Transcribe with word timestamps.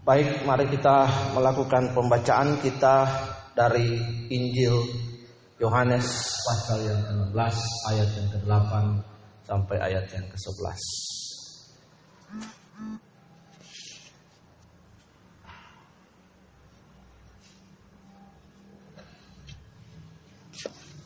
Baik, 0.00 0.42
mari 0.42 0.66
kita 0.66 1.06
melakukan 1.38 1.94
pembacaan 1.94 2.58
kita 2.58 3.06
dari 3.54 3.94
Injil 4.32 4.82
Yohanes 5.60 6.08
pasal 6.42 6.82
yang 6.82 6.98
ke-16 7.04 7.56
ayat 7.92 8.08
yang 8.16 8.28
ke-8 8.32 8.72
sampai 9.46 9.76
ayat 9.78 10.08
yang 10.10 10.26
ke-11. 10.26 10.80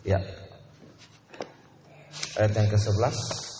Ya. 0.08 0.20
Ayat 2.40 2.52
yang 2.56 2.68
ke-11 2.72 3.53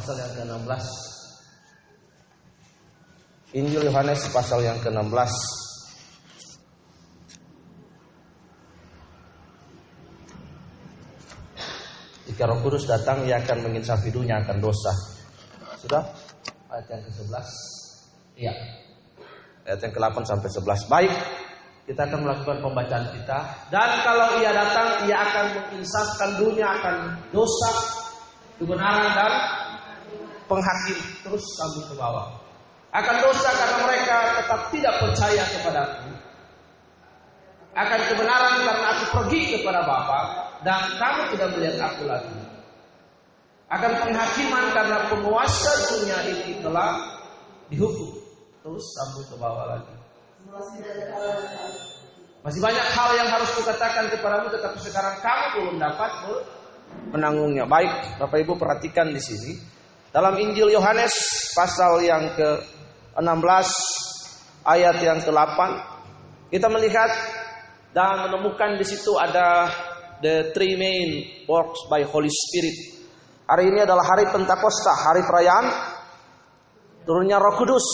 pasal 0.00 0.16
yang 0.16 0.32
ke-16 0.32 0.84
Injil 3.52 3.82
Yohanes 3.84 4.20
pasal 4.32 4.64
yang 4.64 4.80
ke-16 4.80 5.32
Jika 12.32 12.48
Roh 12.48 12.64
Kudus 12.64 12.88
datang 12.88 13.28
ia 13.28 13.44
akan 13.44 13.68
menginsafi 13.68 14.08
dunia 14.08 14.40
akan 14.40 14.64
dosa. 14.64 14.88
Sudah? 15.76 16.00
Ayat 16.72 16.88
yang 16.88 17.02
ke-11. 17.04 17.48
Iya. 18.40 18.54
Ayat 19.68 19.80
yang 19.84 19.92
ke-8 19.92 20.16
sampai 20.24 20.48
11. 20.48 20.88
Baik. 20.88 21.12
Kita 21.84 22.08
akan 22.08 22.24
melakukan 22.24 22.64
pembacaan 22.64 23.04
kita 23.12 23.38
dan 23.68 23.90
kalau 24.06 24.40
ia 24.40 24.54
datang 24.56 25.04
ia 25.04 25.20
akan 25.20 25.46
menginsafkan 25.58 26.38
dunia 26.38 26.70
akan 26.80 26.96
dosa, 27.34 27.70
kebenaran 28.56 29.10
dan 29.10 29.59
penghakim 30.50 30.98
terus 31.22 31.46
sambung 31.54 31.86
ke 31.86 31.94
bawah. 31.94 32.26
Akan 32.90 33.22
dosa 33.22 33.54
karena 33.54 33.78
mereka 33.86 34.16
tetap 34.42 34.60
tidak 34.74 34.94
percaya 34.98 35.42
kepadaku. 35.46 36.10
Akan 37.70 38.00
kebenaran 38.10 38.66
karena 38.66 38.86
aku 38.98 39.04
pergi 39.14 39.40
kepada 39.54 39.86
Bapa 39.86 40.20
dan 40.66 40.90
kamu 40.98 41.22
tidak 41.38 41.48
melihat 41.54 41.78
aku 41.86 42.02
lagi. 42.10 42.34
Akan 43.70 43.94
penghakiman 44.02 44.74
karena 44.74 44.98
penguasa 45.06 45.70
dunia 45.94 46.18
ini 46.26 46.58
telah 46.58 46.98
dihukum. 47.70 48.18
Terus 48.66 48.84
sambung 48.98 49.26
ke 49.30 49.36
bawah 49.38 49.78
lagi. 49.78 49.94
Masih 52.42 52.58
banyak 52.58 52.86
hal 52.90 53.10
yang 53.14 53.28
harus 53.30 53.54
kukatakan 53.54 54.10
kepadamu 54.10 54.50
tetapi 54.50 54.78
sekarang 54.82 55.14
kamu 55.22 55.46
belum 55.54 55.76
dapat 55.78 56.10
menanggungnya. 57.14 57.70
Baik, 57.70 58.18
Bapak 58.18 58.42
Ibu 58.42 58.58
perhatikan 58.58 59.14
di 59.14 59.22
sini. 59.22 59.52
Dalam 60.10 60.42
Injil 60.42 60.74
Yohanes 60.74 61.14
pasal 61.54 62.02
yang 62.02 62.34
ke-16 62.34 63.68
ayat 64.66 64.98
yang 64.98 65.22
ke-8 65.22 65.58
kita 66.50 66.66
melihat 66.66 67.10
dan 67.94 68.26
menemukan 68.26 68.74
di 68.74 68.82
situ 68.82 69.14
ada 69.14 69.70
the 70.18 70.50
three 70.50 70.74
main 70.74 71.10
works 71.46 71.86
by 71.86 72.02
Holy 72.02 72.26
Spirit. 72.26 73.06
Hari 73.46 73.70
ini 73.70 73.86
adalah 73.86 74.02
hari 74.02 74.26
Pentakosta, 74.34 74.98
hari 74.98 75.22
perayaan 75.22 75.66
turunnya 77.06 77.38
Roh 77.38 77.54
Kudus. 77.54 77.86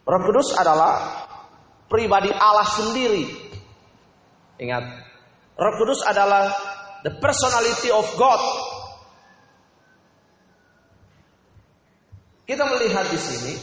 Roh 0.00 0.22
Kudus 0.24 0.56
adalah 0.56 1.28
pribadi 1.92 2.32
Allah 2.32 2.68
sendiri. 2.72 3.24
Ingat, 4.64 4.84
Roh 5.60 5.74
Kudus 5.76 6.00
adalah 6.08 6.48
the 7.04 7.12
personality 7.20 7.92
of 7.92 8.08
God. 8.16 8.40
Kita 12.44 12.64
melihat 12.68 13.08
di 13.08 13.16
sini 13.16 13.54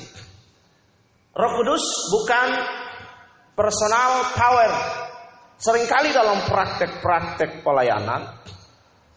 Roh 1.37 1.51
Kudus 1.61 1.83
bukan 2.11 2.49
personal 3.53 4.25
power. 4.33 4.71
Seringkali 5.61 6.09
dalam 6.09 6.41
praktek-praktek 6.49 7.61
pelayanan 7.61 8.25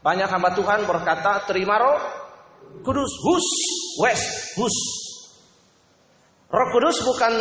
banyak 0.04 0.28
hamba 0.28 0.52
Tuhan 0.52 0.84
berkata 0.84 1.48
terima 1.48 1.80
Roh 1.80 2.00
Kudus, 2.84 3.12
hus, 3.25 3.48
west, 4.04 4.58
hus. 4.60 4.76
Roh 6.52 6.69
Kudus 6.69 7.00
bukan 7.00 7.32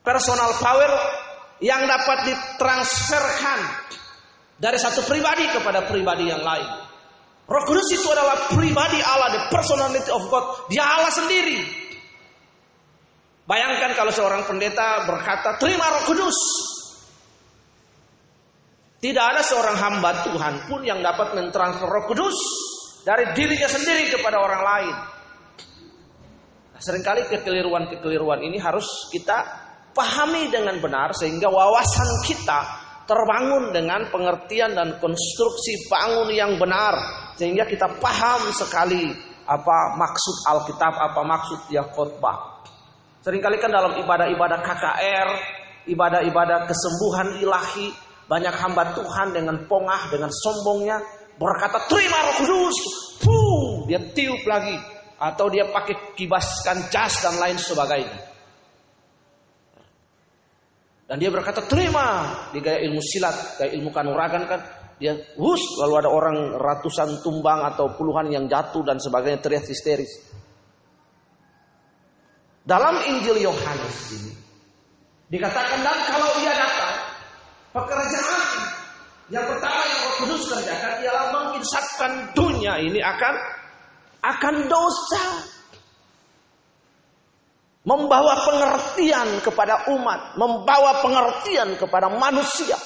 personal 0.00 0.56
power 0.56 0.90
yang 1.60 1.84
dapat 1.84 2.32
ditransferkan 2.32 3.60
dari 4.56 4.80
satu 4.80 5.04
pribadi 5.04 5.44
kepada 5.52 5.84
pribadi 5.84 6.32
yang 6.32 6.40
lain. 6.40 6.89
Roh 7.50 7.64
Kudus 7.66 7.90
itu 7.90 8.06
adalah 8.06 8.46
pribadi 8.46 9.02
Allah, 9.02 9.34
the 9.34 9.42
personality 9.50 10.06
of 10.14 10.22
God. 10.30 10.70
Dia 10.70 10.86
Allah 10.86 11.10
sendiri. 11.10 11.58
Bayangkan 13.42 13.98
kalau 13.98 14.14
seorang 14.14 14.46
pendeta 14.46 15.02
berkata, 15.10 15.58
terima 15.58 15.90
roh 15.90 16.06
kudus. 16.06 16.38
Tidak 19.02 19.24
ada 19.26 19.42
seorang 19.42 19.74
hamba 19.74 20.22
Tuhan 20.22 20.70
pun 20.70 20.86
yang 20.86 21.02
dapat 21.02 21.34
mentransfer 21.34 21.90
roh 21.90 22.06
kudus 22.06 22.38
dari 23.02 23.34
dirinya 23.34 23.66
sendiri 23.66 24.14
kepada 24.14 24.38
orang 24.38 24.62
lain. 24.62 24.96
Nah, 26.70 26.78
sering 26.78 27.02
kali 27.02 27.26
kekeliruan-kekeliruan 27.26 28.46
ini 28.46 28.62
harus 28.62 29.10
kita 29.10 29.42
pahami 29.90 30.46
dengan 30.54 30.78
benar 30.78 31.10
sehingga 31.18 31.50
wawasan 31.50 32.22
kita 32.22 32.60
terbangun 33.10 33.74
dengan 33.74 34.06
pengertian 34.06 34.78
dan 34.78 34.94
konstruksi 35.02 35.90
bangun 35.90 36.30
yang 36.30 36.54
benar 36.62 36.94
sehingga 37.34 37.66
kita 37.66 37.90
paham 37.98 38.54
sekali 38.54 39.10
apa 39.50 39.98
maksud 39.98 40.46
Alkitab, 40.46 40.94
apa 40.94 41.20
maksud 41.26 41.58
dia 41.66 41.82
khotbah. 41.90 42.62
Seringkali 43.26 43.58
kan 43.58 43.74
dalam 43.74 43.98
ibadah-ibadah 43.98 44.62
KKR, 44.62 45.28
ibadah-ibadah 45.90 46.70
kesembuhan 46.70 47.34
ilahi, 47.42 47.90
banyak 48.30 48.54
hamba 48.54 48.94
Tuhan 48.94 49.34
dengan 49.34 49.58
pongah, 49.66 50.06
dengan 50.06 50.30
sombongnya 50.30 51.02
berkata 51.34 51.82
terima 51.90 52.30
Roh 52.30 52.34
Kudus, 52.38 52.78
Puh, 53.26 53.90
dia 53.90 53.98
tiup 54.14 54.40
lagi 54.46 54.78
atau 55.18 55.50
dia 55.50 55.66
pakai 55.66 56.14
kibaskan 56.14 56.86
jas 56.88 57.18
dan 57.20 57.34
lain 57.42 57.58
sebagainya. 57.58 58.29
Dan 61.10 61.18
dia 61.18 61.26
berkata 61.26 61.66
terima 61.66 62.22
di 62.54 62.62
gaya 62.62 62.86
ilmu 62.86 63.02
silat, 63.02 63.58
gaya 63.58 63.74
ilmu 63.74 63.90
kanuragan 63.90 64.46
kan. 64.46 64.62
Dia 65.02 65.18
wus 65.34 65.58
lalu 65.82 65.94
ada 65.98 66.06
orang 66.12 66.54
ratusan 66.54 67.18
tumbang 67.26 67.66
atau 67.66 67.98
puluhan 67.98 68.30
yang 68.30 68.46
jatuh 68.46 68.86
dan 68.86 69.02
sebagainya 69.02 69.42
teriak 69.42 69.66
histeris. 69.66 70.30
Dalam 72.62 72.94
Injil 73.10 73.42
Yohanes 73.42 73.96
ini 74.14 74.32
dikatakan 75.34 75.82
dan 75.82 75.98
kalau 76.06 76.30
ia 76.38 76.52
datang 76.54 76.94
pekerjaan 77.74 78.46
yang 79.34 79.46
pertama 79.50 79.82
yang 79.82 80.00
Roh 80.06 80.14
Kudus 80.22 80.42
kerjakan 80.46 80.94
ialah 81.02 81.26
menginsafkan 81.34 82.12
dunia 82.38 82.78
ini 82.78 83.02
akan 83.02 83.34
akan 84.22 84.54
dosa 84.70 85.22
membawa 87.80 88.44
pengertian 88.44 89.40
kepada 89.40 89.88
umat, 89.96 90.36
membawa 90.36 91.00
pengertian 91.00 91.80
kepada 91.80 92.12
manusia 92.12 92.76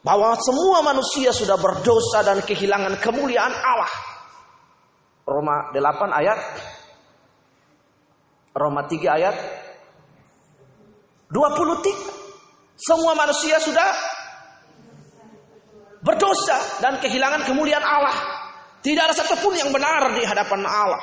bahwa 0.00 0.36
semua 0.40 0.80
manusia 0.80 1.32
sudah 1.32 1.60
berdosa 1.60 2.24
dan 2.24 2.40
kehilangan 2.40 2.96
kemuliaan 3.00 3.52
Allah. 3.52 3.92
Roma 5.24 5.72
8 5.72 6.20
ayat 6.20 6.38
Roma 8.52 8.84
3 8.84 9.16
ayat 9.20 9.36
23. 11.32 12.76
Semua 12.76 13.16
manusia 13.16 13.56
sudah 13.60 13.88
berdosa 16.04 16.84
dan 16.84 17.00
kehilangan 17.00 17.48
kemuliaan 17.48 17.84
Allah. 17.84 18.16
Tidak 18.84 19.00
ada 19.00 19.16
satupun 19.16 19.56
yang 19.56 19.72
benar 19.72 20.12
di 20.12 20.20
hadapan 20.28 20.68
Allah. 20.68 21.00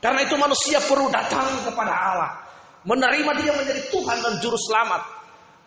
Karena 0.00 0.24
itu 0.24 0.32
manusia 0.40 0.80
perlu 0.80 1.12
datang 1.12 1.44
kepada 1.60 1.92
Allah 1.92 2.49
menerima 2.84 3.30
dia 3.40 3.52
menjadi 3.52 3.82
Tuhan 3.92 4.18
dan 4.20 4.34
juru 4.40 4.56
selamat. 4.56 5.02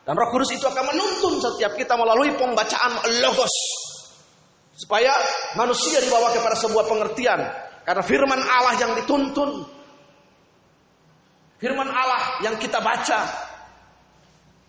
Dan 0.04 0.19
Roh 0.19 0.30
Kudus 0.36 0.51
itu 0.51 0.65
akan 0.68 0.83
menuntun 0.92 1.39
setiap 1.39 1.80
kita 1.80 1.95
melalui 1.95 2.36
pembacaan 2.36 3.00
logos. 3.24 3.56
Supaya 4.74 5.13
manusia 5.56 6.01
dibawa 6.04 6.33
kepada 6.33 6.57
sebuah 6.60 6.86
pengertian. 6.89 7.39
Karena 7.88 8.04
firman 8.04 8.42
Allah 8.42 8.75
yang 8.80 8.92
dituntun. 9.00 9.63
Firman 11.62 11.88
Allah 11.88 12.44
yang 12.44 12.60
kita 12.60 12.83
baca. 12.83 13.19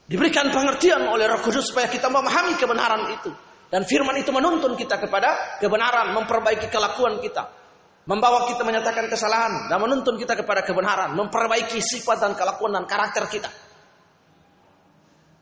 Diberikan 0.04 0.52
pengertian 0.52 1.02
oleh 1.08 1.26
Roh 1.26 1.40
Kudus 1.42 1.72
supaya 1.72 1.90
kita 1.90 2.06
memahami 2.12 2.54
kebenaran 2.54 3.10
itu. 3.10 3.32
Dan 3.72 3.82
firman 3.88 4.14
itu 4.20 4.30
menuntun 4.30 4.78
kita 4.78 5.02
kepada 5.02 5.58
kebenaran, 5.58 6.14
memperbaiki 6.14 6.70
kelakuan 6.70 7.18
kita 7.18 7.63
membawa 8.04 8.44
kita 8.48 8.60
menyatakan 8.64 9.08
kesalahan 9.08 9.72
dan 9.72 9.80
menuntun 9.80 10.20
kita 10.20 10.36
kepada 10.36 10.60
kebenaran, 10.60 11.16
memperbaiki 11.16 11.80
sifat 11.80 12.20
dan 12.20 12.32
kelakuan 12.36 12.76
dan 12.76 12.84
karakter 12.84 13.24
kita. 13.28 13.48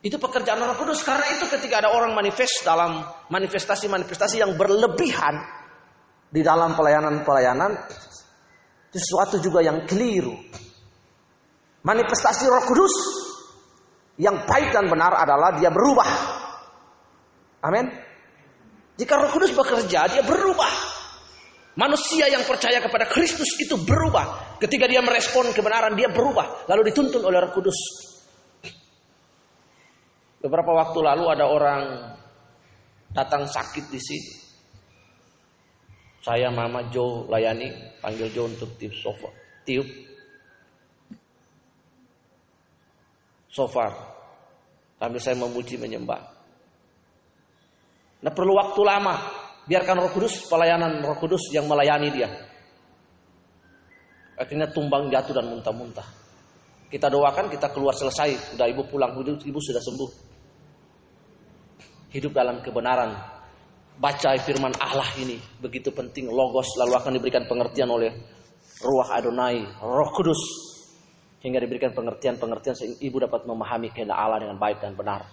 Itu 0.02 0.18
pekerjaan 0.18 0.58
Roh 0.58 0.74
Kudus 0.78 1.06
karena 1.06 1.30
itu 1.30 1.46
ketika 1.46 1.78
ada 1.78 1.94
orang 1.94 2.10
manifest 2.14 2.66
dalam 2.66 3.06
manifestasi-manifestasi 3.30 4.42
yang 4.42 4.58
berlebihan 4.58 5.38
di 6.26 6.42
dalam 6.42 6.74
pelayanan-pelayanan 6.74 7.70
itu 8.90 8.98
sesuatu 8.98 9.38
juga 9.38 9.62
yang 9.62 9.86
keliru. 9.86 10.34
Manifestasi 11.86 12.44
Roh 12.50 12.64
Kudus 12.66 12.94
yang 14.18 14.42
baik 14.42 14.74
dan 14.74 14.90
benar 14.90 15.14
adalah 15.18 15.54
dia 15.54 15.70
berubah. 15.70 16.10
Amin. 17.62 17.86
Jika 18.98 19.22
Roh 19.22 19.30
Kudus 19.30 19.54
bekerja, 19.54 20.10
dia 20.10 20.22
berubah. 20.26 20.91
Manusia 21.72 22.28
yang 22.28 22.44
percaya 22.44 22.84
kepada 22.84 23.08
Kristus 23.08 23.56
itu 23.56 23.80
berubah. 23.80 24.58
Ketika 24.60 24.84
dia 24.84 25.00
merespon 25.00 25.48
kebenaran, 25.56 25.96
dia 25.96 26.12
berubah. 26.12 26.68
Lalu 26.68 26.92
dituntun 26.92 27.24
oleh 27.24 27.40
Roh 27.40 27.52
Kudus 27.56 27.78
Beberapa 30.42 30.74
waktu 30.74 30.98
lalu 31.06 31.24
ada 31.30 31.46
orang 31.46 31.82
datang 33.14 33.46
sakit 33.46 33.86
di 33.86 34.00
sini. 34.02 34.32
Saya 36.18 36.50
Mama 36.50 36.90
Jo 36.90 37.30
layani, 37.30 37.70
panggil 38.02 38.26
Jo 38.34 38.50
untuk 38.50 38.74
tiup 38.74 38.94
sofa, 38.94 39.30
tiup. 39.62 39.86
Sofa. 43.46 43.86
Sambil 44.98 45.18
saya 45.22 45.34
memuji 45.38 45.78
menyembah. 45.78 46.22
Nah 48.22 48.32
perlu 48.34 48.54
waktu 48.58 48.80
lama. 48.82 49.41
Biarkan 49.72 50.04
roh 50.04 50.12
kudus, 50.12 50.52
pelayanan 50.52 51.00
roh 51.00 51.16
kudus 51.16 51.48
yang 51.48 51.64
melayani 51.64 52.12
dia. 52.12 52.28
Akhirnya 54.36 54.68
tumbang 54.68 55.08
jatuh 55.08 55.32
dan 55.32 55.48
muntah-muntah. 55.48 56.04
Kita 56.92 57.08
doakan, 57.08 57.48
kita 57.48 57.72
keluar 57.72 57.96
selesai. 57.96 58.52
Udah 58.52 58.68
ibu 58.68 58.84
pulang, 58.84 59.16
ibu 59.24 59.60
sudah 59.64 59.80
sembuh 59.80 60.10
hidup 62.12 62.36
dalam 62.36 62.60
kebenaran. 62.60 63.16
Baca 63.96 64.36
firman 64.44 64.76
Allah 64.76 65.08
ini 65.16 65.40
begitu 65.56 65.88
penting. 65.88 66.28
Logos 66.28 66.68
lalu 66.76 66.92
akan 66.92 67.12
diberikan 67.16 67.48
pengertian 67.48 67.88
oleh 67.88 68.12
Ruah 68.84 69.08
Adonai, 69.16 69.64
Roh 69.80 70.10
Kudus. 70.12 70.68
Hingga 71.40 71.64
diberikan 71.64 71.96
pengertian-pengertian 71.96 72.76
sehingga 72.76 73.00
ibu 73.00 73.16
dapat 73.24 73.48
memahami 73.48 73.88
kehendak 73.88 74.20
Allah 74.20 74.36
dengan 74.36 74.60
baik 74.60 74.84
dan 74.84 74.92
benar. 74.92 75.24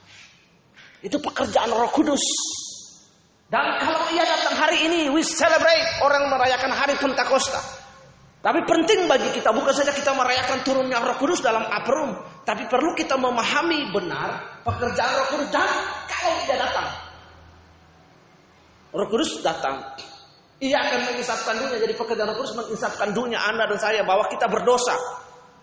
Itu 1.04 1.20
pekerjaan 1.20 1.76
Roh 1.76 1.92
Kudus. 1.92 2.24
Dan 3.50 3.66
kalau 3.81 4.06
ia 4.13 4.22
datang 4.22 4.62
hari 4.62 4.86
ini, 4.86 5.10
we 5.10 5.25
celebrate 5.25 6.06
orang 6.06 6.30
merayakan 6.30 6.69
hari 6.69 6.94
Pentakosta. 7.01 7.57
Tapi 8.40 8.63
penting 8.63 9.10
bagi 9.10 9.36
kita 9.36 9.51
bukan 9.51 9.74
saja 9.75 9.92
kita 9.92 10.16
merayakan 10.16 10.63
turunnya 10.63 11.04
Roh 11.04 11.19
Kudus 11.19 11.44
dalam 11.44 11.66
aprum, 11.68 12.16
tapi 12.48 12.72
perlu 12.72 12.96
kita 12.96 13.19
memahami 13.19 13.92
benar 13.92 14.63
pekerjaan 14.63 15.12
Roh 15.12 15.28
Kudus 15.34 15.50
dan 15.51 15.68
kalau 16.07 16.40
dia 16.48 16.56
datang. 16.56 16.88
Roh 18.96 19.07
Kudus 19.12 19.44
datang. 19.44 19.81
Ia 20.60 20.75
akan 20.75 21.00
mengisapkan 21.12 21.56
dunia. 21.60 21.84
Jadi 21.84 21.94
pekerjaan 22.00 22.31
Roh 22.31 22.38
Kudus 22.40 22.54
mengisapkan 22.56 23.12
dunia 23.12 23.44
Anda 23.44 23.68
dan 23.68 23.80
saya 23.81 24.07
bahwa 24.07 24.30
kita 24.31 24.48
berdosa. 24.48 24.95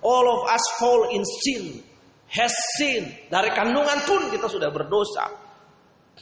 All 0.04 0.26
of 0.28 0.44
us 0.52 0.64
fall 0.76 1.08
in 1.16 1.24
sin. 1.24 1.80
Has 2.28 2.52
sin. 2.76 3.08
Dari 3.32 3.56
kandungan 3.56 4.04
pun 4.04 4.28
kita 4.28 4.52
sudah 4.52 4.68
berdosa. 4.68 5.45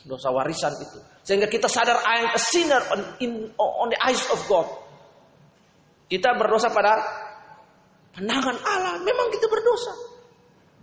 Dosa 0.02 0.34
warisan 0.34 0.74
itu. 0.82 0.98
Sehingga 1.22 1.46
kita 1.46 1.70
sadar 1.70 2.02
I 2.02 2.26
am 2.26 2.30
a 2.34 2.40
sinner 2.42 2.82
on, 2.90 3.00
in, 3.22 3.54
on 3.56 3.88
the 3.88 3.98
eyes 4.02 4.20
of 4.34 4.42
God. 4.50 4.66
Kita 6.10 6.34
berdosa 6.34 6.68
pada 6.74 6.98
pandangan 8.12 8.58
Allah. 8.66 9.00
Memang 9.00 9.30
kita 9.30 9.46
berdosa. 9.46 9.92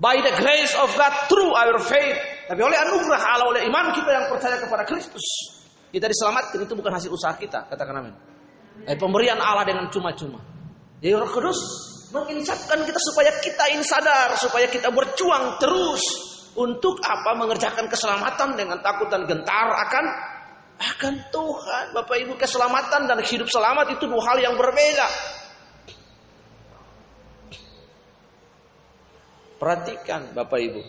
By 0.02 0.18
the 0.18 0.34
grace 0.34 0.74
of 0.80 0.90
God 0.98 1.13
through 1.30 1.54
our 1.54 1.78
faith. 1.78 2.18
Tapi 2.50 2.58
oleh 2.58 2.74
anugerah 2.74 3.22
Allah, 3.22 3.48
oleh 3.54 3.62
iman 3.69 3.94
kita 3.94 4.10
yang 4.10 4.25
percaya 4.34 4.58
kepada 4.58 4.81
Kristus. 4.88 5.22
Kita 5.94 6.08
diselamatkan 6.08 6.58
itu 6.58 6.74
bukan 6.74 6.90
hasil 6.96 7.12
usaha 7.13 7.36
kita. 7.38 7.69
Katakan 7.69 8.02
amin. 8.02 8.16
Eh, 8.88 8.98
pemberian 8.98 9.38
Allah 9.38 9.68
dengan 9.68 9.92
cuma-cuma. 9.94 10.42
Jadi 11.04 11.13
roh 11.13 11.30
kudus 11.30 11.60
menginsapkan 12.10 12.81
kita 12.81 12.98
supaya 12.98 13.30
kita 13.44 13.63
ini 13.78 13.86
sadar. 13.86 14.34
Supaya 14.42 14.66
kita 14.72 14.90
berjuang 14.90 15.62
terus. 15.62 16.31
Untuk 16.51 17.00
apa? 17.00 17.31
Mengerjakan 17.39 17.88
keselamatan 17.88 18.59
dengan 18.59 18.83
takut 18.83 19.07
dan 19.07 19.24
gentar 19.24 19.71
akan 19.71 20.06
akan 20.81 21.13
Tuhan. 21.30 21.86
Bapak 21.94 22.18
Ibu 22.25 22.33
keselamatan 22.36 23.06
dan 23.06 23.19
hidup 23.21 23.48
selamat 23.48 23.95
itu 23.95 24.09
dua 24.09 24.24
hal 24.33 24.38
yang 24.42 24.56
berbeda. 24.57 25.07
Perhatikan 29.62 30.33
Bapak 30.33 30.57
Ibu. 30.57 30.81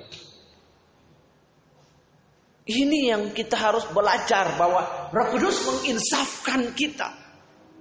Ini 2.63 2.99
yang 3.13 3.23
kita 3.37 3.59
harus 3.59 3.85
belajar 3.93 4.57
bahwa 4.57 5.13
Roh 5.13 5.27
Kudus 5.35 5.61
menginsafkan 5.67 6.73
kita. 6.73 7.11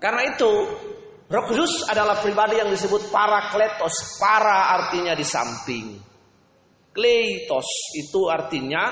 Karena 0.01 0.35
itu 0.35 0.51
Roh 1.31 1.43
Kudus 1.47 1.87
adalah 1.87 2.19
pribadi 2.19 2.59
yang 2.59 2.67
disebut 2.67 3.07
parakletos. 3.07 4.19
Para 4.19 4.75
artinya 4.75 5.15
di 5.15 5.23
samping. 5.23 6.10
Kleitos 6.91 7.67
itu 7.95 8.27
artinya 8.27 8.91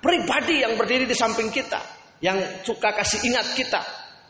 pribadi 0.00 0.64
yang 0.64 0.80
berdiri 0.80 1.04
di 1.04 1.12
samping 1.12 1.52
kita 1.52 1.80
yang 2.24 2.40
suka 2.64 2.96
kasih 2.96 3.20
ingat 3.28 3.52
kita, 3.52 3.80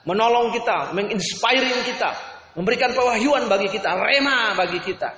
menolong 0.03 0.51
kita, 0.51 0.91
menginspiring 0.99 1.87
kita, 1.87 2.11
memberikan 2.59 2.91
pewahyuan 2.91 3.47
bagi 3.47 3.71
kita, 3.71 3.95
rema 3.95 4.59
bagi 4.59 4.83
kita, 4.83 5.15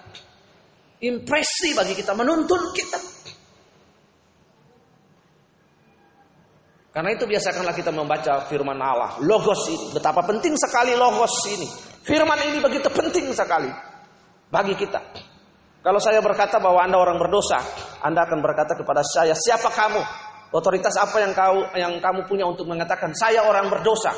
impresi 1.01 1.73
bagi 1.73 1.97
kita, 1.97 2.13
menuntun 2.13 2.73
kita. 2.77 3.01
Karena 6.97 7.13
itu 7.13 7.29
biasakanlah 7.29 7.77
kita 7.77 7.93
membaca 7.93 8.49
firman 8.49 8.81
Allah, 8.81 9.21
logos 9.21 9.69
ini. 9.69 9.93
Betapa 9.93 10.25
penting 10.25 10.57
sekali 10.57 10.97
logos 10.97 11.45
ini. 11.53 11.69
Firman 12.01 12.41
ini 12.41 12.57
begitu 12.57 12.89
penting 12.89 13.37
sekali 13.37 13.69
bagi 14.49 14.73
kita. 14.81 15.01
Kalau 15.87 16.03
saya 16.03 16.19
berkata 16.19 16.59
bahwa 16.59 16.83
Anda 16.83 16.99
orang 16.99 17.15
berdosa, 17.15 17.63
Anda 18.03 18.27
akan 18.27 18.43
berkata 18.43 18.75
kepada 18.75 19.07
saya, 19.07 19.39
siapa 19.39 19.71
kamu? 19.71 20.03
Otoritas 20.51 20.99
apa 20.99 21.23
yang 21.23 21.31
kau 21.31 21.63
yang 21.79 22.03
kamu 22.03 22.27
punya 22.27 22.43
untuk 22.43 22.67
mengatakan 22.67 23.15
saya 23.15 23.47
orang 23.47 23.71
berdosa? 23.71 24.11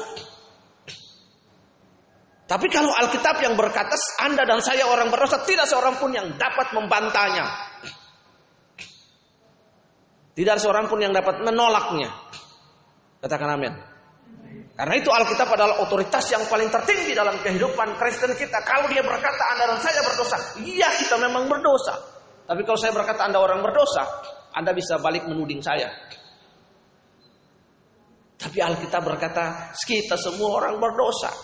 Tapi 2.49 2.73
kalau 2.73 2.89
Alkitab 2.89 3.45
yang 3.45 3.53
berkata 3.53 3.93
Anda 4.25 4.49
dan 4.49 4.65
saya 4.65 4.89
orang 4.89 5.13
berdosa, 5.13 5.45
tidak 5.45 5.69
seorang 5.69 6.01
pun 6.01 6.09
yang 6.09 6.41
dapat 6.41 6.73
membantahnya. 6.73 7.45
Tidak 10.33 10.57
seorang 10.57 10.89
pun 10.89 11.05
yang 11.05 11.13
dapat 11.13 11.45
menolaknya. 11.45 12.09
Katakan 13.21 13.61
amin. 13.61 13.88
Karena 14.79 14.95
itu 14.95 15.11
Alkitab 15.11 15.51
adalah 15.59 15.83
otoritas 15.83 16.23
yang 16.31 16.47
paling 16.47 16.71
tertinggi 16.71 17.11
dalam 17.11 17.35
kehidupan 17.43 17.99
Kristen 17.99 18.31
kita. 18.39 18.63
Kalau 18.63 18.87
dia 18.87 19.03
berkata 19.03 19.43
Anda 19.51 19.75
dan 19.75 19.83
saya 19.83 20.07
berdosa, 20.07 20.39
iya 20.63 20.87
kita 21.03 21.19
memang 21.19 21.51
berdosa. 21.51 21.99
Tapi 22.47 22.63
kalau 22.63 22.79
saya 22.79 22.95
berkata 22.95 23.27
Anda 23.27 23.43
orang 23.43 23.59
berdosa, 23.59 24.07
Anda 24.55 24.71
bisa 24.71 25.03
balik 25.03 25.27
menuding 25.27 25.59
saya. 25.59 25.91
Tapi 28.39 28.63
Alkitab 28.63 29.03
berkata, 29.03 29.75
kita 29.75 30.15
semua 30.15 30.63
orang 30.63 30.79
berdosa. 30.79 31.35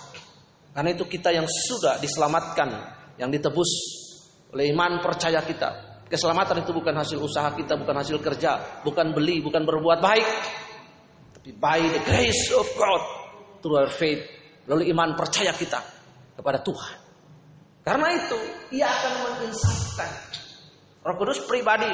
Karena 0.71 0.95
itu 0.95 1.03
kita 1.11 1.35
yang 1.35 1.51
sudah 1.51 1.99
diselamatkan, 1.99 2.71
yang 3.19 3.35
ditebus 3.35 3.71
oleh 4.55 4.71
iman 4.71 5.03
percaya 5.03 5.43
kita. 5.43 5.99
Keselamatan 6.07 6.63
itu 6.63 6.71
bukan 6.71 6.95
hasil 6.95 7.19
usaha 7.19 7.51
kita, 7.51 7.75
bukan 7.75 7.99
hasil 7.99 8.23
kerja, 8.23 8.79
bukan 8.87 9.11
beli, 9.11 9.43
bukan 9.43 9.67
berbuat 9.67 9.99
baik. 9.99 10.29
Tapi 11.35 11.51
by 11.59 11.83
the 11.83 12.03
grace 12.07 12.55
of 12.55 12.71
God, 12.79 13.24
through 13.65 13.81
our 13.81 13.89
faith, 13.89 14.21
lalu 14.69 14.93
iman 14.93 15.17
percaya 15.17 15.57
kita 15.57 15.81
kepada 16.37 16.61
Tuhan. 16.61 17.01
Karena 17.81 18.13
itu, 18.13 18.39
ia 18.77 18.85
akan 18.85 19.13
menginsafkan. 19.25 20.13
Roh 21.01 21.17
Kudus 21.17 21.41
pribadi 21.49 21.89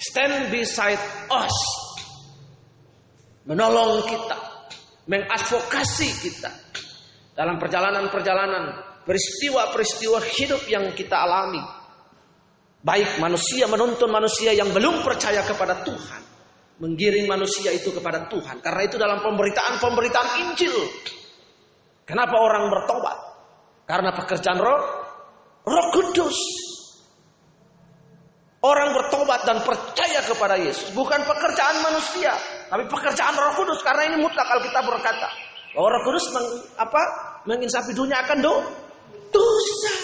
stand 0.00 0.48
beside 0.48 1.00
us 1.28 1.56
menolong 3.44 4.08
kita, 4.08 4.36
mengadvokasi 5.08 6.08
kita 6.24 6.52
dalam 7.32 7.60
perjalanan-perjalanan, 7.60 8.64
peristiwa-peristiwa 9.04 10.18
hidup 10.36 10.64
yang 10.68 10.92
kita 10.96 11.16
alami. 11.16 11.60
Baik 12.80 13.18
manusia 13.18 13.68
menuntun 13.68 14.12
manusia 14.12 14.52
yang 14.52 14.72
belum 14.72 15.00
percaya 15.00 15.42
kepada 15.42 15.80
Tuhan, 15.80 16.22
menggiring 16.80 17.24
manusia 17.28 17.72
itu 17.72 17.92
kepada 17.92 18.28
Tuhan. 18.28 18.60
Karena 18.60 18.82
itu 18.84 18.96
dalam 19.00 19.20
pemberitaan-pemberitaan 19.24 20.28
Injil, 20.48 20.76
kenapa 22.04 22.36
orang 22.36 22.68
bertobat? 22.68 23.18
Karena 23.86 24.10
pekerjaan 24.12 24.58
Roh, 24.58 24.80
Roh 25.62 25.86
Kudus 25.94 26.38
Orang 28.66 28.98
bertobat 28.98 29.46
dan 29.46 29.62
percaya 29.62 30.26
kepada 30.26 30.58
Yesus 30.58 30.90
bukan 30.90 31.22
pekerjaan 31.22 31.86
manusia, 31.86 32.34
tapi 32.66 32.82
pekerjaan 32.90 33.36
Roh 33.38 33.54
Kudus 33.54 33.78
karena 33.84 34.10
ini 34.10 34.16
mutlak 34.18 34.42
Alkitab 34.48 34.82
berkata 34.82 35.28
bahwa 35.70 35.88
Roh 35.94 36.02
Kudus 36.02 36.26
meng, 36.34 36.48
apa? 36.74 37.02
menginsafi 37.46 37.94
dunia 37.94 38.26
akan 38.26 38.42
do, 38.42 38.54
dosa. 39.30 39.94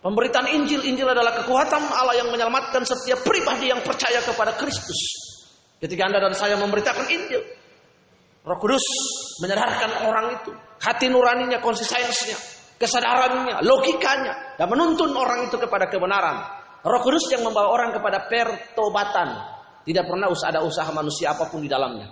Pemberitaan 0.00 0.48
Injil, 0.48 0.80
Injil 0.88 1.04
adalah 1.04 1.44
kekuatan 1.44 1.92
Allah 1.92 2.16
yang 2.16 2.32
menyelamatkan 2.32 2.88
setiap 2.88 3.20
pribadi 3.20 3.68
yang 3.68 3.84
percaya 3.84 4.24
kepada 4.24 4.56
Kristus. 4.56 4.96
Ketika 5.76 6.08
Anda 6.08 6.24
dan 6.24 6.32
saya 6.32 6.56
memberitakan 6.56 7.04
Injil, 7.12 7.44
Roh 8.40 8.56
Kudus 8.56 8.84
menyadarkan 9.44 10.08
orang 10.08 10.40
itu, 10.40 10.56
hati 10.80 11.12
nuraninya, 11.12 11.60
konsistensinya, 11.60 12.36
kesadarannya, 12.80 13.60
logikanya, 13.60 14.56
dan 14.56 14.72
menuntun 14.72 15.12
orang 15.12 15.52
itu 15.52 15.60
kepada 15.60 15.92
kebenaran. 15.92 16.48
Roh 16.80 17.00
Kudus 17.04 17.28
yang 17.28 17.44
membawa 17.44 17.68
orang 17.68 17.92
kepada 17.92 18.24
pertobatan, 18.24 19.28
tidak 19.84 20.08
pernah 20.08 20.32
ada 20.32 20.64
usaha 20.64 20.88
manusia 20.96 21.36
apa 21.36 21.44
pun 21.52 21.60
di 21.60 21.68
dalamnya. 21.68 22.08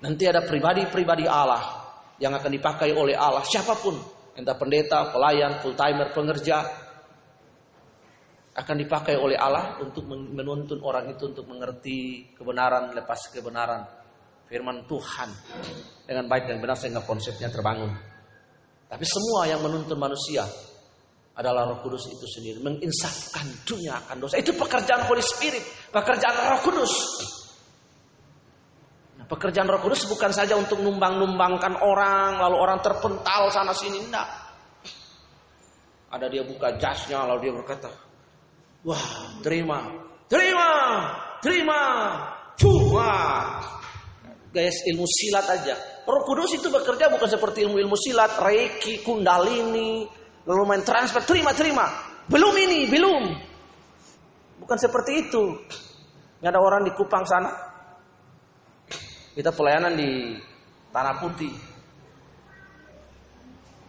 Nanti 0.00 0.24
ada 0.24 0.40
pribadi-pribadi 0.40 1.28
Allah 1.28 1.84
yang 2.16 2.32
akan 2.32 2.48
dipakai 2.48 2.96
oleh 2.96 3.12
Allah, 3.12 3.44
siapa 3.44 3.76
pun 3.76 4.19
entah 4.38 4.56
pendeta, 4.58 5.10
pelayan, 5.10 5.58
full 5.62 5.74
timer, 5.74 6.12
pengerja, 6.14 6.62
akan 8.50 8.76
dipakai 8.76 9.14
oleh 9.14 9.38
Allah 9.38 9.78
untuk 9.78 10.10
menuntun 10.10 10.82
orang 10.82 11.08
itu 11.08 11.30
untuk 11.30 11.46
mengerti 11.46 12.28
kebenaran 12.34 12.90
lepas 12.92 13.30
kebenaran 13.30 13.86
firman 14.50 14.82
Tuhan 14.90 15.30
dengan 16.04 16.26
baik 16.26 16.50
dan 16.50 16.58
benar 16.58 16.74
sehingga 16.74 17.06
konsepnya 17.06 17.46
terbangun. 17.46 17.94
Tapi 18.90 19.04
semua 19.06 19.46
yang 19.46 19.62
menuntun 19.62 19.94
manusia 19.94 20.42
adalah 21.38 21.70
Roh 21.70 21.78
Kudus 21.78 22.10
itu 22.10 22.26
sendiri 22.26 22.58
menginsafkan 22.58 23.46
dunia 23.62 23.94
akan 24.02 24.18
dosa. 24.18 24.34
Itu 24.42 24.50
pekerjaan 24.58 25.06
Holy 25.06 25.22
Spirit, 25.22 25.62
pekerjaan 25.94 26.34
Roh 26.50 26.60
Kudus. 26.66 26.92
Pekerjaan 29.30 29.70
Roh 29.70 29.78
Kudus 29.78 30.10
bukan 30.10 30.34
saja 30.34 30.58
untuk 30.58 30.82
numbang-numbangkan 30.82 31.86
orang, 31.86 32.42
lalu 32.42 32.56
orang 32.58 32.82
terpental 32.82 33.46
sana 33.54 33.70
sini, 33.70 34.02
enggak. 34.02 34.26
Ada 36.10 36.26
dia 36.26 36.42
buka 36.42 36.74
jasnya, 36.74 37.22
lalu 37.22 37.46
dia 37.46 37.52
berkata, 37.54 37.94
wah 38.82 39.06
terima, 39.38 39.86
terima, 40.26 40.68
terima, 41.38 41.80
cuma. 42.58 43.14
Guys, 44.50 44.82
ilmu 44.90 45.06
silat 45.06 45.46
aja. 45.46 45.78
Roh 46.10 46.26
Kudus 46.26 46.58
itu 46.58 46.66
bekerja 46.66 47.06
bukan 47.06 47.30
seperti 47.30 47.62
ilmu-ilmu 47.70 47.94
silat, 47.94 48.34
reiki, 48.42 48.98
kundalini, 49.06 50.10
lalu 50.42 50.62
main 50.66 50.82
transfer, 50.82 51.22
terima, 51.22 51.54
terima. 51.54 51.86
Belum 52.26 52.50
ini, 52.58 52.90
belum. 52.90 53.22
Bukan 54.58 54.74
seperti 54.74 55.30
itu. 55.30 55.54
Nggak 56.42 56.50
ada 56.50 56.58
orang 56.58 56.82
di 56.82 56.90
Kupang 56.98 57.22
sana, 57.22 57.69
kita 59.40 59.56
pelayanan 59.56 59.96
di 59.96 60.36
Tanah 60.92 61.16
Putih. 61.16 61.48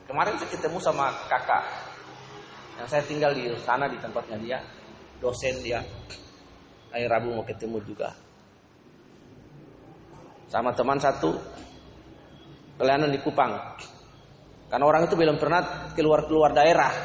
Kemarin 0.07 0.39
saya 0.39 0.47
ketemu 0.47 0.79
sama 0.79 1.11
kakak 1.27 1.67
yang 2.79 2.87
saya 2.87 3.03
tinggal 3.03 3.35
di 3.35 3.51
sana 3.59 3.91
di 3.91 3.99
tempatnya 3.99 4.39
dia, 4.39 4.59
dosen 5.19 5.59
dia. 5.59 5.83
Hari 6.95 7.03
Rabu 7.03 7.35
mau 7.35 7.43
ketemu 7.43 7.83
juga. 7.83 8.15
Sama 10.47 10.71
teman 10.71 11.03
satu 11.03 11.35
pelayanan 12.79 13.11
di 13.11 13.19
Kupang. 13.19 13.51
Karena 14.71 14.87
orang 14.87 15.03
itu 15.03 15.19
belum 15.19 15.35
pernah 15.35 15.91
keluar-keluar 15.91 16.55
daerah. 16.55 16.95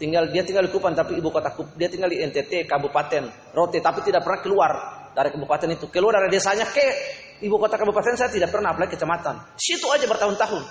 Tinggal 0.00 0.32
dia 0.32 0.40
tinggal 0.40 0.64
di 0.64 0.72
Kupang 0.72 0.96
tapi 0.96 1.20
ibu 1.20 1.28
kota 1.28 1.52
dia 1.76 1.92
tinggal 1.92 2.08
di 2.08 2.16
NTT 2.16 2.64
Kabupaten 2.64 3.52
Rote 3.52 3.84
tapi 3.84 4.00
tidak 4.08 4.24
pernah 4.24 4.40
keluar 4.40 4.72
dari 5.18 5.34
kabupaten 5.34 5.68
itu. 5.74 5.90
Keluar 5.90 6.22
dari 6.22 6.30
desanya 6.30 6.62
ke 6.70 7.17
ibu 7.42 7.56
kota 7.58 7.78
kabupaten 7.78 8.14
saya 8.18 8.30
tidak 8.30 8.50
pernah 8.50 8.74
apalagi 8.74 8.98
kecamatan. 8.98 9.54
Situ 9.58 9.86
aja 9.90 10.06
bertahun-tahun. 10.06 10.62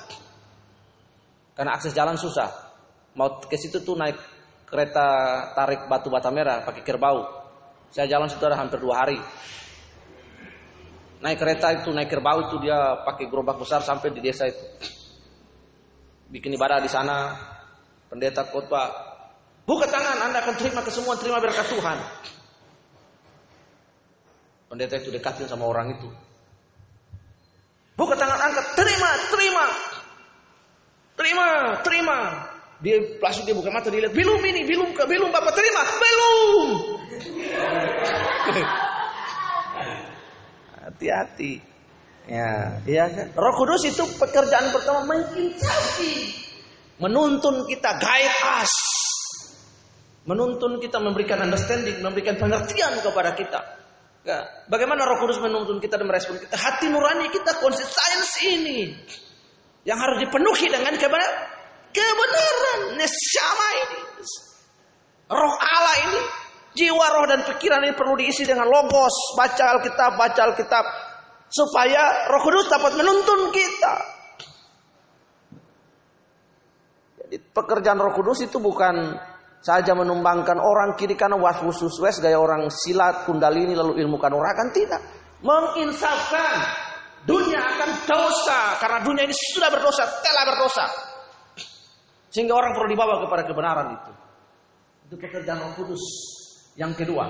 Karena 1.57 1.71
akses 1.73 1.95
jalan 1.95 2.19
susah. 2.19 2.49
Mau 3.17 3.41
ke 3.41 3.57
situ 3.57 3.81
tuh 3.81 3.97
naik 3.97 4.17
kereta 4.67 5.07
tarik 5.57 5.89
batu 5.89 6.11
bata 6.11 6.29
merah 6.29 6.61
pakai 6.61 6.83
kerbau. 6.85 7.25
Saya 7.89 8.05
jalan 8.05 8.29
situ 8.29 8.43
ada 8.45 8.59
hampir 8.59 8.77
dua 8.77 9.05
hari. 9.05 9.17
Naik 11.17 11.37
kereta 11.41 11.73
itu 11.73 11.89
naik 11.89 12.13
kerbau 12.13 12.45
itu 12.45 12.61
dia 12.61 13.01
pakai 13.01 13.25
gerobak 13.25 13.57
besar 13.57 13.81
sampai 13.81 14.13
di 14.13 14.21
desa 14.21 14.45
itu. 14.45 14.63
Bikin 16.29 16.53
ibadah 16.53 16.83
di 16.83 16.91
sana. 16.91 17.33
Pendeta 18.07 18.47
khotbah. 18.47 18.87
Buka 19.67 19.83
tangan, 19.83 20.31
Anda 20.31 20.39
akan 20.39 20.55
terima 20.55 20.79
kesemua, 20.79 21.19
terima 21.19 21.43
berkat 21.43 21.67
Tuhan. 21.67 21.99
Pendeta 24.71 24.95
itu 24.95 25.11
dekatin 25.11 25.43
sama 25.43 25.67
orang 25.67 25.91
itu. 25.91 26.07
Buka 27.97 28.13
tangan 28.13 28.37
angkat, 28.37 28.77
terima, 28.77 29.09
terima. 29.33 29.65
Terima, 31.17 31.47
terima. 31.81 32.17
Dia 32.77 33.01
langsung 33.17 33.41
dia 33.49 33.57
buka 33.57 33.73
mata 33.73 33.89
dia 33.89 34.05
lihat, 34.05 34.13
belum 34.13 34.37
ini, 34.37 34.61
belum 34.69 34.93
belum 34.93 35.29
Bapak 35.33 35.49
terima, 35.57 35.81
belum. 35.97 36.67
Hati-hati. 40.85 41.57
Ya, 42.29 42.77
ya? 42.85 43.07
Roh 43.33 43.53
Kudus 43.57 43.87
itu 43.89 44.03
pekerjaan 44.21 44.69
pertama 44.69 45.07
menginsafi, 45.09 46.37
menuntun 47.01 47.65
kita, 47.65 47.97
guide 47.97 48.37
us. 48.61 48.73
Menuntun 50.27 50.83
kita 50.83 50.99
memberikan 50.99 51.39
understanding, 51.39 52.03
memberikan 52.03 52.35
pengertian 52.37 52.99
kepada 52.99 53.31
kita. 53.33 53.86
Ya, 54.27 54.43
bagaimana 54.67 55.07
Roh 55.07 55.23
Kudus 55.23 55.39
menuntun 55.39 55.79
kita 55.79 55.95
dan 55.95 56.03
merespon 56.03 56.35
kita? 56.35 56.59
Hati 56.59 56.91
nurani 56.91 57.31
kita 57.31 57.63
konsisten 57.63 58.19
ini 58.43 58.91
yang 59.87 59.95
harus 59.95 60.19
dipenuhi 60.19 60.67
dengan 60.67 60.91
kebenaran. 60.99 61.55
Kebenaran, 61.95 62.99
nesama 62.99 63.67
ini. 63.87 63.99
Roh 65.31 65.55
Allah 65.55 65.95
ini, 66.11 66.21
jiwa, 66.75 67.07
roh 67.07 67.23
dan 67.31 67.47
pikiran 67.47 67.87
ini 67.87 67.95
perlu 67.95 68.19
diisi 68.19 68.43
dengan 68.43 68.67
logos, 68.67 69.15
baca 69.39 69.79
Alkitab, 69.79 70.19
baca 70.19 70.41
Alkitab 70.51 70.85
supaya 71.47 72.27
Roh 72.27 72.43
Kudus 72.43 72.67
dapat 72.67 72.99
menuntun 72.99 73.55
kita. 73.55 73.95
Jadi 77.23 77.35
pekerjaan 77.55 77.99
Roh 78.03 78.11
Kudus 78.11 78.43
itu 78.43 78.59
bukan 78.59 79.15
saja 79.67 79.91
menumbangkan 79.91 80.55
orang 80.55 80.95
kiri 80.95 81.19
kanan 81.19 81.43
was 81.43 81.59
khusus 81.59 81.99
wes 81.99 82.23
gaya 82.23 82.39
orang 82.39 82.71
silat 82.71 83.27
kundalini 83.27 83.75
lalu 83.75 83.99
ilmu 83.99 84.15
kanuragan 84.15 84.71
tidak. 84.71 85.03
Menginsafkan 85.43 86.63
dunia 87.27 87.59
akan 87.59 87.91
dosa 88.07 88.79
karena 88.79 89.03
dunia 89.03 89.27
ini 89.27 89.35
sudah 89.35 89.67
berdosa 89.67 90.07
telah 90.23 90.43
berdosa. 90.47 90.85
Sehingga 92.31 92.55
orang 92.55 92.71
perlu 92.71 92.87
dibawa 92.87 93.19
kepada 93.27 93.43
kebenaran 93.43 93.87
itu. 93.99 94.11
Itu 95.11 95.15
pekerjaan 95.19 95.59
Roh 95.59 95.71
Kudus. 95.75 96.03
Yang 96.79 97.03
kedua 97.03 97.25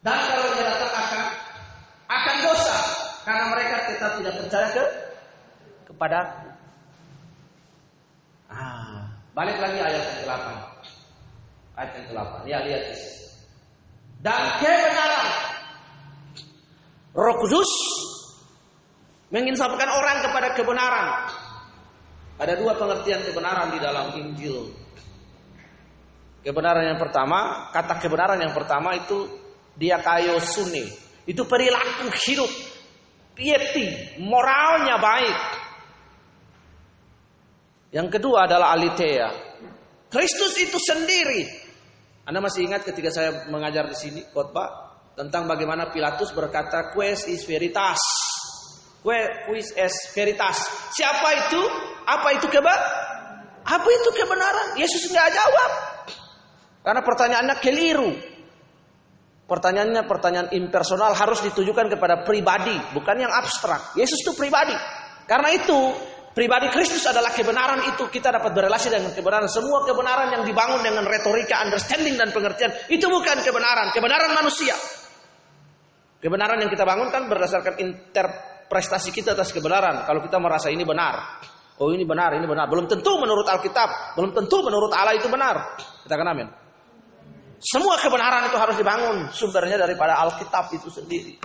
dan 0.00 0.16
kalau 0.16 0.48
dia 0.56 0.64
datang 0.64 0.92
akan 0.96 1.22
akan 2.08 2.36
dosa 2.40 2.76
karena 3.28 3.44
mereka 3.52 3.76
tetap 3.84 4.10
tidak 4.16 4.34
percaya 4.40 4.68
ke 4.72 4.84
kepada 6.00 6.32
ah, 8.48 9.04
balik 9.36 9.60
lagi 9.60 9.84
ayat 9.84 10.00
yang 10.00 10.18
ke-8. 10.24 10.48
Ayat 11.76 11.90
yang 11.92 12.06
ke-8. 12.08 12.32
Ya, 12.48 12.58
lihat 12.64 12.82
di. 12.88 12.96
Dan 14.24 14.42
kebenaran 14.64 15.26
Roh 17.12 17.36
Kudus 17.44 17.68
menginsafkan 19.28 19.92
orang 19.92 20.24
kepada 20.24 20.48
kebenaran. 20.56 21.28
Ada 22.40 22.56
dua 22.56 22.80
pengertian 22.80 23.20
kebenaran 23.20 23.68
di 23.68 23.78
dalam 23.84 24.16
Injil. 24.16 24.72
Kebenaran 26.40 26.96
yang 26.96 26.96
pertama, 26.96 27.68
kata 27.76 28.00
kebenaran 28.00 28.40
yang 28.40 28.56
pertama 28.56 28.96
itu 28.96 29.28
dia 29.76 30.00
kayo 30.00 30.40
suni. 30.40 30.88
Itu 31.28 31.44
perilaku 31.44 32.08
hidup, 32.24 32.48
piety, 33.36 34.16
moralnya 34.24 34.96
baik. 34.96 35.59
Yang 37.90 38.18
kedua 38.18 38.46
adalah 38.46 38.74
alitea. 38.78 39.28
Kristus 40.10 40.54
itu 40.58 40.78
sendiri. 40.78 41.42
Anda 42.26 42.38
masih 42.38 42.66
ingat 42.66 42.86
ketika 42.86 43.10
saya 43.10 43.50
mengajar 43.50 43.90
di 43.90 43.96
sini 43.98 44.20
khotbah 44.30 44.90
tentang 45.18 45.50
bagaimana 45.50 45.90
Pilatus 45.90 46.30
berkata 46.30 46.94
quis 46.94 47.26
is 47.26 47.42
veritas. 47.42 47.98
Quis 49.02 49.74
is 49.74 49.94
veritas. 50.14 50.56
Siapa 50.94 51.28
itu? 51.46 51.62
Apa 52.06 52.28
itu 52.38 52.46
keba? 52.46 52.74
Apa 53.66 53.88
itu 53.90 54.08
kebenaran? 54.14 54.78
Yesus 54.78 55.10
nggak 55.10 55.30
jawab. 55.30 55.72
Karena 56.86 57.02
pertanyaannya 57.02 57.56
keliru. 57.58 58.10
Pertanyaannya 59.50 60.06
pertanyaan 60.06 60.48
impersonal 60.54 61.10
harus 61.10 61.42
ditujukan 61.42 61.90
kepada 61.90 62.22
pribadi, 62.22 62.78
bukan 62.94 63.18
yang 63.18 63.34
abstrak. 63.34 63.98
Yesus 63.98 64.22
itu 64.22 64.30
pribadi. 64.38 64.78
Karena 65.26 65.50
itu 65.50 65.78
Pribadi 66.30 66.70
Kristus 66.70 67.02
adalah 67.10 67.34
kebenaran 67.34 67.82
itu 67.90 68.06
kita 68.06 68.30
dapat 68.30 68.54
berrelasi 68.54 68.86
dengan 68.86 69.10
kebenaran. 69.10 69.50
Semua 69.50 69.82
kebenaran 69.82 70.30
yang 70.30 70.42
dibangun 70.46 70.78
dengan 70.78 71.02
retorika, 71.02 71.58
understanding 71.66 72.14
dan 72.14 72.30
pengertian 72.30 72.70
itu 72.86 73.02
bukan 73.10 73.42
kebenaran, 73.42 73.90
kebenaran 73.90 74.30
manusia. 74.38 74.78
Kebenaran 76.22 76.62
yang 76.62 76.70
kita 76.70 76.86
bangun 76.86 77.10
kan 77.10 77.26
berdasarkan 77.26 77.82
inter, 77.82 78.30
prestasi 78.70 79.10
kita 79.10 79.34
atas 79.34 79.50
kebenaran. 79.50 80.06
Kalau 80.06 80.22
kita 80.22 80.38
merasa 80.38 80.70
ini 80.70 80.86
benar. 80.86 81.42
Oh 81.82 81.90
ini 81.90 82.06
benar, 82.06 82.36
ini 82.38 82.46
benar. 82.46 82.70
Belum 82.70 82.86
tentu 82.86 83.18
menurut 83.18 83.48
Alkitab. 83.50 84.14
Belum 84.14 84.30
tentu 84.30 84.62
menurut 84.62 84.92
Allah 84.94 85.18
itu 85.18 85.26
benar. 85.26 85.80
Katakan 86.06 86.28
amin. 86.30 86.46
Semua 87.58 87.98
kebenaran 87.98 88.46
itu 88.46 88.56
harus 88.60 88.76
dibangun. 88.78 89.32
Sumbernya 89.34 89.80
daripada 89.80 90.14
Alkitab 90.22 90.70
itu 90.76 90.92
sendiri. 90.92 91.40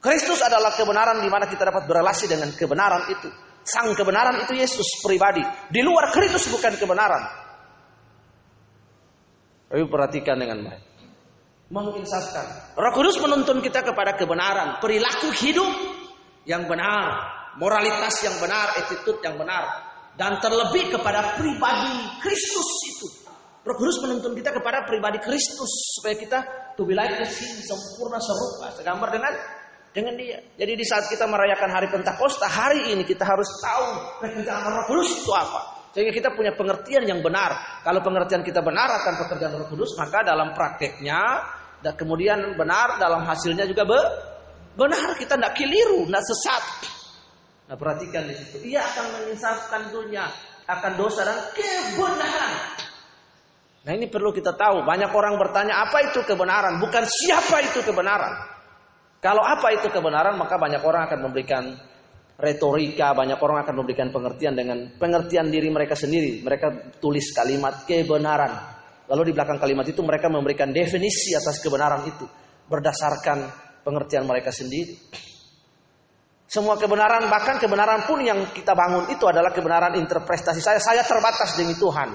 Kristus 0.00 0.40
adalah 0.40 0.72
kebenaran 0.72 1.20
di 1.20 1.28
mana 1.28 1.44
kita 1.44 1.68
dapat 1.68 1.84
berrelasi 1.84 2.26
dengan 2.26 2.50
kebenaran 2.56 3.04
itu. 3.12 3.49
Sang 3.60 3.92
kebenaran 3.92 4.40
itu 4.40 4.56
Yesus 4.56 5.04
pribadi. 5.04 5.44
Di 5.68 5.84
luar 5.84 6.08
Kristus 6.08 6.48
bukan 6.48 6.74
kebenaran. 6.80 7.22
Ayo 9.70 9.86
perhatikan 9.86 10.40
dengan 10.40 10.66
baik. 10.66 10.82
Menginsafkan. 11.70 12.74
Roh 12.74 12.90
Kudus 12.90 13.22
menuntun 13.22 13.62
kita 13.62 13.86
kepada 13.86 14.18
kebenaran. 14.18 14.82
Perilaku 14.82 15.30
hidup 15.30 15.70
yang 16.42 16.66
benar. 16.66 17.30
Moralitas 17.60 18.18
yang 18.26 18.34
benar. 18.42 18.74
Attitude 18.74 19.22
yang 19.22 19.38
benar. 19.38 19.86
Dan 20.18 20.42
terlebih 20.42 20.90
kepada 20.90 21.38
pribadi 21.38 22.18
Kristus 22.18 22.70
itu. 22.90 23.06
Roh 23.62 23.76
Kudus 23.78 24.02
menuntun 24.02 24.34
kita 24.34 24.50
kepada 24.50 24.82
pribadi 24.82 25.22
Kristus. 25.22 25.70
Supaya 26.00 26.18
kita 26.18 26.38
to 26.74 26.82
be 26.82 26.98
like 26.98 27.14
sempurna 27.62 28.18
serupa. 28.18 28.74
Segambar 28.74 29.14
dengan 29.14 29.59
dengan 29.90 30.14
dia. 30.14 30.38
Jadi 30.54 30.72
di 30.78 30.84
saat 30.86 31.10
kita 31.10 31.26
merayakan 31.26 31.70
hari 31.70 31.88
Pentakosta, 31.90 32.46
hari 32.46 32.94
ini 32.94 33.02
kita 33.02 33.26
harus 33.26 33.48
tahu 33.58 33.86
pekerjaan 34.22 34.62
Roh 34.62 34.84
Kudus 34.86 35.22
itu 35.22 35.32
apa. 35.34 35.60
Sehingga 35.90 36.14
kita 36.14 36.30
punya 36.38 36.54
pengertian 36.54 37.02
yang 37.02 37.18
benar. 37.18 37.82
Kalau 37.82 37.98
pengertian 37.98 38.46
kita 38.46 38.62
benar 38.62 38.86
akan 38.86 39.14
pekerjaan 39.26 39.52
Roh 39.58 39.68
Kudus, 39.68 39.98
maka 39.98 40.22
dalam 40.22 40.54
prakteknya 40.54 41.22
dan 41.82 41.94
kemudian 41.98 42.54
benar 42.54 43.00
dalam 43.00 43.26
hasilnya 43.26 43.66
juga 43.66 43.82
be, 43.88 44.00
benar 44.78 45.18
kita 45.18 45.34
tidak 45.34 45.52
keliru, 45.58 46.06
tidak 46.06 46.22
sesat. 46.22 46.64
Nah 47.66 47.76
perhatikan 47.78 48.26
di 48.30 48.34
situ. 48.34 48.56
Ia 48.66 48.82
akan 48.82 49.06
menyisakan 49.18 49.82
dunia 49.90 50.26
akan 50.70 50.92
dosa 50.94 51.26
dan 51.26 51.38
kebenaran. 51.50 52.54
Nah 53.80 53.92
ini 53.96 54.06
perlu 54.06 54.30
kita 54.30 54.54
tahu. 54.54 54.86
Banyak 54.86 55.10
orang 55.10 55.34
bertanya 55.40 55.82
apa 55.82 55.98
itu 56.12 56.20
kebenaran, 56.22 56.78
bukan 56.78 57.02
siapa 57.02 57.64
itu 57.64 57.80
kebenaran. 57.82 58.59
Kalau 59.20 59.44
apa 59.44 59.68
itu 59.76 59.92
kebenaran, 59.92 60.40
maka 60.40 60.56
banyak 60.56 60.80
orang 60.80 61.04
akan 61.04 61.18
memberikan 61.28 61.64
retorika, 62.40 63.12
banyak 63.12 63.36
orang 63.36 63.60
akan 63.68 63.74
memberikan 63.84 64.08
pengertian 64.08 64.56
dengan 64.56 64.96
pengertian 64.96 65.52
diri 65.52 65.68
mereka 65.68 65.92
sendiri. 65.92 66.40
Mereka 66.40 66.96
tulis 66.98 67.28
kalimat 67.36 67.84
kebenaran. 67.84 68.80
Lalu 69.12 69.30
di 69.30 69.32
belakang 69.36 69.60
kalimat 69.60 69.84
itu 69.84 70.00
mereka 70.00 70.32
memberikan 70.32 70.72
definisi 70.72 71.36
atas 71.36 71.60
kebenaran 71.60 72.00
itu 72.08 72.24
berdasarkan 72.64 73.38
pengertian 73.84 74.24
mereka 74.24 74.48
sendiri. 74.48 74.96
Semua 76.50 76.74
kebenaran, 76.74 77.30
bahkan 77.30 77.62
kebenaran 77.62 78.10
pun 78.10 78.18
yang 78.26 78.50
kita 78.50 78.74
bangun 78.74 79.06
itu 79.12 79.22
adalah 79.28 79.54
kebenaran 79.54 79.94
interpretasi 80.00 80.58
saya. 80.58 80.82
Saya 80.82 81.06
terbatas 81.06 81.54
demi 81.54 81.78
Tuhan. 81.78 82.10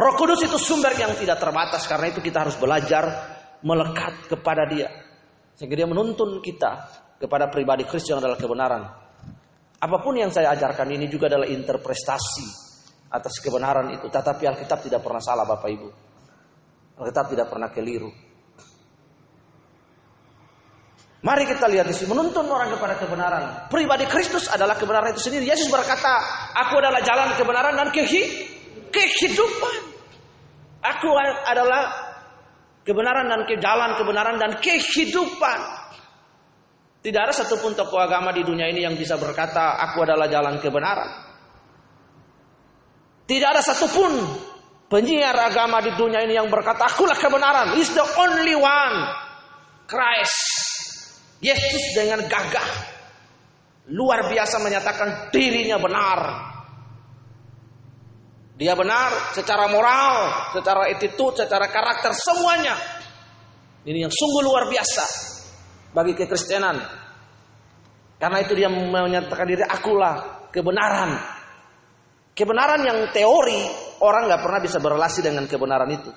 Roh 0.00 0.14
Kudus 0.16 0.40
itu 0.40 0.56
sumber 0.56 0.96
yang 0.96 1.12
tidak 1.12 1.36
terbatas, 1.36 1.84
karena 1.84 2.08
itu 2.08 2.24
kita 2.24 2.40
harus 2.40 2.56
belajar 2.56 3.29
melekat 3.64 4.28
kepada 4.28 4.64
dia. 4.68 4.88
Sehingga 5.56 5.76
dia 5.76 5.88
menuntun 5.88 6.40
kita 6.40 6.88
kepada 7.20 7.52
pribadi 7.52 7.84
Kristus 7.84 8.16
yang 8.16 8.20
adalah 8.24 8.40
kebenaran. 8.40 8.82
Apa 9.80 9.96
pun 10.00 10.16
yang 10.16 10.32
saya 10.32 10.52
ajarkan 10.56 10.88
ini 10.92 11.08
juga 11.08 11.28
adalah 11.28 11.48
interpretasi 11.48 12.48
atas 13.12 13.40
kebenaran 13.40 13.92
itu. 13.92 14.08
Tetapi 14.08 14.44
Alkitab 14.48 14.80
tidak 14.84 15.00
pernah 15.04 15.20
salah 15.20 15.44
Bapak 15.44 15.68
Ibu. 15.68 15.88
Alkitab 17.00 17.26
tidak 17.32 17.46
pernah 17.48 17.68
keliru. 17.72 18.12
Mari 21.20 21.44
kita 21.44 21.68
lihat 21.68 21.84
di 21.84 21.92
sini 21.92 22.16
menuntun 22.16 22.48
orang 22.48 22.72
kepada 22.72 22.96
kebenaran. 22.96 23.68
Pribadi 23.68 24.08
Kristus 24.08 24.48
adalah 24.48 24.72
kebenaran 24.72 25.12
itu 25.12 25.20
sendiri. 25.20 25.44
Yesus 25.44 25.68
berkata, 25.68 26.16
"Aku 26.64 26.80
adalah 26.80 27.04
jalan 27.04 27.36
kebenaran 27.36 27.76
dan 27.76 27.92
kehidupan." 27.92 29.74
Aku 30.80 31.12
adalah 31.44 31.99
kebenaran 32.84 33.28
dan 33.28 33.40
ke 33.44 33.56
jalan 33.60 33.96
kebenaran 33.96 34.36
dan 34.40 34.56
kehidupan. 34.58 35.60
Tidak 37.00 37.20
ada 37.20 37.32
satupun 37.32 37.72
tokoh 37.72 37.96
agama 37.96 38.28
di 38.28 38.44
dunia 38.44 38.68
ini 38.68 38.84
yang 38.84 38.92
bisa 38.92 39.16
berkata, 39.16 39.80
aku 39.88 40.04
adalah 40.04 40.28
jalan 40.28 40.60
kebenaran. 40.60 41.08
Tidak 43.24 43.48
ada 43.48 43.62
satupun 43.64 44.20
penyiar 44.90 45.32
agama 45.32 45.80
di 45.80 45.96
dunia 45.96 46.20
ini 46.26 46.36
yang 46.36 46.52
berkata, 46.52 46.92
akulah 46.92 47.16
kebenaran. 47.16 47.80
Is 47.80 47.88
the 47.96 48.04
only 48.20 48.52
one. 48.52 48.96
Christ. 49.88 50.38
Yesus 51.40 51.96
dengan 51.96 52.20
gagah. 52.28 52.68
Luar 53.96 54.28
biasa 54.28 54.60
menyatakan 54.60 55.32
dirinya 55.32 55.80
benar. 55.80 56.49
Dia 58.60 58.76
benar 58.76 59.32
secara 59.32 59.72
moral, 59.72 60.28
secara 60.52 60.84
attitude, 60.92 61.32
secara 61.32 61.64
karakter, 61.72 62.12
semuanya. 62.12 62.76
Ini 63.88 64.04
yang 64.04 64.12
sungguh 64.12 64.44
luar 64.44 64.68
biasa 64.68 65.04
bagi 65.96 66.12
kekristenan. 66.12 66.76
Karena 68.20 68.38
itu 68.44 68.52
dia 68.52 68.68
menyatakan 68.68 69.48
diri 69.48 69.64
akulah 69.64 70.44
kebenaran. 70.52 71.16
Kebenaran 72.36 72.84
yang 72.84 73.08
teori 73.16 73.64
orang 74.04 74.28
nggak 74.28 74.42
pernah 74.44 74.60
bisa 74.60 74.76
berrelasi 74.76 75.24
dengan 75.24 75.48
kebenaran 75.48 75.88
itu. 75.88 76.12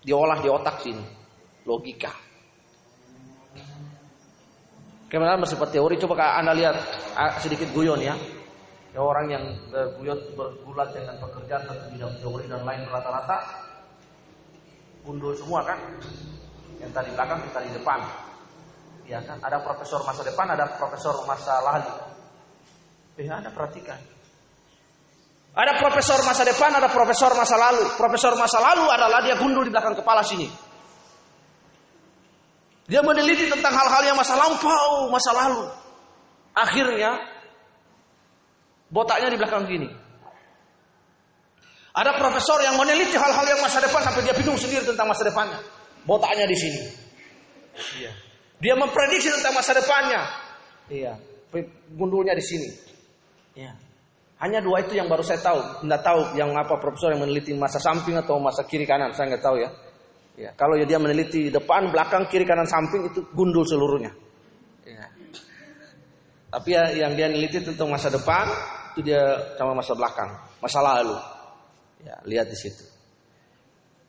Diolah 0.00 0.40
di 0.40 0.48
otak 0.48 0.80
sini, 0.80 1.04
logika. 1.68 2.12
Kebenaran 5.12 5.44
bersifat 5.44 5.76
teori. 5.76 6.00
Coba 6.00 6.40
anda 6.40 6.56
lihat 6.56 6.76
ah, 7.20 7.36
sedikit 7.36 7.68
guyon 7.76 8.00
ya 8.00 8.16
ya 8.96 9.04
orang 9.04 9.28
yang 9.28 9.44
bergulat 9.68 10.24
bergulat 10.32 10.88
dengan 10.96 11.20
pekerjaan 11.20 11.68
satu 11.68 11.92
bidang 11.92 12.16
teori 12.16 12.48
dan 12.48 12.64
lain 12.64 12.88
rata-rata 12.88 13.44
gundul 15.04 15.36
semua 15.36 15.60
kan? 15.68 15.76
Yang 16.80 16.96
tadi 16.96 17.08
belakang 17.12 17.44
kita 17.44 17.60
di 17.60 17.70
depan. 17.76 18.00
Ya 19.04 19.20
kan? 19.20 19.36
Ada 19.44 19.60
profesor 19.60 20.00
masa 20.00 20.24
depan 20.24 20.48
ada 20.48 20.64
profesor 20.80 21.14
masa 21.28 21.60
lalu. 21.60 21.92
Ya 23.20 23.36
anda 23.36 23.52
perhatikan. 23.52 24.00
Ada 25.52 25.76
profesor 25.76 26.24
masa 26.24 26.48
depan 26.48 26.72
ada 26.72 26.88
profesor 26.88 27.36
masa 27.36 27.56
lalu. 27.60 27.84
Profesor 28.00 28.32
masa 28.40 28.64
lalu 28.64 28.84
adalah 28.88 29.20
dia 29.20 29.36
gundul 29.36 29.68
di 29.68 29.72
belakang 29.76 29.92
kepala 29.92 30.24
sini. 30.24 30.48
Dia 32.88 33.04
meneliti 33.04 33.52
tentang 33.52 33.76
hal-hal 33.76 34.08
yang 34.08 34.16
masa 34.16 34.40
lampau 34.40 35.12
masa 35.12 35.36
lalu. 35.36 35.68
Akhirnya 36.56 37.35
Botaknya 38.90 39.28
di 39.34 39.38
belakang 39.38 39.66
gini. 39.66 39.88
Ada 41.96 42.12
profesor 42.20 42.60
yang 42.60 42.76
meneliti 42.76 43.16
hal-hal 43.16 43.46
yang 43.48 43.60
masa 43.64 43.80
depan 43.80 44.04
sampai 44.04 44.20
dia 44.20 44.36
bingung 44.36 44.60
sendiri 44.60 44.84
tentang 44.84 45.08
masa 45.08 45.24
depannya. 45.24 45.58
Botaknya 46.04 46.44
di 46.44 46.56
sini. 46.56 46.80
Iya. 48.04 48.12
Dia 48.60 48.74
memprediksi 48.76 49.32
tentang 49.32 49.56
masa 49.56 49.72
depannya. 49.72 50.20
Iya. 50.92 51.12
Gundulnya 51.96 52.36
di 52.36 52.44
sini. 52.44 52.68
Iya. 53.56 53.72
Hanya 54.36 54.60
dua 54.60 54.84
itu 54.84 54.92
yang 54.92 55.08
baru 55.08 55.24
saya 55.24 55.40
tahu. 55.40 55.88
Tidak 55.88 56.00
tahu 56.04 56.36
yang 56.36 56.52
apa 56.52 56.76
profesor 56.76 57.16
yang 57.16 57.24
meneliti 57.24 57.56
masa 57.56 57.80
samping 57.80 58.20
atau 58.20 58.36
masa 58.36 58.68
kiri 58.68 58.84
kanan. 58.84 59.16
Saya 59.16 59.32
nggak 59.32 59.44
tahu 59.44 59.56
ya. 59.56 59.72
Ya, 60.36 60.52
kalau 60.52 60.76
dia 60.76 61.00
meneliti 61.00 61.48
depan, 61.48 61.88
belakang, 61.88 62.28
kiri, 62.28 62.44
kanan, 62.44 62.68
samping 62.68 63.08
itu 63.08 63.24
gundul 63.32 63.64
seluruhnya. 63.64 64.12
Ya. 64.84 65.08
Tapi 66.52 66.76
ya, 66.76 66.92
yang 66.92 67.16
dia 67.16 67.32
meneliti 67.32 67.64
tentang 67.64 67.88
masa 67.88 68.12
depan, 68.12 68.44
itu 68.96 69.12
dia 69.12 69.52
sama 69.60 69.76
masa 69.76 69.92
belakang, 69.92 70.32
masa 70.56 70.80
lalu. 70.80 71.20
Ya, 72.00 72.16
lihat 72.24 72.48
di 72.48 72.56
situ. 72.56 72.80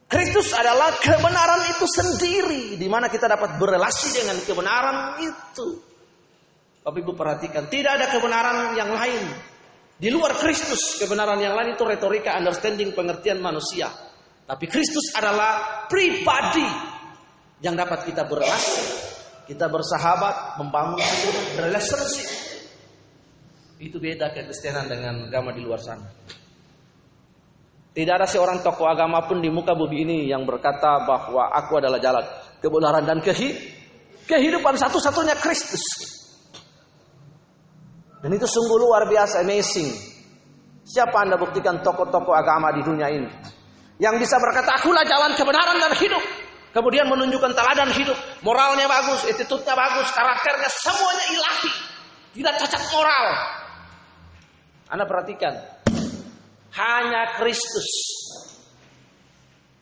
Kristus 0.08 0.56
adalah 0.56 0.96
kebenaran 0.96 1.68
itu 1.76 1.84
sendiri 1.84 2.80
di 2.80 2.88
mana 2.88 3.12
kita 3.12 3.28
dapat 3.28 3.60
berelasi 3.60 4.16
dengan 4.16 4.40
kebenaran 4.40 5.20
itu. 5.20 5.84
Bapak 6.88 7.04
Ibu 7.04 7.12
perhatikan, 7.20 7.68
tidak 7.68 8.00
ada 8.00 8.08
kebenaran 8.16 8.80
yang 8.80 8.96
lain. 8.96 9.28
Di 10.00 10.08
luar 10.08 10.40
Kristus, 10.40 10.96
kebenaran 11.04 11.36
yang 11.44 11.52
lain 11.52 11.76
itu 11.76 11.84
retorika, 11.84 12.40
understanding, 12.40 12.96
pengertian 12.96 13.44
manusia. 13.44 13.92
Tapi 14.48 14.72
Kristus 14.72 15.12
adalah 15.12 15.84
pribadi 15.92 16.64
yang 17.60 17.76
dapat 17.76 18.08
kita 18.08 18.24
berelasi, 18.24 18.80
kita 19.52 19.68
bersahabat, 19.68 20.64
membangun 20.64 21.04
relationship 21.60 22.37
itu 23.78 24.02
beda 24.02 24.34
kekristenan 24.34 24.90
dengan 24.90 25.30
agama 25.30 25.54
di 25.54 25.62
luar 25.62 25.78
sana. 25.78 26.08
Tidak 27.94 28.14
ada 28.14 28.30
seorang 28.30 28.62
tokoh 28.62 28.86
agama 28.86 29.26
pun 29.26 29.42
di 29.42 29.50
muka 29.50 29.74
bumi 29.74 30.06
ini 30.06 30.18
yang 30.30 30.46
berkata 30.46 31.02
bahwa 31.02 31.50
aku 31.50 31.82
adalah 31.82 31.98
jalan 31.98 32.22
kebenaran 32.62 33.06
dan 33.06 33.18
kehidupan 33.22 34.78
satu-satunya 34.78 35.34
Kristus. 35.42 35.82
Dan 38.22 38.34
itu 38.34 38.46
sungguh 38.46 38.78
luar 38.82 39.10
biasa, 39.10 39.42
amazing. 39.42 39.90
Siapa 40.86 41.26
anda 41.26 41.42
buktikan 41.42 41.82
tokoh-tokoh 41.82 42.34
agama 42.38 42.70
di 42.74 42.82
dunia 42.86 43.10
ini? 43.10 43.30
Yang 43.98 44.30
bisa 44.30 44.38
berkata, 44.38 44.78
akulah 44.78 45.02
jalan 45.06 45.34
kebenaran 45.34 45.78
dan 45.82 45.94
hidup. 45.98 46.22
Kemudian 46.78 47.10
menunjukkan 47.10 47.58
teladan 47.58 47.90
hidup, 47.98 48.18
moralnya 48.46 48.86
bagus, 48.86 49.26
attitude-nya 49.26 49.74
bagus, 49.74 50.14
karakternya 50.14 50.70
semuanya 50.70 51.26
ilahi. 51.34 51.72
Tidak 52.38 52.54
cacat 52.62 52.84
moral. 52.94 53.26
Anda 54.88 55.04
perhatikan, 55.04 55.54
hanya 56.78 57.36
Kristus. 57.40 57.88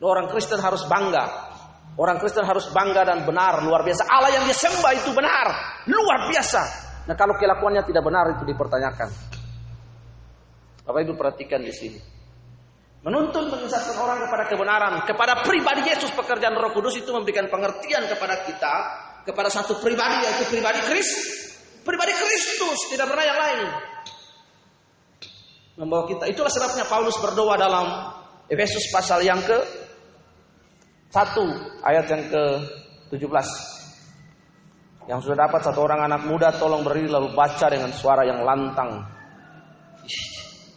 Orang 0.01 0.29
Kristen 0.29 0.61
harus 0.61 0.85
bangga. 0.85 1.55
Orang 1.95 2.19
Kristen 2.19 2.43
harus 2.43 2.67
bangga 2.75 3.07
dan 3.07 3.23
benar, 3.23 3.63
luar 3.63 3.81
biasa. 3.81 4.03
Allah 4.11 4.35
yang 4.35 4.43
dia 4.43 4.57
sembah 4.57 4.91
itu 4.99 5.15
benar, 5.15 5.47
luar 5.87 6.27
biasa. 6.27 6.61
Nah 7.07 7.15
kalau 7.15 7.39
kelakuannya 7.39 7.87
tidak 7.87 8.03
benar 8.03 8.35
itu 8.35 8.43
dipertanyakan. 8.43 9.09
Bapak 10.85 10.99
Ibu 11.01 11.13
perhatikan 11.15 11.63
di 11.63 11.71
sini. 11.71 11.99
Menuntun 13.05 13.53
menyesatkan 13.53 13.95
orang 14.01 14.17
kepada 14.25 14.43
kebenaran, 14.49 14.93
kepada 15.05 15.33
pribadi 15.45 15.85
Yesus 15.85 16.09
pekerjaan 16.17 16.57
Roh 16.57 16.73
Kudus 16.73 16.97
itu 16.97 17.13
memberikan 17.13 17.45
pengertian 17.47 18.09
kepada 18.09 18.41
kita, 18.43 18.73
kepada 19.23 19.49
satu 19.53 19.77
pribadi 19.77 20.25
yaitu 20.25 20.49
pribadi 20.49 20.81
Kristus. 20.89 21.53
Pribadi 21.85 22.17
Kristus, 22.17 22.89
tidak 22.89 23.13
pernah 23.13 23.25
yang 23.29 23.39
lain. 23.39 23.94
Membawa 25.75 26.07
kita. 26.07 26.23
Itulah 26.31 26.51
sebabnya 26.51 26.88
Paulus 26.88 27.19
berdoa 27.19 27.59
dalam 27.59 28.15
Efesus 28.47 28.88
pasal 28.95 29.25
yang 29.27 29.41
ke 29.43 29.59
satu 31.11 31.43
ayat 31.83 32.05
yang 32.11 32.23
ke 32.31 32.43
17. 33.11 35.05
Yang 35.05 35.19
sudah 35.21 35.38
dapat 35.45 35.61
satu 35.61 35.79
orang 35.85 36.09
anak 36.09 36.25
muda 36.25 36.49
tolong 36.55 36.81
berdiri 36.81 37.11
lalu 37.11 37.35
baca 37.35 37.67
dengan 37.69 37.91
suara 37.93 38.25
yang 38.25 38.41
lantang. 38.41 39.03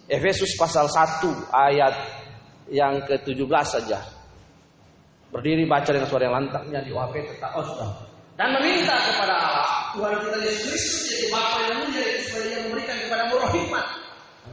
Efesus 0.08 0.56
pasal 0.56 0.88
1 0.88 1.26
ayat 1.52 1.94
yang 2.72 3.00
ke-17 3.04 3.64
saja. 3.68 4.00
Berdiri 5.28 5.68
baca 5.68 5.90
dengan 5.92 6.08
suara 6.08 6.24
yang 6.24 6.36
lantang 6.40 6.64
di 6.72 6.90
UAP 6.92 7.14
tetap 7.20 7.52
osdam. 7.52 7.92
Dan 8.38 8.54
meminta 8.54 8.94
kepada 8.94 9.34
Allah, 9.34 9.68
Tuhan 9.92 10.14
kita 10.22 10.38
Yesus 10.46 10.62
Kristus 10.70 11.04
yaitu 11.10 11.26
Bapa 11.34 11.58
yang 11.66 11.82
mulia 11.82 12.06
itu 12.06 12.20
supaya 12.30 12.58
memberikan 12.64 12.96
kepada 13.02 13.22
roh 13.34 13.50
hikmat. 13.50 13.86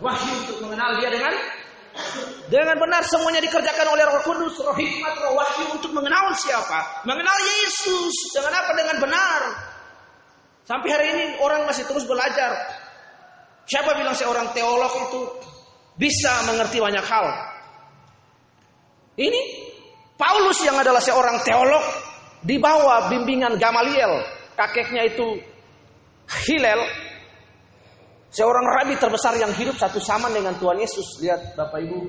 Wahyu 0.03 0.34
untuk 0.43 0.58
mengenal 0.65 0.99
dia 0.99 1.10
dengan 1.12 1.34
dengan 2.51 2.75
benar 2.75 3.08
semuanya 3.08 3.39
dikerjakan 3.39 3.88
oleh 3.88 4.03
Roh 4.03 4.23
Kudus, 4.27 4.60
Roh 4.60 4.75
Hikmat, 4.75 5.15
Roh 5.15 5.34
Wahyu 5.39 5.65
untuk 5.79 5.95
mengenal 5.95 6.36
siapa? 6.36 7.08
Mengenal 7.08 7.38
Yesus. 7.39 8.36
Dengan 8.36 8.51
apa? 8.51 8.71
Dengan 8.75 8.97
benar. 8.99 9.41
Sampai 10.67 10.89
hari 10.91 11.08
ini 11.15 11.25
orang 11.39 11.63
masih 11.63 11.88
terus 11.88 12.03
belajar. 12.03 12.51
Siapa 13.65 13.95
bilang 13.95 14.13
seorang 14.13 14.51
teolog 14.51 14.91
itu 15.08 15.21
bisa 15.95 16.43
mengerti 16.51 16.84
banyak 16.84 17.05
hal? 17.05 17.25
Ini 19.15 19.41
Paulus 20.19 20.60
yang 20.67 20.75
adalah 20.75 20.99
seorang 20.99 21.39
teolog 21.47 21.86
di 22.43 22.60
bawah 22.60 23.08
bimbingan 23.08 23.55
Gamaliel, 23.55 24.21
kakeknya 24.60 25.08
itu 25.08 25.39
Hilel, 26.45 26.81
seorang 28.36 28.67
rabi 28.67 29.00
terbesar 29.00 29.39
yang 29.39 29.56
hidup 29.56 29.80
satu 29.80 30.04
sama 30.04 30.28
dengan 30.28 30.60
Tuhan 30.60 30.76
Yesus. 30.76 31.24
Lihat 31.24 31.56
Bapak 31.56 31.80
Ibu. 31.80 32.00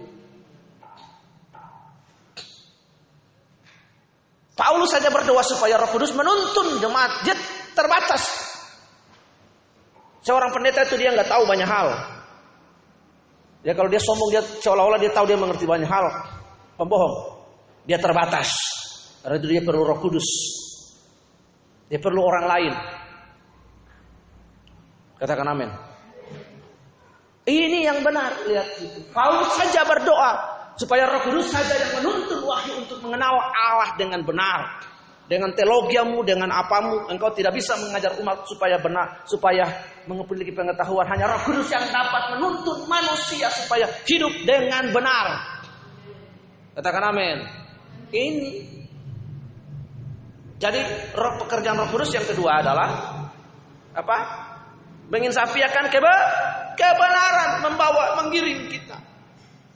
Paulus 4.57 4.91
saja 4.91 5.13
berdoa 5.13 5.45
supaya 5.45 5.77
Roh 5.79 5.91
Kudus 5.93 6.17
menuntun 6.17 6.83
jemaat 6.83 7.23
jet 7.23 7.39
terbatas. 7.77 8.25
Seorang 10.27 10.51
pendeta 10.51 10.83
itu 10.83 10.99
dia 10.99 11.15
nggak 11.15 11.29
tahu 11.31 11.47
banyak 11.47 11.69
hal. 11.69 11.93
Ya 13.63 13.77
kalau 13.77 13.87
dia 13.87 14.01
sombong 14.03 14.33
dia 14.33 14.43
seolah-olah 14.43 14.99
dia 14.99 15.13
tahu 15.13 15.29
dia 15.29 15.39
mengerti 15.39 15.69
banyak 15.69 15.87
hal 15.87 16.09
pembohong. 16.81 17.47
Dia 17.87 18.01
terbatas. 18.01 18.51
Karena 19.23 19.37
itu 19.39 19.47
dia 19.47 19.63
perlu 19.63 19.87
roh 19.87 19.99
kudus. 20.03 20.27
Dia 21.87 22.01
perlu 22.03 22.19
orang 22.25 22.47
lain. 22.49 22.73
Katakan 25.21 25.47
amin. 25.47 25.86
Ini 27.47 27.79
yang 27.87 28.03
benar. 28.03 28.35
Lihat 28.43 28.69
itu. 28.83 29.01
Paulus 29.15 29.55
saja 29.55 29.87
berdoa. 29.87 30.59
Supaya 30.77 31.09
roh 31.09 31.25
kudus 31.25 31.49
saja 31.49 31.73
yang 31.73 32.03
menuntun 32.03 32.45
wahyu 32.45 32.85
untuk 32.85 33.01
mengenal 33.01 33.39
Allah 33.55 33.97
dengan 33.97 34.21
benar. 34.27 34.83
Dengan 35.27 35.51
teologiamu, 35.57 36.23
dengan 36.23 36.53
apamu, 36.55 37.11
engkau 37.11 37.33
tidak 37.35 37.57
bisa 37.57 37.75
mengajar 37.83 38.15
umat 38.23 38.47
supaya 38.47 38.79
benar, 38.79 39.27
supaya 39.27 39.67
memiliki 40.07 40.55
pengetahuan. 40.55 41.07
Hanya 41.09 41.33
roh 41.33 41.43
kudus 41.49 41.67
yang 41.73 41.83
dapat 41.89 42.37
menuntun 42.37 42.85
manusia 42.87 43.49
supaya 43.51 43.89
hidup 44.05 44.31
dengan 44.45 44.93
benar. 44.93 45.27
Katakan 46.77 47.15
amin. 47.15 47.39
Ini. 48.13 48.53
Jadi 50.57 50.81
roh 51.13 51.37
pekerjaan 51.45 51.77
Roh 51.77 51.89
Kudus 51.93 52.17
yang 52.17 52.25
kedua 52.25 52.65
adalah 52.65 52.89
apa? 53.93 54.19
Menginsafiakan 55.13 55.93
keba 55.93 56.15
kebenaran, 56.77 57.65
membawa, 57.65 58.23
menggiring 58.23 58.71
kita. 58.71 59.01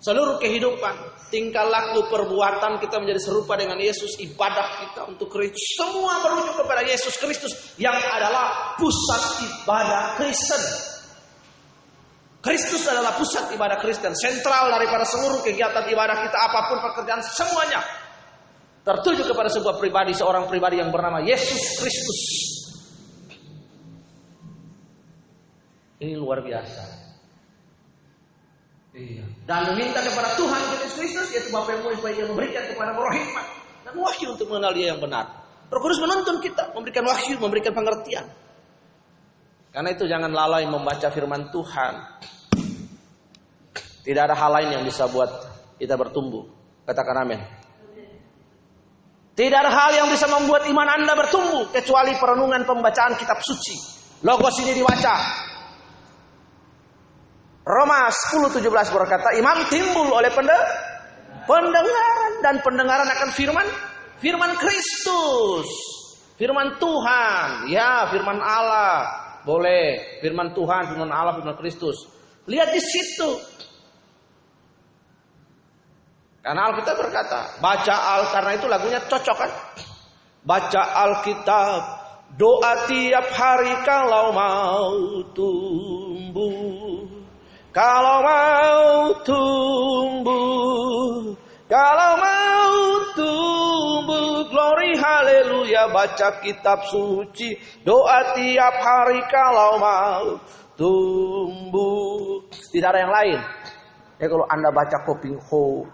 Seluruh 0.00 0.40
kehidupan, 0.40 1.28
tingkah 1.28 1.68
laku, 1.68 2.08
perbuatan 2.08 2.80
kita 2.80 2.96
menjadi 2.96 3.20
serupa 3.20 3.52
dengan 3.56 3.76
Yesus, 3.76 4.16
ibadah 4.16 4.80
kita 4.80 5.00
untuk 5.04 5.28
Kristus. 5.28 5.60
Semua 5.76 6.24
merujuk 6.24 6.56
kepada 6.64 6.80
Yesus 6.84 7.20
Kristus 7.20 7.52
yang 7.76 7.96
adalah 7.96 8.76
pusat 8.80 9.44
ibadah 9.44 10.16
Kristen. 10.16 10.62
Kristus 12.40 12.88
adalah 12.88 13.12
pusat 13.20 13.52
ibadah 13.52 13.76
Kristen, 13.76 14.16
sentral 14.16 14.72
daripada 14.72 15.04
seluruh 15.04 15.44
kegiatan 15.44 15.84
ibadah 15.84 16.16
kita, 16.24 16.36
apa 16.40 16.60
pun 16.72 16.78
pekerjaan, 16.80 17.20
semuanya 17.20 17.84
tertuju 18.80 19.28
kepada 19.28 19.52
sebuah 19.52 19.76
pribadi, 19.76 20.16
seorang 20.16 20.48
pribadi 20.48 20.80
yang 20.80 20.88
bernama 20.88 21.20
Yesus 21.20 21.76
Kristus. 21.76 22.20
Ini 26.00 26.16
luar 26.16 26.40
biasa. 26.40 26.82
Iya. 28.96 29.22
Dan 29.46 29.60
meminta 29.70 30.02
kepada 30.02 30.34
Tuhan 30.34 30.60
Yesus 30.74 30.92
Kristus, 30.98 31.28
yaitu 31.30 31.52
Bapa 31.54 31.76
yang 31.76 31.86
mulia, 31.86 32.10
dia 32.10 32.26
memberikan 32.26 32.64
kepada 32.66 32.90
roh 32.96 33.12
hikmat 33.12 33.46
dan 33.86 33.94
wahyu 33.94 34.26
untuk 34.34 34.46
mengenal 34.50 34.72
dia 34.74 34.86
yang 34.90 34.98
benar. 34.98 35.30
Roh 35.70 35.78
Kudus 35.78 36.02
menuntun 36.02 36.42
kita, 36.42 36.74
memberikan 36.74 37.06
wahyu, 37.06 37.38
memberikan 37.38 37.70
pengertian. 37.70 38.26
Karena 39.70 39.94
itu 39.94 40.10
jangan 40.10 40.34
lalai 40.34 40.66
membaca 40.66 41.06
firman 41.14 41.54
Tuhan. 41.54 41.94
Tidak 44.02 44.22
ada 44.26 44.34
hal 44.34 44.50
lain 44.58 44.80
yang 44.80 44.84
bisa 44.88 45.06
buat 45.06 45.30
kita 45.78 45.94
bertumbuh. 45.94 46.42
Katakan 46.82 47.22
amin. 47.22 47.40
Tidak 49.38 49.54
ada 49.54 49.70
hal 49.70 49.94
yang 49.94 50.08
bisa 50.10 50.26
membuat 50.26 50.66
iman 50.66 50.88
Anda 50.90 51.14
bertumbuh 51.14 51.70
kecuali 51.70 52.18
perenungan 52.18 52.66
pembacaan 52.66 53.14
kitab 53.14 53.38
suci. 53.38 53.78
Logos 54.26 54.58
ini 54.60 54.74
dibaca. 54.74 55.48
Roma 57.70 58.10
10:17 58.10 58.66
berkata, 58.90 59.30
imam 59.38 59.62
timbul 59.70 60.10
oleh 60.10 60.34
pendengaran 61.46 62.32
dan 62.42 62.58
pendengaran 62.66 63.06
akan 63.06 63.30
firman 63.30 63.66
firman 64.18 64.58
Kristus. 64.58 65.70
Firman 66.34 66.80
Tuhan, 66.80 67.68
ya 67.68 68.08
firman 68.10 68.40
Allah. 68.40 69.06
Boleh. 69.44 70.20
Firman 70.24 70.56
Tuhan, 70.56 70.88
firman 70.88 71.12
Allah, 71.12 71.36
firman 71.36 71.56
Kristus. 71.60 72.08
Lihat 72.48 72.72
di 72.72 72.80
situ. 72.80 73.28
Karena 76.40 76.72
Alkitab 76.72 76.96
berkata, 76.96 77.60
baca 77.60 77.96
Al 78.16 78.32
karena 78.32 78.50
itu 78.56 78.64
lagunya 78.64 79.00
cocok 79.04 79.36
kan? 79.36 79.50
Baca 80.40 80.82
Alkitab, 81.04 81.80
doa 82.40 82.88
tiap 82.88 83.28
hari 83.36 83.76
kalau 83.84 84.32
mau 84.32 85.20
tumbuh. 85.36 86.79
Kalau 87.70 88.18
mau 88.26 89.14
tumbuh, 89.22 90.58
kalau 91.70 92.12
mau 92.18 92.74
tumbuh, 93.14 94.42
glory 94.50 94.98
haleluya, 94.98 95.86
baca 95.94 96.42
kitab 96.42 96.82
suci, 96.90 97.54
doa 97.86 98.34
tiap 98.34 98.74
hari 98.74 99.22
kalau 99.30 99.78
mau 99.78 100.42
tumbuh. 100.74 102.42
Tidak 102.50 102.90
ada 102.90 103.06
yang 103.06 103.14
lain. 103.14 103.38
Ya 104.18 104.26
kalau 104.26 104.50
Anda 104.50 104.74
baca 104.74 105.06
Koping 105.06 105.38
Ho, 105.38 105.86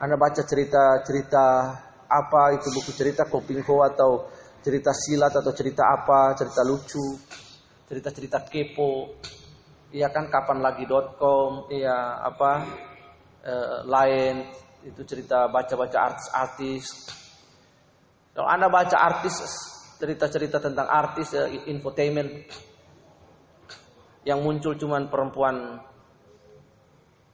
Anda 0.00 0.16
baca 0.16 0.40
cerita-cerita 0.40 1.76
apa 2.08 2.56
itu 2.56 2.72
buku 2.72 2.96
cerita 2.96 3.28
Koping 3.28 3.60
Ho 3.68 3.84
atau 3.84 4.32
cerita 4.64 4.96
silat 4.96 5.36
atau 5.36 5.52
cerita 5.52 5.92
apa, 5.92 6.32
cerita 6.40 6.64
lucu, 6.64 7.20
cerita-cerita 7.84 8.48
kepo, 8.48 9.20
iya 9.90 10.08
kan 10.10 10.30
kapan 10.30 10.62
lagi.com, 10.62 11.70
iya 11.70 12.22
apa, 12.22 12.52
eh, 13.42 13.78
lain, 13.86 14.46
itu 14.86 15.02
cerita 15.04 15.50
baca-baca 15.50 15.98
artis-artis. 16.10 16.84
Kalau 18.32 18.48
Anda 18.48 18.70
baca 18.70 18.96
artis, 18.96 19.36
cerita-cerita 19.98 20.62
tentang 20.62 20.88
artis, 20.88 21.34
ya, 21.34 21.44
infotainment, 21.68 22.30
yang 24.24 24.40
muncul 24.40 24.78
cuman 24.78 25.10
perempuan 25.10 25.80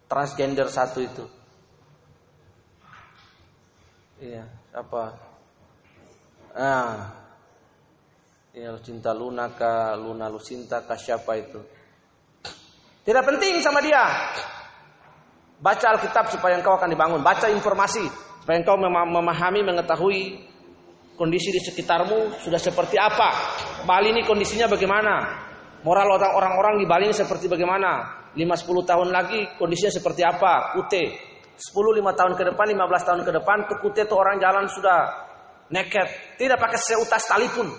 transgender 0.07 0.66
satu 0.71 0.99
itu. 1.03 1.25
Iya, 4.16 4.45
apa? 4.73 5.05
Ah. 6.57 6.97
Ya 8.57 8.73
cinta 8.81 9.12
Luna 9.12 9.53
ka 9.53 9.92
Luna 10.01 10.33
Lucinta 10.33 10.81
ka 10.81 10.97
siapa 10.97 11.37
itu? 11.37 11.61
Tidak 13.07 13.23
penting 13.23 13.62
sama 13.62 13.79
dia. 13.79 14.03
Baca 15.62 15.87
Alkitab 15.95 16.27
supaya 16.35 16.59
engkau 16.59 16.75
akan 16.75 16.90
dibangun. 16.90 17.23
Baca 17.23 17.47
informasi 17.47 18.03
supaya 18.42 18.59
engkau 18.59 18.75
memahami, 18.83 19.62
mengetahui 19.62 20.42
kondisi 21.14 21.55
di 21.55 21.62
sekitarmu 21.62 22.42
sudah 22.42 22.59
seperti 22.59 22.99
apa. 22.99 23.31
Bali 23.87 24.11
ini 24.11 24.27
kondisinya 24.27 24.66
bagaimana? 24.66 25.14
Moral 25.87 26.19
orang-orang 26.19 26.83
di 26.83 26.87
Bali 26.90 27.07
ini 27.07 27.14
seperti 27.14 27.47
bagaimana? 27.47 28.27
5-10 28.35 28.90
tahun 28.90 29.09
lagi 29.14 29.40
kondisinya 29.55 29.95
seperti 29.95 30.27
apa? 30.27 30.75
Kute. 30.75 31.05
10-5 31.57 32.05
tahun 32.12 32.33
ke 32.37 32.42
depan, 32.53 32.66
15 32.69 33.09
tahun 33.09 33.21
ke 33.25 33.33
depan, 33.33 33.59
ke 33.64 33.75
Kute 33.81 34.05
itu 34.05 34.12
orang 34.12 34.37
jalan 34.37 34.69
sudah 34.69 34.99
neket. 35.73 36.37
Tidak 36.37 36.59
pakai 36.61 36.77
seutas 36.77 37.25
talipun. 37.25 37.71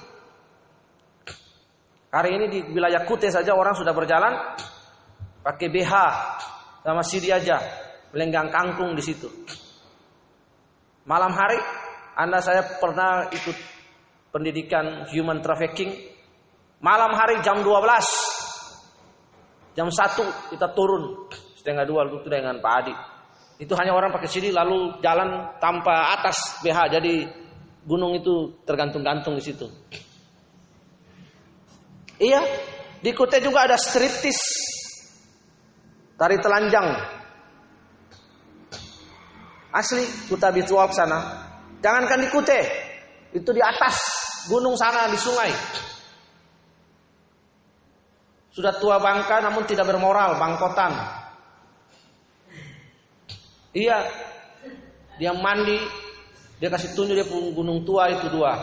Hari 2.10 2.30
ini 2.32 2.46
di 2.50 2.60
wilayah 2.74 3.06
Kute 3.06 3.30
saja 3.30 3.54
orang 3.54 3.78
sudah 3.78 3.94
berjalan 3.94 4.34
pakai 5.48 5.72
BH 5.72 5.94
sama 6.84 7.00
CD 7.08 7.32
aja, 7.32 7.56
melenggang 8.12 8.52
kangkung 8.52 8.92
di 9.00 9.04
situ. 9.04 9.32
Malam 11.08 11.32
hari, 11.32 11.56
Anda 12.20 12.44
saya 12.44 12.68
pernah 12.84 13.32
ikut 13.32 13.56
pendidikan 14.36 15.08
human 15.08 15.40
trafficking. 15.40 15.96
Malam 16.84 17.16
hari 17.16 17.40
jam 17.40 17.64
12 17.64 18.38
Jam 19.78 19.94
satu 19.94 20.26
kita 20.50 20.74
turun 20.74 21.30
setengah 21.54 21.86
dua 21.86 22.10
itu 22.10 22.26
dengan 22.26 22.58
Pak 22.58 22.74
Adi. 22.82 22.94
Itu 23.62 23.78
hanya 23.78 23.94
orang 23.94 24.10
pakai 24.10 24.26
sini 24.26 24.50
lalu 24.50 24.98
jalan 25.06 25.54
tanpa 25.62 26.18
atas 26.18 26.66
BH. 26.66 26.98
Jadi 26.98 27.14
gunung 27.86 28.18
itu 28.18 28.58
tergantung-gantung 28.66 29.38
di 29.38 29.44
situ. 29.46 29.70
Iya, 32.18 32.42
di 33.06 33.14
Kute 33.14 33.38
juga 33.38 33.70
ada 33.70 33.78
striptis. 33.78 34.42
Tari 36.18 36.38
telanjang. 36.42 36.88
Asli, 39.70 40.02
Kuta 40.26 40.50
Bitual 40.50 40.90
sana. 40.90 41.46
Jangankan 41.78 42.26
di 42.26 42.28
Kute, 42.34 42.62
itu 43.38 43.50
di 43.54 43.62
atas 43.62 43.96
gunung 44.50 44.74
sana 44.74 45.06
di 45.14 45.20
sungai. 45.22 45.54
Sudah 48.50 48.74
tua 48.82 48.98
bangka 48.98 49.46
namun 49.46 49.70
tidak 49.70 49.86
bermoral, 49.86 50.42
bangkotan. 50.42 50.98
Iya, 53.78 54.10
dia 55.22 55.38
mandi, 55.38 55.78
dia 56.58 56.74
kasih 56.74 56.98
tunjuk 56.98 57.14
dia 57.14 57.28
gunung 57.30 57.86
tua 57.86 58.10
itu 58.10 58.26
dua. 58.34 58.58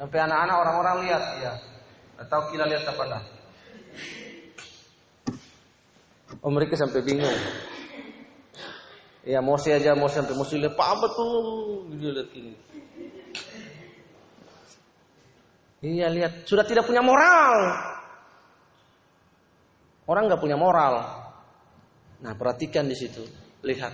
Sampai 0.00 0.24
anak-anak 0.24 0.56
orang-orang 0.56 0.96
lihat, 1.04 1.24
ya. 1.44 1.52
Atau 2.16 2.48
kita 2.48 2.64
lihat 2.64 2.88
apa 2.88 3.04
dah? 3.04 3.22
Oh 6.46 6.52
mereka 6.54 6.78
sampai 6.78 7.02
bingung. 7.02 7.34
Ya 9.26 9.42
mau 9.42 9.58
aja 9.58 9.98
mau 9.98 10.06
sampai 10.06 10.38
musuh 10.38 10.54
lihat 10.54 10.78
apa 10.78 11.06
tuh 11.10 11.90
dia 11.98 12.14
lihat 12.14 12.30
ini. 12.38 12.54
Iya 15.82 16.06
lihat 16.06 16.46
sudah 16.46 16.62
tidak 16.62 16.86
punya 16.86 17.02
moral. 17.02 17.74
Orang 20.06 20.30
nggak 20.30 20.38
punya 20.38 20.54
moral. 20.54 21.02
Nah, 22.22 22.32
perhatikan 22.38 22.86
di 22.86 22.94
situ. 22.94 23.26
Lihat. 23.66 23.90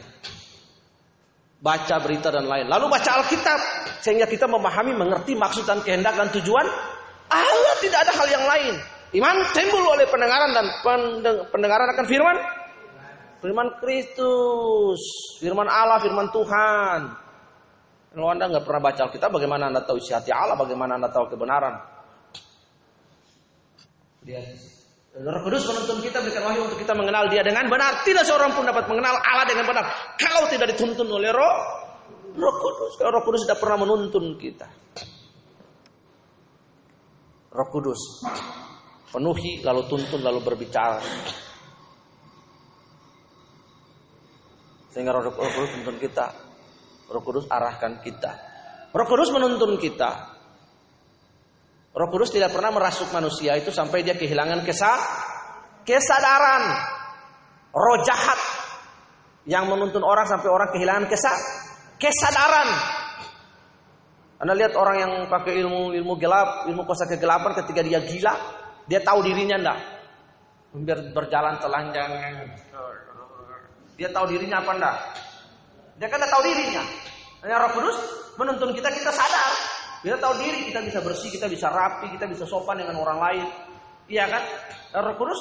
Baca 1.56 1.96
berita 2.04 2.28
dan 2.28 2.44
lain. 2.44 2.68
Lalu 2.68 2.92
baca 2.92 3.10
Alkitab 3.16 3.60
sehingga 4.04 4.28
kita 4.28 4.44
memahami, 4.44 4.92
mengerti 4.92 5.32
maksud 5.32 5.64
dan 5.64 5.80
kehendak 5.80 6.12
dan 6.20 6.28
tujuan 6.36 6.68
Allah 7.32 7.74
tidak 7.80 7.98
ada 8.04 8.12
hal 8.12 8.28
yang 8.28 8.44
lain. 8.44 8.74
Iman 9.12 9.36
timbul 9.52 9.84
oleh 9.84 10.08
pendengaran 10.08 10.56
dan 10.56 10.66
pendengaran 11.52 11.88
akan 11.92 12.06
firman 12.08 12.36
firman 13.42 13.68
Kristus, 13.82 15.00
firman 15.42 15.66
Allah, 15.66 15.98
firman 15.98 16.30
Tuhan. 16.30 17.00
Kalau 18.14 18.28
Anda 18.30 18.46
nggak 18.46 18.64
pernah 18.64 18.82
baca 18.86 19.00
Alkitab, 19.10 19.34
bagaimana 19.34 19.68
Anda 19.68 19.82
tahu 19.82 19.98
isi 19.98 20.14
hati 20.14 20.30
Allah, 20.30 20.54
bagaimana 20.54 20.94
Anda 20.96 21.10
tahu 21.10 21.26
kebenaran? 21.32 21.74
Lihat 24.22 24.46
Roh 25.12 25.42
Kudus 25.44 25.68
menuntun 25.68 26.00
kita 26.00 26.24
berikan 26.24 26.40
wahyu 26.48 26.64
untuk 26.64 26.80
kita 26.80 26.96
mengenal 26.96 27.28
Dia 27.28 27.44
dengan 27.44 27.68
benar. 27.68 28.00
Tidak 28.00 28.24
seorang 28.24 28.56
pun 28.56 28.64
dapat 28.64 28.88
mengenal 28.88 29.18
Allah 29.20 29.44
dengan 29.44 29.68
benar 29.68 29.84
kalau 30.16 30.48
tidak 30.48 30.72
dituntun 30.72 31.04
oleh 31.04 31.28
Roh 31.34 31.56
Roh 32.32 32.54
Kudus. 32.56 32.96
Kalau 32.96 33.10
Roh 33.12 33.24
Kudus 33.26 33.44
tidak 33.44 33.60
pernah 33.60 33.84
menuntun 33.84 34.40
kita. 34.40 34.68
Roh 37.52 37.68
Kudus 37.68 38.00
penuhi 39.12 39.60
lalu 39.60 39.84
tuntun 39.86 40.24
lalu 40.24 40.40
berbicara. 40.40 40.98
Sehingga 44.92 45.12
Roh 45.12 45.32
Kudus 45.32 45.72
menuntun 45.76 45.96
kita. 46.00 46.26
Roh 47.12 47.22
Kudus 47.24 47.44
arahkan 47.48 48.00
kita. 48.00 48.32
Roh 48.92 49.06
Kudus 49.08 49.28
menuntun 49.32 49.76
kita. 49.76 50.10
Roh 51.92 52.08
Kudus 52.08 52.32
tidak 52.32 52.56
pernah 52.56 52.72
merasuk 52.72 53.12
manusia 53.12 53.52
itu 53.56 53.68
sampai 53.68 54.00
dia 54.00 54.16
kehilangan 54.16 54.64
kesa 54.64 54.92
kesadaran. 55.84 56.64
Roh 57.72 58.00
jahat 58.04 58.40
yang 59.48 59.68
menuntun 59.68 60.04
orang 60.04 60.28
sampai 60.28 60.48
orang 60.48 60.68
kehilangan 60.72 61.08
kesa 61.08 61.32
kesadaran. 61.96 62.68
Anda 64.42 64.58
lihat 64.58 64.74
orang 64.74 64.96
yang 64.98 65.12
pakai 65.30 65.56
ilmu 65.62 65.94
ilmu 65.96 66.18
gelap, 66.18 66.66
ilmu 66.68 66.82
kuasa 66.82 67.06
kegelapan 67.06 67.54
ketika 67.62 67.80
dia 67.80 68.02
gila, 68.02 68.34
dia 68.86 69.00
tahu 69.02 69.18
dirinya 69.22 69.56
enggak? 69.58 69.78
Biar 70.72 70.98
berjalan 71.12 71.60
telanjang. 71.60 72.10
Dia 74.00 74.08
tahu 74.08 74.24
dirinya 74.32 74.64
apa 74.64 74.72
enggak? 74.74 74.96
Dia 76.00 76.08
kan 76.08 76.20
tahu 76.24 76.42
dirinya. 76.42 76.82
Hanya 77.44 77.56
Roh 77.62 77.70
Kudus 77.74 77.96
menuntun 78.38 78.70
kita 78.72 78.88
kita 78.88 79.12
sadar 79.12 79.52
kita 80.02 80.18
tahu 80.18 80.34
diri 80.42 80.66
kita 80.66 80.82
bisa 80.82 80.98
bersih, 80.98 81.30
kita 81.30 81.46
bisa 81.46 81.70
rapi, 81.70 82.10
kita 82.10 82.26
bisa 82.26 82.42
sopan 82.42 82.82
dengan 82.82 82.98
orang 82.98 83.18
lain. 83.22 83.46
Iya 84.10 84.26
kan? 84.26 84.42
Roh 84.98 85.14
Kudus 85.14 85.40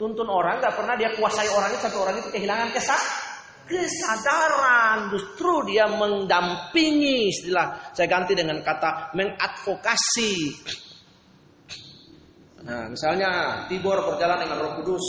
tuntun 0.00 0.32
orang 0.32 0.64
nggak 0.64 0.80
pernah 0.80 0.96
dia 0.96 1.12
kuasai 1.12 1.44
orang 1.52 1.76
itu 1.76 1.84
sampai 1.84 2.00
orang 2.00 2.16
itu 2.16 2.28
kehilangan 2.32 2.72
kesak 2.72 3.02
kesadaran 3.68 5.12
justru 5.12 5.68
dia 5.68 5.84
mendampingi 5.92 7.28
istilah 7.28 7.92
saya 7.92 8.08
ganti 8.08 8.32
dengan 8.32 8.64
kata 8.64 9.12
mengadvokasi 9.12 10.56
nah 12.66 12.88
misalnya 12.92 13.64
Tibor 13.66 13.98
berjalan 14.04 14.38
dengan 14.44 14.58
Roh 14.60 14.72
Kudus 14.82 15.06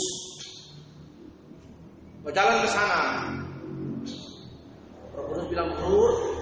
berjalan 2.24 2.64
ke 2.64 2.68
sana 2.70 3.00
Roh 5.12 5.24
Kudus 5.30 5.46
bilang 5.52 5.68
Bro 5.76 6.32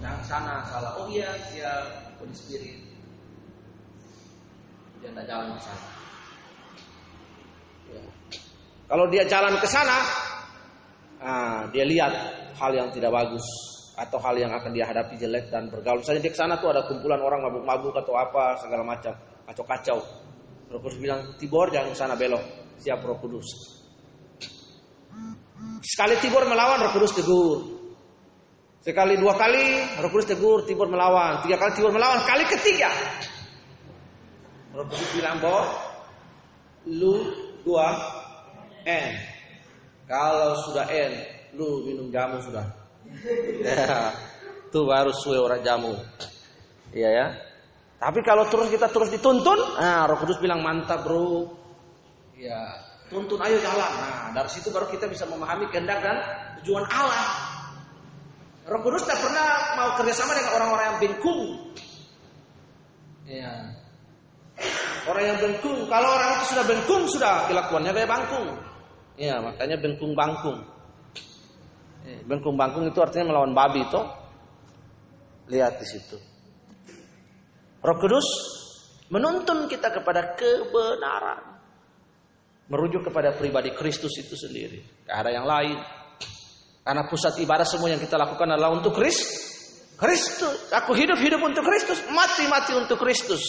Nah, 0.00 0.16
sana 0.24 0.64
salah. 0.64 0.96
Oh 0.96 1.06
iya, 1.12 1.28
dia 1.52 1.68
Holy 2.16 2.32
Spirit. 2.32 2.80
Dia 5.00 5.12
tidak 5.12 5.26
jalan 5.28 5.48
ke 5.56 5.60
sana. 5.60 5.88
Ya. 7.92 8.02
Kalau 8.88 9.04
dia 9.12 9.22
jalan 9.28 9.54
ke 9.60 9.68
sana, 9.68 9.96
ah, 11.20 11.60
dia 11.68 11.84
lihat 11.84 12.12
hal 12.56 12.72
yang 12.72 12.88
tidak 12.92 13.12
bagus 13.12 13.44
atau 14.00 14.16
hal 14.24 14.32
yang 14.40 14.52
akan 14.56 14.72
dia 14.72 14.88
hadapi 14.88 15.20
jelek 15.20 15.52
dan 15.52 15.68
bergaul. 15.68 16.00
Misalnya 16.00 16.24
dia 16.24 16.32
ke 16.32 16.40
sana 16.40 16.56
tuh 16.56 16.72
ada 16.72 16.88
kumpulan 16.88 17.20
orang 17.20 17.44
mabuk-mabuk 17.44 17.92
atau 18.00 18.16
apa 18.16 18.56
segala 18.56 18.80
macam, 18.80 19.12
kacau-kacau. 19.44 20.00
Roh 20.70 20.78
Kudus 20.78 21.02
bilang, 21.02 21.34
Tibor 21.34 21.66
jangan 21.74 21.92
sana 21.98 22.14
belok. 22.14 22.42
Siap 22.78 23.02
Roh 23.02 23.18
Kudus. 23.18 23.48
Sekali 25.82 26.14
Tibor 26.22 26.46
melawan, 26.46 26.78
Roh 26.86 26.92
Kudus 26.94 27.12
tegur. 27.18 27.80
Sekali 28.80 29.18
dua 29.20 29.36
kali 29.36 29.82
Roh 30.00 30.08
Kudus 30.08 30.30
tegur 30.30 30.64
Tibur 30.64 30.88
melawan, 30.88 31.44
tiga 31.44 31.60
kali 31.60 31.76
Tibur 31.76 31.92
melawan, 31.92 32.24
kali 32.24 32.48
ketiga 32.48 32.88
Roh 34.72 34.88
Kudus 34.88 35.10
bilang 35.12 35.36
bahwa 35.42 35.68
lu 36.88 37.18
dua 37.60 37.92
N. 38.88 39.12
Kalau 40.08 40.56
sudah 40.64 40.88
N, 40.88 41.12
lu 41.58 41.84
minum 41.84 42.08
jamu 42.08 42.40
sudah. 42.40 42.64
Itu 44.70 44.86
baru 44.86 45.10
suwe 45.12 45.36
orang 45.36 45.60
jamu. 45.66 45.92
Iya 46.94 47.10
ya. 47.10 47.26
Tapi 48.00 48.24
kalau 48.24 48.48
terus 48.48 48.72
kita 48.72 48.88
terus 48.88 49.12
dituntun, 49.12 49.76
nah 49.76 50.08
Roh 50.08 50.16
Kudus 50.16 50.40
bilang 50.40 50.64
mantap 50.64 51.04
bro. 51.04 51.52
Ya, 52.32 52.80
tuntun 53.12 53.36
ayo 53.44 53.60
jalan. 53.60 53.92
Nah, 54.00 54.32
dari 54.32 54.48
situ 54.48 54.72
baru 54.72 54.88
kita 54.88 55.04
bisa 55.04 55.28
memahami 55.28 55.68
kehendak 55.68 56.00
dan 56.00 56.16
tujuan 56.64 56.88
Allah. 56.88 57.28
Roh 58.64 58.80
Kudus 58.80 59.04
tidak 59.04 59.20
pernah 59.20 59.48
mau 59.76 59.90
kerjasama 60.00 60.32
dengan 60.32 60.52
orang-orang 60.56 60.84
yang 60.88 60.98
bengkung. 61.04 61.42
Ya. 63.28 63.52
Orang 65.04 65.24
yang 65.24 65.38
bengkung, 65.44 65.84
kalau 65.84 66.08
orang 66.08 66.30
itu 66.40 66.44
sudah 66.56 66.64
bengkung 66.64 67.02
sudah 67.04 67.34
kelakuannya 67.52 67.92
kayak 67.92 68.08
bangkung. 68.08 68.48
Ya, 69.20 69.44
makanya 69.44 69.76
bengkung 69.76 70.16
bangkung. 70.16 70.64
Ya, 72.08 72.16
bengkung 72.24 72.56
bangkung 72.56 72.88
itu 72.88 72.96
artinya 73.04 73.36
melawan 73.36 73.52
babi 73.52 73.84
itu. 73.84 74.00
Lihat 75.52 75.76
di 75.76 75.84
situ. 75.84 76.29
Roh 77.80 77.96
Kudus 77.96 78.28
menuntun 79.08 79.66
kita 79.66 79.88
kepada 79.88 80.36
kebenaran. 80.36 81.58
Merujuk 82.70 83.10
kepada 83.10 83.34
pribadi 83.34 83.74
Kristus 83.74 84.14
itu 84.20 84.38
sendiri. 84.38 84.78
Tidak 84.78 85.16
ada 85.16 85.30
yang 85.34 85.42
lain. 85.42 85.74
Karena 86.86 87.02
pusat 87.10 87.34
ibadah 87.42 87.66
semua 87.66 87.90
yang 87.90 87.98
kita 87.98 88.14
lakukan 88.14 88.46
adalah 88.46 88.70
untuk 88.70 88.94
Kristus. 88.94 89.50
Kristus. 89.98 90.70
Aku 90.70 90.94
hidup-hidup 90.94 91.42
untuk 91.42 91.66
Kristus. 91.66 91.98
Mati-mati 92.14 92.72
untuk 92.78 92.96
Kristus. 93.02 93.42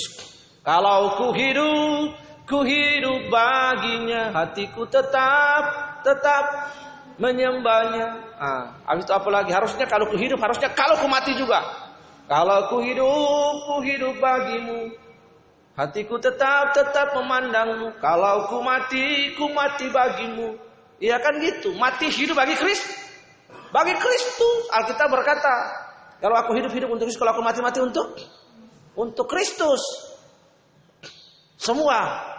Kalau 0.65 1.21
ku 1.21 1.27
hidup, 1.37 2.17
ku 2.49 2.65
hidup 2.65 3.29
baginya. 3.29 4.33
Hatiku 4.33 4.89
tetap, 4.89 5.63
tetap 6.01 6.43
menyembahnya. 7.21 8.07
Ah, 8.41 8.63
habis 8.89 9.05
itu 9.05 9.13
apa 9.13 9.29
lagi? 9.29 9.53
Harusnya 9.53 9.85
kalau 9.85 10.09
ku 10.09 10.17
hidup, 10.17 10.41
harusnya 10.41 10.73
kalau 10.73 10.97
ku 10.97 11.05
mati 11.05 11.37
juga. 11.37 11.90
Kalau 12.31 12.71
ku 12.71 12.79
hidup, 12.79 13.67
ku 13.67 13.83
hidup 13.83 14.15
bagimu. 14.23 14.95
Hatiku 15.75 16.15
tetap 16.15 16.71
tetap 16.71 17.11
memandangmu. 17.19 17.99
Kalau 17.99 18.47
ku 18.47 18.63
mati, 18.63 19.35
ku 19.35 19.51
mati 19.51 19.91
bagimu. 19.91 20.55
Iya 21.03 21.19
kan 21.19 21.35
gitu. 21.43 21.75
Mati 21.75 22.07
hidup 22.07 22.39
bagi 22.39 22.55
Kristus. 22.55 22.87
Bagi 23.75 23.99
Kristus. 23.99 24.63
Alkitab 24.71 25.11
berkata, 25.11 25.55
kalau 26.23 26.39
aku 26.39 26.55
hidup 26.55 26.71
hidup 26.71 26.87
untuk 26.95 27.11
Kristus, 27.11 27.19
kalau 27.19 27.35
aku 27.35 27.43
mati 27.43 27.59
mati 27.59 27.83
untuk 27.83 28.15
untuk 28.95 29.27
Kristus. 29.27 29.83
Semua. 31.59 32.31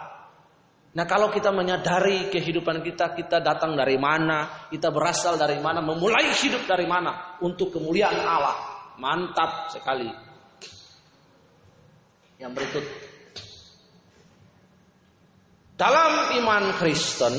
Nah 0.97 1.05
kalau 1.05 1.29
kita 1.29 1.53
menyadari 1.53 2.33
kehidupan 2.33 2.81
kita, 2.81 3.13
kita 3.13 3.45
datang 3.45 3.77
dari 3.77 4.01
mana, 4.01 4.65
kita 4.73 4.89
berasal 4.89 5.37
dari 5.37 5.61
mana, 5.61 5.85
memulai 5.85 6.33
hidup 6.33 6.65
dari 6.65 6.89
mana 6.89 7.37
untuk 7.45 7.69
kemuliaan 7.77 8.17
Allah. 8.17 8.72
Mantap 9.01 9.73
sekali. 9.73 10.09
Yang 12.37 12.51
berikut 12.59 12.85
dalam 15.73 16.37
iman 16.37 16.63
Kristen 16.77 17.33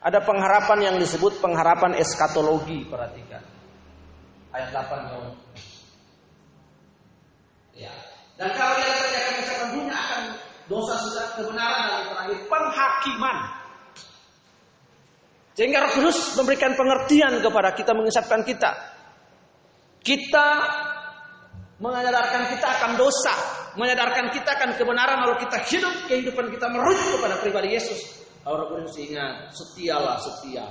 ada 0.00 0.24
pengharapan 0.24 0.78
yang 0.88 0.96
disebut 0.96 1.42
pengharapan 1.42 1.94
eskatologi, 2.00 2.86
perhatikan. 2.88 3.44
Ayat 4.50 4.72
8 4.72 5.10
dong. 5.12 5.36
Ya. 7.76 7.92
Dan 8.40 8.50
kalau 8.56 8.78
yang 8.80 8.94
terjadi 8.96 9.30
akan 9.44 9.68
dunia 9.76 9.94
akan 9.94 10.22
dosa 10.70 10.94
sudah 11.02 11.24
kebenaran 11.36 11.84
dan 11.92 12.02
terakhir 12.08 12.38
penghakiman. 12.48 13.36
Sehingga 15.58 15.78
Roh 15.82 15.92
Kudus 15.98 16.18
memberikan 16.38 16.72
pengertian 16.78 17.42
kepada 17.42 17.74
kita, 17.74 17.92
mengisapkan 17.92 18.46
kita. 18.46 18.70
Kita 20.08 20.48
menyadarkan 21.84 22.56
kita 22.56 22.64
akan 22.80 22.96
dosa, 22.96 23.34
menyadarkan 23.76 24.32
kita 24.32 24.56
akan 24.56 24.80
kebenaran 24.80 25.28
lalu 25.28 25.44
kita 25.44 25.60
hidup 25.68 25.94
kehidupan 26.08 26.48
kita 26.48 26.64
merujuk 26.72 27.20
kepada 27.20 27.36
pribadi 27.44 27.76
Yesus. 27.76 28.24
Kalau 28.40 28.72
Kudus 28.72 28.96
ingat, 28.96 29.52
setialah 29.52 30.16
setia. 30.16 30.64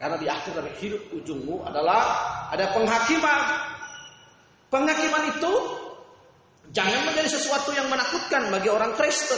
Karena 0.00 0.16
di 0.16 0.24
akhir 0.24 0.56
dari 0.56 0.72
hidup 0.80 1.12
ujungmu 1.12 1.68
adalah 1.68 2.00
ada 2.48 2.72
penghakiman. 2.72 3.40
Penghakiman 4.72 5.36
itu 5.36 5.52
jangan 6.72 7.12
menjadi 7.12 7.28
sesuatu 7.36 7.76
yang 7.76 7.92
menakutkan 7.92 8.48
bagi 8.48 8.72
orang 8.72 8.96
Kristen. 8.96 9.36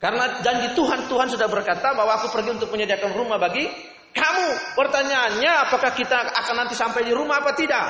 Karena 0.00 0.40
janji 0.40 0.72
Tuhan, 0.72 1.12
Tuhan 1.12 1.28
sudah 1.28 1.48
berkata 1.52 1.92
bahwa 1.92 2.16
aku 2.16 2.32
pergi 2.32 2.56
untuk 2.56 2.72
menyediakan 2.72 3.12
rumah 3.12 3.36
bagi 3.36 3.68
kamu. 4.16 4.48
Pertanyaannya 4.72 5.52
apakah 5.68 5.92
kita 5.92 6.32
akan 6.32 6.64
nanti 6.64 6.72
sampai 6.72 7.04
di 7.04 7.12
rumah 7.12 7.44
apa 7.44 7.52
tidak? 7.52 7.86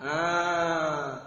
Ah, 0.00 1.20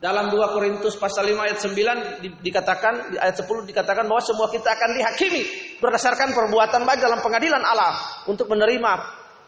dalam 0.00 0.32
2 0.32 0.54
Korintus 0.56 0.96
pasal 0.96 1.28
5 1.28 1.44
ayat 1.44 1.58
9 1.60 2.24
di, 2.24 2.28
dikatakan 2.40 3.12
di 3.12 3.16
ayat 3.20 3.36
10 3.36 3.68
dikatakan 3.68 4.08
bahwa 4.08 4.22
semua 4.24 4.48
kita 4.48 4.72
akan 4.72 4.90
dihakimi 4.96 5.42
berdasarkan 5.80 6.32
perbuatan 6.32 6.88
baik 6.88 7.00
dalam 7.04 7.20
pengadilan 7.20 7.60
Allah 7.60 8.24
untuk 8.24 8.48
menerima 8.48 8.92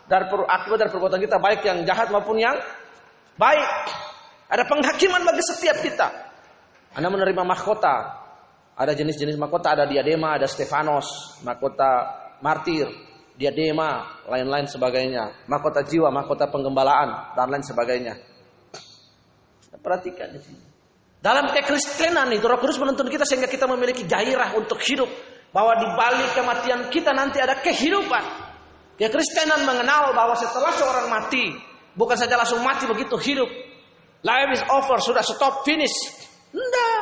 dari 0.06 0.24
akibat 0.28 0.78
dari 0.86 0.90
perbuatan 0.92 1.20
kita 1.20 1.36
baik 1.40 1.60
yang 1.66 1.78
jahat 1.88 2.12
maupun 2.12 2.36
yang 2.36 2.56
baik. 3.40 3.68
Ada 4.46 4.62
penghakiman 4.64 5.26
bagi 5.26 5.42
setiap 5.42 5.82
kita. 5.82 6.08
Anda 6.94 7.10
menerima 7.10 7.42
mahkota. 7.42 8.24
Ada 8.76 8.92
jenis-jenis 8.92 9.40
mahkota, 9.40 9.72
ada 9.72 9.84
diadema, 9.88 10.36
ada 10.36 10.44
Stefanos, 10.44 11.40
mahkota 11.42 11.90
martir, 12.44 12.84
diadema, 13.36 14.20
lain-lain 14.26 14.66
sebagainya. 14.66 15.46
Mahkota 15.46 15.84
jiwa, 15.84 16.08
mahkota 16.08 16.48
penggembalaan, 16.48 17.36
dan 17.36 17.46
lain 17.52 17.62
sebagainya. 17.64 18.14
Perhatikan 19.76 20.34
di 20.34 20.40
sini. 20.42 20.62
Dalam 21.20 21.52
kekristenan 21.52 22.32
itu 22.34 22.42
Roh 22.42 22.58
Kudus 22.58 22.80
menuntun 22.80 23.06
kita 23.06 23.22
sehingga 23.22 23.46
kita 23.46 23.70
memiliki 23.70 24.02
gairah 24.02 24.56
untuk 24.58 24.80
hidup. 24.82 25.06
Bahwa 25.54 25.78
di 25.78 25.86
balik 25.94 26.34
kematian 26.34 26.90
kita 26.90 27.14
nanti 27.14 27.38
ada 27.38 27.60
kehidupan. 27.62 28.24
Kekristenan 28.98 29.62
mengenal 29.62 30.10
bahwa 30.16 30.34
setelah 30.34 30.72
seorang 30.74 31.06
mati, 31.06 31.54
bukan 31.94 32.16
saja 32.18 32.34
langsung 32.34 32.64
mati 32.64 32.88
begitu 32.88 33.14
hidup. 33.20 33.48
Life 34.24 34.50
is 34.58 34.62
over, 34.72 34.98
sudah 34.98 35.22
stop, 35.22 35.62
finish. 35.62 35.94
Tidak. 36.50 37.00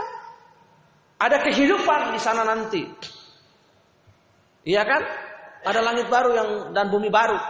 Ada 1.24 1.40
kehidupan 1.40 2.12
di 2.12 2.20
sana 2.20 2.42
nanti. 2.44 2.82
Iya 4.66 4.82
kan? 4.84 5.02
Ada 5.64 5.80
langit 5.80 6.12
baru 6.12 6.30
yang 6.36 6.48
dan 6.76 6.92
bumi 6.92 7.08
baru. 7.08 7.40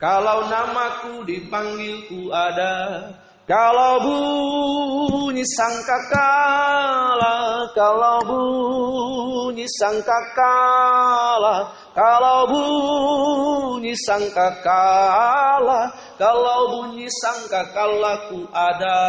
Kalau 0.00 0.48
namaku 0.48 1.28
dipanggilku 1.28 2.32
ada 2.32 3.04
kalau 3.44 4.00
bunyi 4.00 5.44
sangkakala, 5.44 7.36
kalau 7.76 8.16
bunyi 8.24 9.68
sangkakala, 9.68 11.68
kalau 11.92 12.48
bunyi 12.48 13.92
sangkakala, 14.08 15.92
kalau 16.16 16.60
bunyi 16.72 17.04
sangkakala 17.20 18.32
ku 18.32 18.48
ada. 18.48 19.00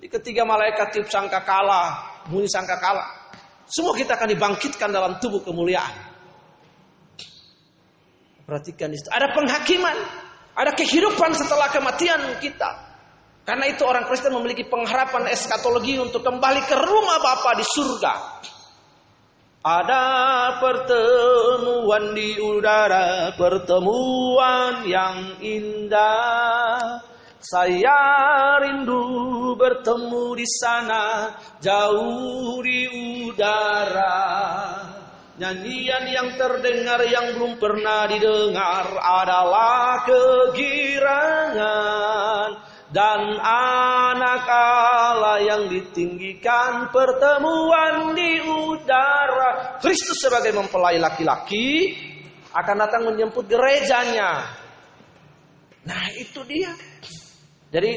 Di 0.00 0.08
ketiga 0.08 0.48
malaikat 0.48 0.96
tiup 0.96 1.12
sangkakala, 1.12 2.00
bunyi 2.32 2.48
sangkakala. 2.48 3.04
Semua 3.68 3.92
kita 3.92 4.16
akan 4.16 4.32
dibangkitkan 4.32 4.88
dalam 4.88 5.20
tubuh 5.20 5.44
kemuliaan. 5.44 6.07
Perhatikan 8.48 8.88
di 8.88 8.96
situ. 8.96 9.12
Ada 9.12 9.36
penghakiman, 9.36 9.96
ada 10.56 10.72
kehidupan 10.72 11.36
setelah 11.36 11.68
kematian 11.68 12.40
kita. 12.40 12.88
Karena 13.44 13.68
itu 13.68 13.84
orang 13.84 14.08
Kristen 14.08 14.32
memiliki 14.32 14.64
pengharapan 14.64 15.28
eskatologi 15.28 16.00
untuk 16.00 16.24
kembali 16.24 16.64
ke 16.64 16.76
rumah 16.80 17.20
Bapa 17.20 17.60
di 17.60 17.64
surga. 17.68 18.14
Ada 19.60 20.04
pertemuan 20.64 22.16
di 22.16 22.40
udara, 22.40 23.36
pertemuan 23.36 24.88
yang 24.88 25.36
indah. 25.44 27.04
Saya 27.44 28.00
rindu 28.64 29.52
bertemu 29.60 30.24
di 30.40 30.46
sana, 30.48 31.36
jauh 31.60 32.64
di 32.64 32.80
udara. 33.28 34.87
Nyanyian 35.38 36.10
yang 36.10 36.34
terdengar 36.34 36.98
yang 37.06 37.38
belum 37.38 37.62
pernah 37.62 38.10
didengar 38.10 38.90
adalah 38.98 40.02
kegirangan 40.02 41.38
dan 42.90 43.38
anak 43.38 44.42
Allah 44.50 45.38
yang 45.38 45.70
ditinggikan 45.70 46.90
pertemuan 46.90 48.18
di 48.18 48.42
udara. 48.50 49.78
Kristus 49.78 50.26
sebagai 50.26 50.50
mempelai 50.58 50.98
laki-laki 50.98 51.94
akan 52.50 52.76
datang 52.82 53.06
menjemput 53.06 53.46
gerejanya. 53.46 54.42
Nah 55.86 56.04
itu 56.18 56.42
dia. 56.50 56.74
Jadi 57.70 57.90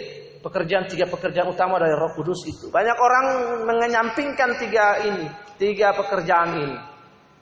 pekerjaan 0.46 0.86
tiga 0.86 1.10
pekerjaan 1.10 1.50
utama 1.50 1.82
dari 1.82 1.98
Roh 1.98 2.14
Kudus 2.14 2.46
itu. 2.46 2.70
Banyak 2.70 2.98
orang 3.02 3.26
mengenyampingkan 3.66 4.62
tiga 4.62 5.02
ini, 5.10 5.26
tiga 5.58 5.98
pekerjaan 5.98 6.54
ini. 6.62 6.91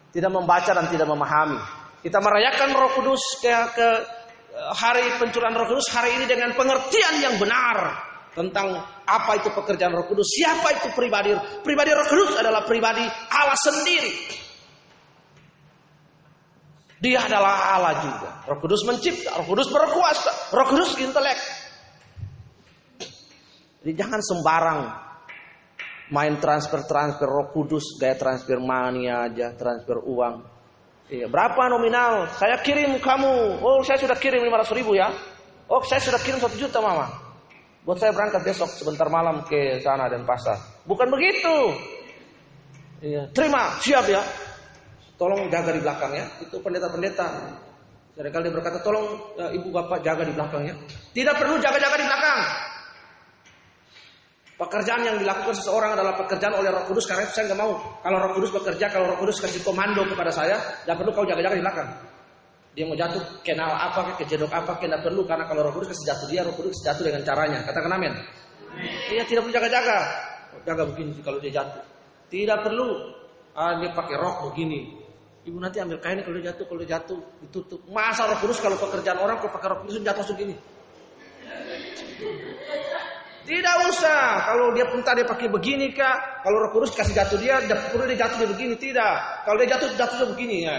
Tidak 0.09 0.31
membaca 0.31 0.71
dan 0.73 0.89
tidak 0.89 1.05
memahami. 1.05 1.59
Kita 1.99 2.17
merayakan 2.23 2.69
Roh 2.73 2.91
Kudus 2.95 3.43
ke, 3.43 3.51
ke 3.75 3.87
hari 4.73 5.05
pencurahan 5.19 5.53
Roh 5.53 5.67
Kudus 5.67 5.91
hari 5.91 6.15
ini 6.15 6.25
dengan 6.25 6.55
pengertian 6.55 7.19
yang 7.19 7.35
benar 7.37 8.07
tentang 8.33 8.79
apa 9.03 9.31
itu 9.35 9.51
pekerjaan 9.51 9.91
Roh 9.91 10.07
Kudus, 10.07 10.31
siapa 10.31 10.79
itu 10.79 10.89
pribadi. 10.95 11.35
Pribadi 11.61 11.91
Roh 11.91 12.07
Kudus 12.07 12.39
adalah 12.39 12.63
pribadi 12.63 13.03
Allah 13.35 13.57
sendiri. 13.57 14.13
Dia 16.99 17.23
adalah 17.23 17.79
Allah 17.79 17.93
juga. 18.03 18.29
Roh 18.47 18.59
Kudus 18.59 18.83
mencipta, 18.83 19.35
Roh 19.39 19.47
Kudus 19.47 19.67
berkuasa, 19.71 20.55
Roh 20.55 20.67
Kudus 20.67 20.95
intelek. 20.99 21.39
Jadi 23.79 23.91
jangan 23.95 24.19
sembarang 24.19 24.79
main 26.09 26.37
transfer-transfer 26.41 27.29
Roh 27.29 27.53
Kudus, 27.53 27.97
gaya 27.97 28.17
transfer 28.17 28.57
mania 28.57 29.29
aja, 29.29 29.53
transfer 29.53 30.01
uang. 30.01 30.45
Iya, 31.09 31.25
berapa 31.25 31.69
nominal? 31.73 32.29
Saya 32.37 32.61
kirim 32.61 33.01
kamu. 33.01 33.61
Oh, 33.65 33.81
saya 33.81 33.97
sudah 33.97 34.17
kirim 34.17 34.45
500 34.45 34.77
ribu 34.77 34.93
ya. 34.93 35.09
Oh 35.69 35.81
saya 35.85 36.01
sudah 36.01 36.17
kirim 36.21 36.41
satu 36.41 36.57
juta 36.57 36.81
mama. 36.81 37.05
Buat 37.85 38.01
saya 38.01 38.11
berangkat 38.13 38.41
besok 38.41 38.69
sebentar 38.73 39.05
malam 39.09 39.45
ke 39.45 39.81
sana 39.85 40.09
dan 40.09 40.25
pasar. 40.25 40.57
Bukan 40.85 41.09
begitu. 41.13 41.55
Iya. 43.05 43.29
Terima, 43.31 43.77
siap 43.77 44.05
ya. 44.09 44.21
Tolong 45.15 45.49
jaga 45.49 45.73
di 45.73 45.81
belakangnya. 45.81 46.25
Itu 46.41 46.57
pendeta-pendeta. 46.61 47.27
Seringkali 48.17 48.51
dia 48.51 48.53
berkata, 48.53 48.77
tolong 48.83 49.07
ya, 49.39 49.47
ibu 49.55 49.71
bapak 49.71 50.03
jaga 50.03 50.27
di 50.27 50.33
belakangnya. 50.35 50.75
Tidak 51.15 51.35
perlu 51.39 51.55
jaga-jaga 51.61 51.95
di 51.95 52.05
belakang. 52.05 52.39
Pekerjaan 54.59 55.07
yang 55.07 55.15
dilakukan 55.15 55.55
seseorang 55.55 55.95
adalah 55.95 56.19
pekerjaan 56.19 56.51
oleh 56.51 56.67
Roh 56.67 56.83
Kudus 56.83 57.07
karena 57.07 57.23
itu 57.23 57.31
saya 57.31 57.47
nggak 57.47 57.59
mau. 57.63 57.79
Kalau 58.03 58.17
Roh 58.19 58.31
Kudus 58.35 58.51
bekerja, 58.51 58.91
kalau 58.91 59.15
Roh 59.15 59.17
Kudus 59.23 59.39
kasih 59.39 59.63
komando 59.63 60.03
kepada 60.03 60.35
saya, 60.35 60.59
tidak 60.83 60.99
perlu 60.99 61.15
kau 61.15 61.23
jaga-jaga 61.23 61.55
di 61.55 61.63
belakang. 61.63 61.89
Dia 62.75 62.83
mau 62.83 62.99
jatuh 62.99 63.23
kenal 63.39 63.71
apa, 63.71 64.19
kejedok 64.19 64.51
apa, 64.51 64.75
kena 64.83 64.99
perlu 64.99 65.23
karena 65.23 65.47
kalau 65.47 65.63
Roh 65.63 65.71
Kudus 65.79 65.95
kasih 65.95 66.11
jatuh 66.11 66.27
dia, 66.27 66.43
Roh 66.43 66.51
Kudus 66.59 66.75
jatuh 66.83 67.07
dengan 67.07 67.23
caranya. 67.23 67.63
Katakan 67.63 67.87
amin. 67.87 68.11
Iya 69.07 69.23
tidak 69.23 69.47
perlu 69.47 69.55
jaga-jaga. 69.55 69.97
Jaga 70.67 70.83
begini 70.91 71.11
kalau 71.23 71.39
dia 71.39 71.51
jatuh. 71.55 71.83
Tidak 72.27 72.59
perlu. 72.59 73.15
Ah, 73.55 73.79
dia 73.79 73.95
pakai 73.95 74.15
rok 74.19 74.51
begini. 74.51 74.91
Ibu 75.47 75.55
nanti 75.55 75.79
ambil 75.79 76.03
kain 76.03 76.19
kalau 76.19 76.35
dia 76.35 76.51
jatuh, 76.51 76.67
kalau 76.67 76.79
dia 76.83 76.99
jatuh 76.99 77.19
ditutup. 77.47 77.79
Masa 77.87 78.27
Roh 78.27 78.35
Kudus 78.43 78.59
kalau 78.59 78.75
pekerjaan 78.75 79.23
orang 79.23 79.39
kau 79.39 79.47
pakai 79.47 79.71
Roh 79.71 79.87
Kudus 79.87 80.03
jatuh 80.03 80.19
langsung 80.19 80.35
gini. 80.35 80.55
Tidak 83.49 83.75
usah. 83.89 84.45
Kalau 84.45 84.69
dia 84.77 84.85
minta 84.93 85.17
dia 85.17 85.25
pakai 85.25 85.49
begini 85.49 85.89
kak. 85.89 86.45
Kalau 86.45 86.61
roh 86.61 86.69
kudus 86.69 86.93
kasih 86.93 87.17
jatuh 87.17 87.41
dia, 87.41 87.57
perlu 87.65 88.05
dia 88.05 88.21
jatuh 88.21 88.45
dia 88.45 88.49
begini. 88.53 88.77
Tidak. 88.77 89.15
Kalau 89.41 89.57
dia 89.57 89.73
jatuh, 89.73 89.89
jatuh 89.97 90.17
dia 90.21 90.29
begini 90.29 90.57
ya. 90.69 90.77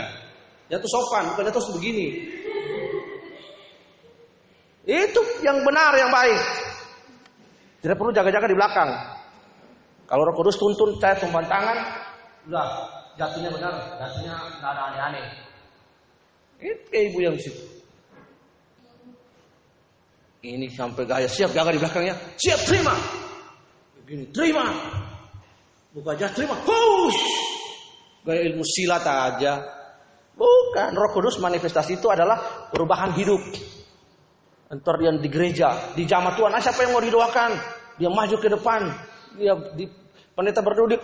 Jatuh 0.70 0.86
sopan, 0.86 1.34
bukan 1.34 1.50
jatuh 1.50 1.66
sebegini. 1.66 2.30
Itu 4.86 5.18
yang 5.42 5.66
benar, 5.66 5.98
yang 5.98 6.14
baik. 6.14 6.38
Tidak 7.82 7.96
perlu 7.98 8.14
jaga-jaga 8.14 8.46
di 8.46 8.54
belakang. 8.54 8.90
Kalau 10.06 10.22
roh 10.30 10.34
kudus 10.38 10.54
tuntun 10.54 10.94
saya 11.02 11.18
tumpuan 11.18 11.50
tangan, 11.50 11.74
udah 12.46 12.66
jatuhnya 13.18 13.50
benar, 13.50 13.74
jatuhnya 13.98 14.34
tidak 14.38 14.70
ada 14.70 14.82
aneh-aneh. 14.94 15.26
Itu 16.62 16.86
ibu 16.94 17.18
yang 17.18 17.34
situ. 17.34 17.79
Ini 20.40 20.72
sampai 20.72 21.04
gaya 21.04 21.28
siap 21.28 21.52
jaga 21.52 21.68
di 21.68 21.80
belakangnya. 21.80 22.16
Siap 22.40 22.60
terima. 22.64 22.96
Begini 24.00 24.24
terima. 24.32 24.64
Buka 25.92 26.16
aja 26.16 26.32
terima. 26.32 26.56
Hush. 26.64 27.24
Gaya 28.24 28.48
ilmu 28.48 28.64
silat 28.64 29.04
aja. 29.04 29.60
Bukan. 30.32 30.96
Roh 30.96 31.10
Kudus 31.12 31.36
manifestasi 31.36 32.00
itu 32.00 32.08
adalah 32.08 32.70
perubahan 32.72 33.12
hidup. 33.12 33.42
Entar 34.72 34.96
dia 34.96 35.12
di 35.12 35.28
gereja, 35.28 35.92
di 35.98 36.06
jamaah 36.06 36.32
Tuhan, 36.38 36.54
ah, 36.54 36.62
siapa 36.62 36.86
yang 36.86 36.94
mau 36.94 37.02
didoakan? 37.02 37.50
Dia 37.98 38.06
maju 38.06 38.36
ke 38.38 38.48
depan. 38.48 38.80
Dia 39.34 39.52
di 39.74 39.84
pendeta 40.32 40.62
berdoa 40.62 40.94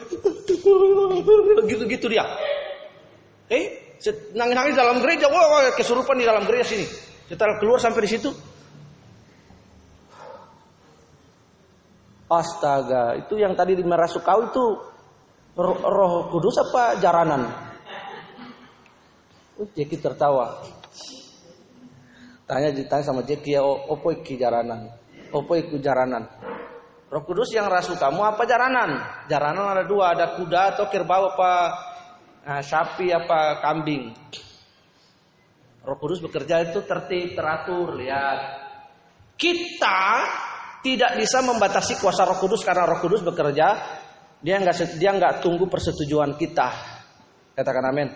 gitu-gitu 1.66 2.06
dia. 2.06 2.24
Eh, 3.50 3.98
nangis-nangis 4.32 4.78
dalam 4.78 5.02
gereja, 5.02 5.26
wah, 5.28 5.66
kesurupan 5.74 6.14
di 6.16 6.24
dalam 6.24 6.46
gereja 6.46 6.72
sini. 6.72 6.86
Setelah 7.26 7.58
keluar 7.58 7.82
sampai 7.82 8.06
di 8.06 8.10
situ, 8.16 8.30
Astaga, 12.26 13.14
itu 13.14 13.38
yang 13.38 13.54
tadi 13.54 13.78
di 13.78 13.86
merah 13.86 14.10
sukau 14.10 14.50
itu 14.50 14.64
roh, 15.54 15.78
roh 15.78 16.12
kudus 16.34 16.58
apa 16.58 16.98
jaranan? 16.98 17.46
Uh, 19.54 19.68
Jeki 19.70 20.02
tertawa. 20.02 20.58
Tanya 22.50 22.74
ditanya 22.74 23.02
sama 23.06 23.22
Jeki 23.22 23.54
ya, 23.54 23.62
opo 23.62 24.10
iki 24.10 24.34
jaranan? 24.34 24.90
Opo 25.30 25.54
iku 25.54 25.78
jaranan? 25.78 26.26
Roh 27.06 27.22
kudus 27.22 27.54
yang 27.54 27.70
rasu 27.70 27.94
kamu 27.94 28.18
apa 28.18 28.42
jaranan? 28.42 28.90
Jaranan 29.30 29.78
ada 29.78 29.84
dua, 29.86 30.18
ada 30.18 30.34
kuda 30.34 30.74
atau 30.74 30.90
kerbau 30.90 31.30
apa 31.30 31.52
nah, 32.42 32.62
sapi 32.62 33.14
apa 33.14 33.62
kambing. 33.62 34.10
Roh 35.86 35.96
kudus 36.02 36.18
bekerja 36.18 36.66
itu 36.66 36.82
tertib, 36.82 37.38
teratur, 37.38 37.94
lihat. 37.94 38.66
Kita 39.38 40.02
tidak 40.86 41.18
bisa 41.18 41.42
membatasi 41.42 41.98
kuasa 41.98 42.22
Roh 42.22 42.38
Kudus 42.38 42.62
karena 42.62 42.86
Roh 42.86 43.02
Kudus 43.02 43.26
bekerja. 43.26 43.74
Dia 44.38 44.62
nggak 44.62 44.94
dia 45.02 45.10
nggak 45.10 45.42
tunggu 45.42 45.66
persetujuan 45.66 46.38
kita. 46.38 46.70
Katakan 47.58 47.90
amin. 47.90 48.08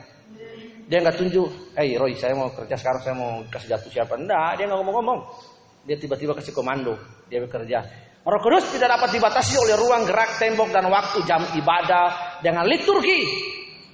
Dia 0.86 1.02
nggak 1.02 1.18
tunjuk 1.18 1.74
eh 1.74 1.90
hey, 1.90 1.98
Roy 1.98 2.14
saya 2.14 2.38
mau 2.38 2.54
kerja 2.54 2.78
sekarang 2.78 3.00
saya 3.02 3.14
mau 3.18 3.42
kasih 3.50 3.74
jatuh 3.74 3.90
siapa. 3.90 4.14
Enggak 4.14 4.62
dia 4.62 4.70
nggak 4.70 4.78
ngomong-ngomong. 4.86 5.18
Dia 5.82 5.98
tiba-tiba 5.98 6.38
kasih 6.38 6.54
komando 6.54 6.94
dia 7.26 7.42
bekerja. 7.42 7.82
Roh 8.22 8.38
Kudus 8.38 8.70
tidak 8.70 8.94
dapat 8.94 9.18
dibatasi 9.18 9.58
oleh 9.58 9.74
ruang 9.74 10.06
gerak 10.06 10.38
tembok 10.38 10.70
dan 10.70 10.86
waktu 10.86 11.18
jam 11.26 11.42
ibadah 11.58 12.38
dengan 12.38 12.70
liturgi. 12.70 13.26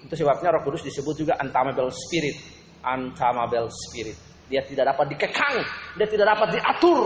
Itu 0.05 0.13
sebabnya 0.13 0.53
Roh 0.53 0.63
Kudus 0.69 0.85
disebut 0.85 1.25
juga 1.25 1.41
untamable 1.41 1.89
spirit. 1.89 2.37
Untamable 2.85 3.73
spirit. 3.73 4.21
Dia 4.53 4.61
tidak 4.69 4.93
dapat 4.93 5.17
dikekang. 5.17 5.57
Dia 5.97 6.07
tidak 6.11 6.27
dapat 6.37 6.61
diatur 6.61 7.01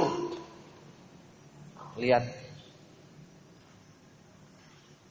Lihat. 1.99 2.25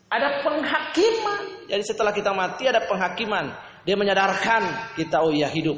Ada 0.10 0.42
penghakiman. 0.42 1.42
Jadi 1.70 1.84
setelah 1.86 2.14
kita 2.16 2.34
mati 2.34 2.66
ada 2.66 2.86
penghakiman. 2.88 3.54
Dia 3.86 3.96
menyadarkan 3.96 4.96
kita 4.98 5.22
oh 5.22 5.34
iya 5.34 5.50
hidup. 5.50 5.78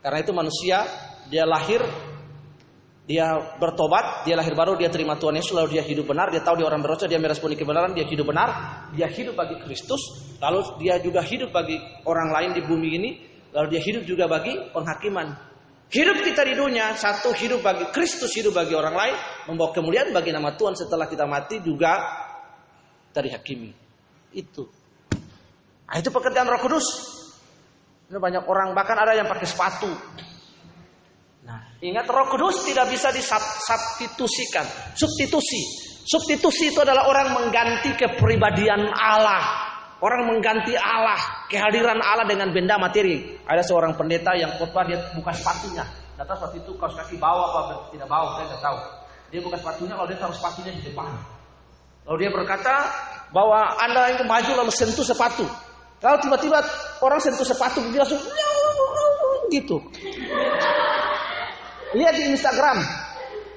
Karena 0.00 0.18
itu 0.22 0.32
manusia 0.32 0.86
dia 1.26 1.42
lahir 1.42 1.82
dia 3.06 3.38
bertobat, 3.62 4.26
dia 4.26 4.34
lahir 4.34 4.50
baru, 4.58 4.74
dia 4.74 4.90
terima 4.90 5.14
Tuhan 5.14 5.38
Yesus, 5.38 5.54
lalu 5.54 5.78
dia 5.78 5.84
hidup 5.86 6.10
benar, 6.10 6.26
dia 6.34 6.42
tahu 6.42 6.58
dia 6.58 6.66
orang 6.66 6.82
berdosa, 6.82 7.06
dia 7.06 7.22
meresponi 7.22 7.54
kebenaran, 7.54 7.94
dia 7.94 8.02
hidup 8.02 8.26
benar, 8.26 8.50
dia 8.90 9.06
hidup 9.06 9.38
bagi 9.38 9.62
Kristus, 9.62 10.26
lalu 10.42 10.74
dia 10.82 10.98
juga 10.98 11.22
hidup 11.22 11.54
bagi 11.54 11.78
orang 12.02 12.34
lain 12.34 12.50
di 12.58 12.66
bumi 12.66 12.88
ini, 12.98 13.10
lalu 13.54 13.78
dia 13.78 13.82
hidup 13.86 14.02
juga 14.02 14.26
bagi 14.26 14.58
penghakiman. 14.74 15.38
Hidup 15.86 16.18
kita 16.18 16.42
di 16.42 16.58
dunia, 16.58 16.98
satu 16.98 17.30
hidup 17.30 17.62
bagi 17.62 17.86
Kristus, 17.94 18.34
hidup 18.34 18.58
bagi 18.58 18.74
orang 18.74 18.94
lain, 18.94 19.14
membawa 19.46 19.70
kemuliaan 19.70 20.10
bagi 20.10 20.34
nama 20.34 20.50
Tuhan 20.58 20.74
setelah 20.74 21.06
kita 21.06 21.30
mati 21.30 21.62
juga 21.62 22.02
dari 23.14 23.30
hakimi. 23.30 23.70
Itu. 24.34 24.66
Nah, 25.86 25.94
itu 25.94 26.10
pekerjaan 26.10 26.50
Roh 26.50 26.58
Kudus. 26.58 26.86
Ini 28.10 28.18
banyak 28.18 28.44
orang 28.50 28.74
bahkan 28.74 28.98
ada 28.98 29.14
yang 29.14 29.30
pakai 29.30 29.46
sepatu. 29.46 29.90
Nah, 31.46 31.78
ingat 31.78 32.06
Roh 32.10 32.26
Kudus 32.34 32.66
tidak 32.66 32.90
bisa 32.90 33.14
disubstitusikan. 33.14 34.66
Substitusi. 34.98 35.86
Substitusi 36.02 36.74
itu 36.74 36.82
adalah 36.82 37.06
orang 37.06 37.30
mengganti 37.30 37.94
kepribadian 37.94 38.90
Allah. 38.90 39.65
Orang 39.96 40.28
mengganti 40.28 40.76
Allah, 40.76 41.48
kehadiran 41.48 41.96
Allah 42.04 42.28
dengan 42.28 42.52
benda 42.52 42.76
materi. 42.76 43.40
Ada 43.48 43.64
seorang 43.64 43.96
pendeta 43.96 44.36
yang 44.36 44.52
khotbah 44.60 44.84
dia 44.84 45.00
buka 45.16 45.32
sepatunya. 45.32 45.88
Tahu 46.16 46.36
sepatu 46.36 46.56
itu 46.60 46.72
kaos 46.76 46.96
kaki 46.96 47.16
bawah 47.16 47.48
apa 47.64 47.92
tidak 47.92 48.08
bawah, 48.08 48.36
saya 48.36 48.48
tidak 48.48 48.60
tahu. 48.60 48.78
Dia 49.32 49.40
buka 49.40 49.56
sepatunya, 49.56 49.94
kalau 49.96 50.08
dia 50.08 50.18
taruh 50.20 50.36
sepatunya 50.36 50.72
di 50.76 50.82
depan. 50.84 51.08
Lalu 52.04 52.16
dia 52.22 52.30
berkata 52.30 52.74
bahwa 53.32 53.60
anda 53.80 54.12
yang 54.12 54.28
maju 54.28 54.52
lalu 54.64 54.72
sentuh 54.72 55.04
sepatu. 55.04 55.48
Kalau 55.96 56.20
tiba-tiba 56.20 56.60
orang 57.00 57.20
sentuh 57.20 57.44
sepatu 57.44 57.80
dia 57.88 58.04
langsung 58.04 58.20
gitu. 59.48 59.80
Lihat 61.96 62.14
di 62.20 62.24
Instagram. 62.36 62.78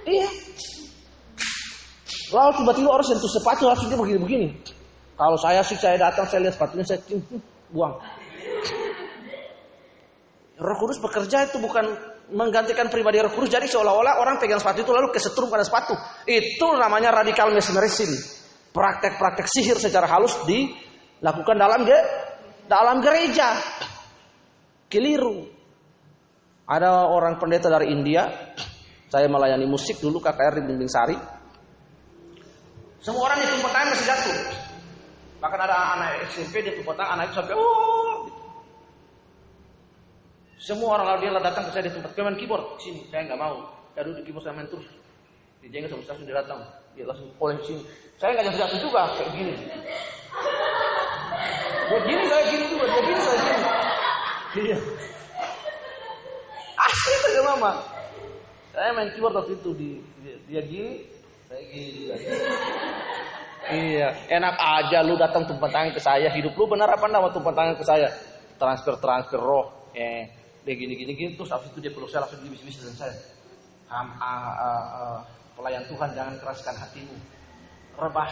Iya. 0.08 0.28
Lalu 2.32 2.52
tiba-tiba 2.64 2.90
orang 2.96 3.08
sentuh 3.08 3.28
sepatu 3.28 3.68
langsung 3.68 3.92
dia 3.92 4.00
begini-begini. 4.00 4.79
Kalau 5.20 5.36
saya 5.36 5.60
sih 5.68 5.76
saya 5.76 6.00
datang 6.00 6.24
saya 6.32 6.48
lihat 6.48 6.56
sepatunya 6.56 6.88
saya 6.88 7.04
buang. 7.76 8.00
Roh 10.60 10.78
Kudus 10.80 11.00
bekerja 11.04 11.52
itu 11.52 11.60
bukan 11.60 11.92
menggantikan 12.32 12.88
pribadi 12.88 13.20
Roh 13.20 13.36
Kudus. 13.36 13.52
Jadi 13.52 13.68
seolah-olah 13.68 14.24
orang 14.24 14.40
pegang 14.40 14.64
sepatu 14.64 14.88
itu 14.88 14.96
lalu 14.96 15.12
kesetrum 15.12 15.52
pada 15.52 15.68
sepatu. 15.68 15.92
Itu 16.24 16.72
namanya 16.80 17.12
radikal 17.12 17.52
mesmerism. 17.52 18.08
Praktek-praktek 18.72 19.44
sihir 19.44 19.76
secara 19.76 20.08
halus 20.08 20.40
dilakukan 20.48 21.56
dalam 21.60 21.84
ge 21.84 22.00
dalam 22.72 23.04
gereja. 23.04 23.60
Keliru. 24.88 25.52
Ada 26.64 27.12
orang 27.12 27.36
pendeta 27.36 27.68
dari 27.68 27.92
India. 27.92 28.56
Saya 29.12 29.28
melayani 29.28 29.68
musik 29.68 30.00
dulu 30.00 30.24
KKR 30.24 30.62
di 30.62 30.64
Bimbing 30.64 30.88
Sari. 30.88 31.18
Semua 33.04 33.28
orang 33.28 33.44
itu 33.44 33.60
pertanyaan 33.60 33.90
masih 33.92 34.06
jatuh. 34.08 34.69
Bahkan 35.40 35.60
ada 35.60 35.78
anak 35.96 36.28
SMP 36.36 36.60
di 36.60 36.72
tempat 36.76 37.00
anak 37.00 37.32
itu 37.32 37.36
sampai 37.40 37.56
oh. 37.56 38.28
Semua 40.60 41.00
orang 41.00 41.16
lalu 41.16 41.20
dia 41.32 41.40
datang 41.40 41.64
ke 41.68 41.72
saya 41.72 41.88
di 41.88 41.94
tempat 41.96 42.12
kemen 42.12 42.36
keyboard. 42.36 42.76
Sini 42.84 43.08
saya 43.08 43.24
nggak 43.32 43.40
mau. 43.40 43.64
Saya 43.96 44.04
duduk 44.12 44.20
di 44.20 44.24
keyboard 44.28 44.44
saya 44.44 44.56
main 44.60 44.68
terus. 44.68 44.88
Dijengkel 45.64 45.88
sama 45.96 46.04
langsung 46.04 46.28
dia 46.28 46.38
datang. 46.44 46.60
Dia 47.00 47.06
langsung 47.08 47.32
oleh 47.40 47.56
sini. 47.64 47.82
Saya 48.20 48.36
nggak 48.36 48.52
jatuh 48.52 48.60
jatuh 48.68 48.80
juga 48.84 49.02
kayak 49.16 49.30
gini. 49.32 49.54
Dia 51.88 52.00
gini 52.04 52.24
saya 52.28 52.44
gini 52.52 52.66
juga. 52.68 52.86
Dia 52.86 53.02
gini 53.08 53.20
saya 53.24 53.40
gini. 53.40 53.64
Iya. 54.60 54.78
Asli 56.84 57.16
saja 57.24 57.42
mama. 57.48 57.72
Saya 58.76 58.90
main 58.92 59.10
keyboard 59.16 59.40
waktu 59.40 59.56
itu 59.56 59.72
di 59.72 59.90
dia 60.52 60.62
gini, 60.68 61.08
saya 61.48 61.64
gini 61.72 61.90
juga. 61.96 62.16
Iya, 63.68 64.16
enak 64.32 64.56
aja 64.56 65.04
lu 65.04 65.20
datang 65.20 65.44
tumpang 65.44 65.68
tangan 65.68 65.92
ke 65.92 66.00
saya. 66.00 66.32
Hidup 66.32 66.56
lu 66.56 66.66
benar 66.72 66.88
apa 66.88 67.04
enggak 67.04 67.36
tumpang 67.36 67.52
tangan 67.52 67.76
ke 67.76 67.84
saya? 67.84 68.08
Transfer 68.56 68.96
transfer 69.04 69.42
roh. 69.44 69.92
Eh, 69.92 70.32
dia 70.64 70.74
gini 70.80 70.96
gini 70.96 71.12
gini 71.18 71.32
terus 71.36 71.52
habis 71.52 71.68
itu 71.76 71.84
dia 71.84 71.92
peluk 71.92 72.08
saya 72.08 72.24
langsung 72.24 72.40
dibis-bis 72.40 72.80
dengan 72.80 72.96
saya. 72.96 73.16
Ham, 73.90 74.08
ah, 74.22 74.54
ah, 74.54 74.86
ah, 74.96 75.20
pelayan 75.60 75.84
Tuhan 75.92 76.10
jangan 76.16 76.36
keraskan 76.40 76.76
hatimu. 76.78 77.16
Rebah, 78.00 78.30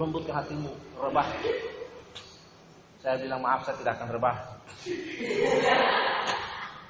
lembutkan 0.00 0.40
hatimu, 0.40 0.72
rebah. 0.96 1.26
Saya 3.02 3.18
bilang 3.18 3.42
maaf 3.42 3.66
saya 3.66 3.76
tidak 3.82 3.98
akan 3.98 4.08
rebah. 4.14 4.36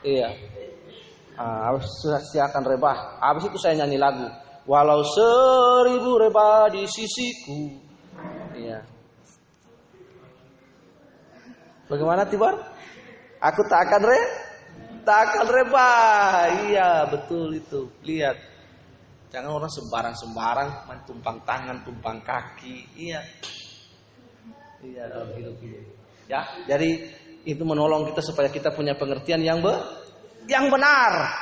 iya. 0.04 0.28
Ah, 1.40 1.72
saya 2.30 2.44
akan 2.52 2.62
rebah. 2.68 2.96
Habis 3.18 3.48
itu 3.48 3.58
saya 3.58 3.80
nyanyi 3.80 3.96
lagu. 3.96 4.28
Walau 4.62 5.02
seribu 5.02 6.22
rebah 6.22 6.70
di 6.70 6.86
sisiku. 6.86 7.82
Iya. 8.54 8.78
Bagaimana 11.90 12.22
Tibar? 12.30 12.54
Aku 13.42 13.60
tak 13.66 13.90
akan 13.90 14.02
re, 14.06 14.20
tak 15.02 15.18
akan 15.28 15.46
rebah. 15.50 16.46
Iya 16.70 17.10
betul 17.10 17.58
itu. 17.58 17.90
Lihat, 18.06 18.38
jangan 19.34 19.58
orang 19.58 19.72
sembarang-sembarang 19.72 20.86
main 20.86 21.02
tumpang 21.10 21.42
tangan, 21.42 21.82
tumpang 21.82 22.22
kaki. 22.22 22.86
Iya, 22.94 23.20
iya 24.86 25.10
dalam 25.10 25.34
hidup 25.34 25.58
ini. 25.58 25.82
Ya, 26.30 26.46
jadi 26.70 27.10
itu 27.42 27.62
menolong 27.66 28.06
kita 28.14 28.22
supaya 28.22 28.46
kita 28.46 28.70
punya 28.70 28.94
pengertian 28.94 29.42
yang 29.42 29.58
be, 29.58 29.74
yang 30.46 30.70
benar. 30.70 31.34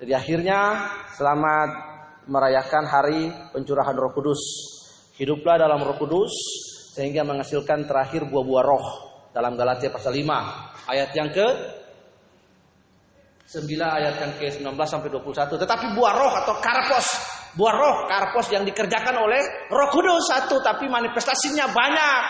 Jadi 0.00 0.16
akhirnya 0.16 0.88
selamat 1.12 1.87
merayakan 2.28 2.84
hari 2.84 3.32
pencurahan 3.50 3.96
Roh 3.96 4.12
Kudus. 4.12 4.40
Hiduplah 5.16 5.58
dalam 5.58 5.80
Roh 5.82 5.96
Kudus 5.98 6.32
sehingga 6.94 7.24
menghasilkan 7.24 7.88
terakhir 7.88 8.28
buah-buah 8.28 8.64
roh 8.64 8.86
dalam 9.32 9.56
Galatia 9.56 9.90
pasal 9.90 10.14
5 10.14 10.90
ayat 10.90 11.10
yang 11.14 11.30
ke 11.30 11.46
9 13.48 13.64
ayat 13.80 14.14
yang 14.20 14.32
ke 14.36 14.60
19 14.60 14.76
sampai 14.84 15.08
21. 15.08 15.56
Tetapi 15.56 15.86
buah 15.96 16.12
roh 16.20 16.32
atau 16.36 16.54
karpos, 16.60 17.06
buah 17.56 17.74
roh 17.80 17.96
karpos 18.04 18.52
yang 18.52 18.60
dikerjakan 18.68 19.24
oleh 19.24 19.40
Roh 19.72 19.88
Kudus 19.88 20.28
satu 20.28 20.60
tapi 20.60 20.84
manifestasinya 20.84 21.72
banyak. 21.72 22.22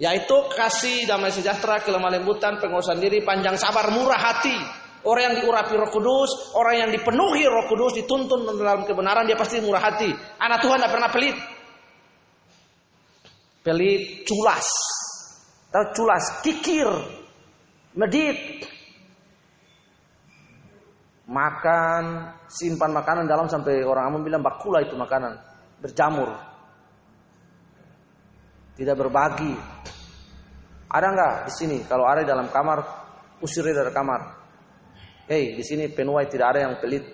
Yaitu 0.00 0.36
kasih, 0.54 1.04
damai 1.04 1.34
sejahtera, 1.34 1.82
kelemah 1.82 2.14
lembutan, 2.14 2.62
penguasaan 2.62 3.02
diri, 3.02 3.26
panjang 3.26 3.58
sabar, 3.58 3.90
murah 3.90 4.16
hati, 4.16 4.54
Orang 5.00 5.32
yang 5.32 5.36
diurapi 5.40 5.80
Roh 5.80 5.88
Kudus, 5.88 6.52
orang 6.52 6.84
yang 6.84 6.90
dipenuhi 6.92 7.48
Roh 7.48 7.64
Kudus, 7.72 7.96
dituntun 7.96 8.44
dalam 8.44 8.84
kebenaran, 8.84 9.24
dia 9.24 9.32
pasti 9.32 9.56
murah 9.64 9.80
hati. 9.80 10.12
Anak 10.36 10.60
Tuhan 10.60 10.76
tidak 10.76 10.92
pernah 10.92 11.08
pelit. 11.08 11.36
Pelit, 13.64 14.28
culas. 14.28 14.68
Tahu 15.72 15.84
culas, 15.96 16.24
kikir, 16.44 16.88
medit. 17.96 18.68
Makan, 21.30 22.34
simpan 22.50 22.90
makanan 22.90 23.24
dalam 23.24 23.46
sampai 23.46 23.86
orang 23.86 24.10
amun 24.10 24.20
bilang 24.26 24.44
bakula 24.44 24.84
itu 24.84 24.98
makanan. 24.98 25.38
Berjamur. 25.80 26.28
Tidak 28.76 28.96
berbagi. 28.98 29.54
Ada 30.90 31.06
nggak 31.08 31.34
di 31.48 31.52
sini? 31.54 31.78
Kalau 31.86 32.04
ada 32.04 32.20
di 32.20 32.28
dalam 32.28 32.50
kamar, 32.50 32.82
usir 33.40 33.62
dari 33.62 33.94
kamar. 33.94 34.39
Hei, 35.30 35.54
di 35.54 35.62
sini 35.62 35.86
penuai 35.86 36.26
tidak 36.26 36.58
ada 36.58 36.66
yang 36.66 36.74
pelit. 36.82 37.06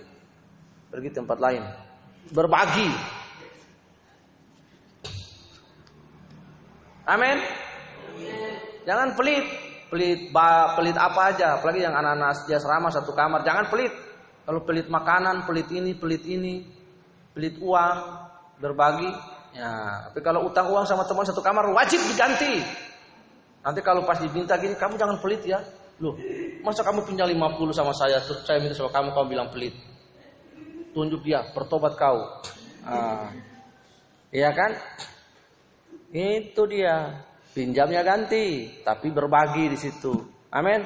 Pergi 0.88 1.12
tempat 1.12 1.36
lain. 1.36 1.60
Berbagi. 2.32 2.88
Amin. 7.04 7.36
Jangan 8.88 9.12
pelit. 9.20 9.44
Pelit 9.92 10.32
ba, 10.32 10.72
pelit 10.72 10.96
apa 10.96 11.28
aja, 11.28 11.60
apalagi 11.60 11.84
yang 11.84 11.92
anak-anak 11.92 12.48
dia 12.48 12.56
serama 12.56 12.88
satu 12.88 13.12
kamar. 13.12 13.44
Jangan 13.44 13.68
pelit. 13.68 13.92
Kalau 14.48 14.64
pelit 14.64 14.88
makanan, 14.88 15.44
pelit 15.44 15.68
ini, 15.68 15.92
pelit 15.92 16.24
ini, 16.24 16.64
pelit 17.36 17.60
uang, 17.60 17.96
berbagi. 18.56 19.12
Ya, 19.52 20.08
tapi 20.08 20.24
kalau 20.24 20.48
utang 20.48 20.72
uang 20.72 20.88
sama 20.88 21.04
teman 21.04 21.28
satu 21.28 21.44
kamar 21.44 21.68
wajib 21.68 22.00
diganti. 22.08 22.64
Nanti 23.60 23.80
kalau 23.84 24.08
pas 24.08 24.16
diminta 24.16 24.56
gini, 24.56 24.72
kamu 24.72 24.96
jangan 24.96 25.20
pelit 25.20 25.44
ya. 25.44 25.60
Loh, 26.00 26.16
masa 26.66 26.82
kamu 26.82 27.06
pinjam 27.06 27.30
50 27.30 27.70
sama 27.70 27.94
saya, 27.94 28.18
terus 28.18 28.42
saya 28.42 28.58
minta 28.58 28.74
sama 28.74 28.90
kamu, 28.90 29.14
kamu 29.14 29.26
bilang 29.30 29.48
pelit. 29.54 29.74
Tunjuk 30.90 31.22
dia, 31.22 31.46
bertobat 31.54 31.94
kau. 31.94 32.42
Ah. 32.82 33.30
Iya 34.34 34.50
kan? 34.50 34.74
Itu 36.10 36.66
dia. 36.66 37.22
Pinjamnya 37.54 38.02
ganti, 38.04 38.82
tapi 38.82 39.14
berbagi 39.14 39.72
di 39.72 39.78
situ. 39.78 40.12
Amin. 40.52 40.82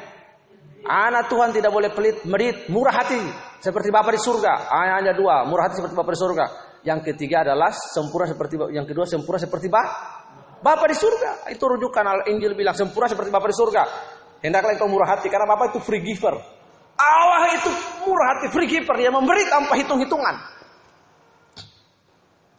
Anak 0.87 1.27
Tuhan 1.33 1.51
tidak 1.51 1.73
boleh 1.73 1.91
pelit, 1.91 2.23
merit, 2.29 2.69
murah 2.71 2.95
hati 2.95 3.19
seperti 3.59 3.89
Bapak 3.91 4.15
di 4.15 4.21
surga. 4.21 4.71
Hanya 4.71 5.17
dua, 5.17 5.49
murah 5.49 5.67
hati 5.67 5.81
seperti 5.81 5.97
Bapak 5.97 6.13
di 6.15 6.21
surga. 6.21 6.45
Yang 6.81 7.01
ketiga 7.13 7.43
adalah 7.45 7.75
sempurna 7.75 8.31
seperti 8.31 8.55
yang 8.73 8.87
kedua 8.89 9.05
sempurna 9.05 9.41
seperti 9.41 9.67
Bapak. 9.69 9.89
Bapak 10.61 10.87
di 10.93 10.97
surga. 10.97 11.31
Itu 11.53 11.65
rujukan 11.69 12.05
Al 12.05 12.21
Injil 12.29 12.53
bilang 12.53 12.77
sempurna 12.77 13.09
seperti 13.09 13.33
Bapak 13.33 13.49
di 13.49 13.57
surga. 13.57 13.83
Hendaklah 14.41 14.73
engkau 14.77 14.89
murah 14.89 15.17
hati 15.17 15.29
karena 15.29 15.45
Bapak 15.45 15.77
itu 15.77 15.81
free 15.85 16.01
giver. 16.01 16.37
Allah 17.01 17.57
itu 17.57 17.71
murah 18.09 18.37
hati 18.37 18.47
free 18.53 18.69
giver, 18.69 18.97
dia 18.97 19.13
memberi 19.13 19.45
tanpa 19.49 19.77
hitung-hitungan. 19.77 20.35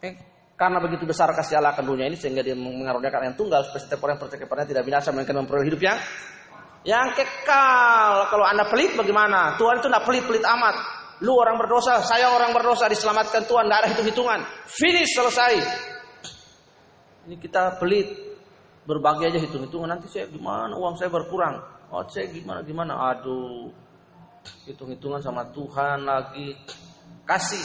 Eh, 0.02 0.14
karena 0.58 0.78
begitu 0.82 1.06
besar 1.06 1.30
kasih 1.34 1.58
Allah 1.58 1.74
akan 1.74 1.86
dunia 1.86 2.06
ini 2.06 2.18
sehingga 2.18 2.46
dia 2.46 2.54
mengaruniakan 2.54 3.34
yang 3.34 3.38
tunggal 3.38 3.66
supaya 3.66 3.82
setiap 3.82 4.02
orang 4.06 4.18
yang 4.18 4.22
percaya 4.26 4.40
kepadanya 4.46 4.70
tidak 4.70 4.84
binasa 4.86 5.08
melainkan 5.10 5.36
memperoleh 5.42 5.66
hidup 5.70 5.82
yang 5.82 5.98
yang 6.82 7.14
kekal. 7.14 8.30
Kalau 8.30 8.46
Anda 8.46 8.66
pelit 8.70 8.98
bagaimana? 8.98 9.58
Tuhan 9.58 9.82
itu 9.82 9.88
tidak 9.90 10.06
pelit-pelit 10.06 10.46
amat. 10.46 10.76
Lu 11.22 11.38
orang 11.38 11.62
berdosa, 11.62 12.02
saya 12.02 12.34
orang 12.34 12.50
berdosa 12.50 12.90
diselamatkan 12.90 13.46
Tuhan, 13.46 13.70
tidak 13.70 13.78
ada 13.86 13.90
hitung-hitungan. 13.94 14.40
Finish 14.66 15.14
selesai. 15.14 15.54
Ini 17.30 17.38
kita 17.38 17.78
pelit, 17.78 18.10
berbagi 18.86 19.30
aja 19.30 19.38
hitung-hitungan 19.38 19.98
nanti 19.98 20.10
saya 20.10 20.26
gimana 20.30 20.74
uang 20.74 20.98
saya 20.98 21.14
berkurang 21.14 21.62
oh 21.94 22.02
saya 22.10 22.30
gimana 22.34 22.66
gimana 22.66 22.94
aduh 23.14 23.70
hitung-hitungan 24.66 25.22
sama 25.22 25.46
Tuhan 25.54 26.02
lagi 26.02 26.58
kasih 27.30 27.62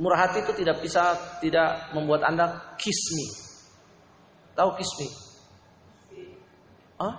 murah 0.00 0.24
hati 0.24 0.40
itu 0.40 0.52
tidak 0.56 0.80
bisa 0.80 1.12
tidak 1.44 1.92
membuat 1.92 2.24
anda 2.24 2.76
kismi 2.80 3.26
tahu 4.56 4.72
kismi 4.80 5.28
Hah? 6.98 7.14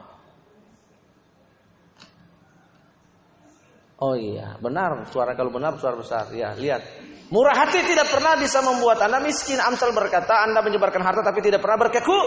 Oh 3.99 4.15
iya, 4.15 4.59
benar. 4.59 5.07
Suara 5.07 5.39
kalau 5.39 5.51
benar, 5.55 5.79
suara 5.79 5.95
besar. 5.95 6.27
Ya, 6.35 6.51
lihat. 6.51 6.83
Murah 7.31 7.55
hati 7.55 7.79
tidak 7.87 8.11
pernah 8.11 8.35
bisa 8.35 8.59
membuat 8.59 8.99
Anda 9.07 9.23
miskin. 9.23 9.55
Amsal 9.55 9.95
berkata, 9.95 10.43
Anda 10.43 10.59
menyebarkan 10.59 10.99
harta 10.99 11.23
tapi 11.23 11.39
tidak 11.39 11.63
pernah 11.63 11.87
berkeku 11.87 12.19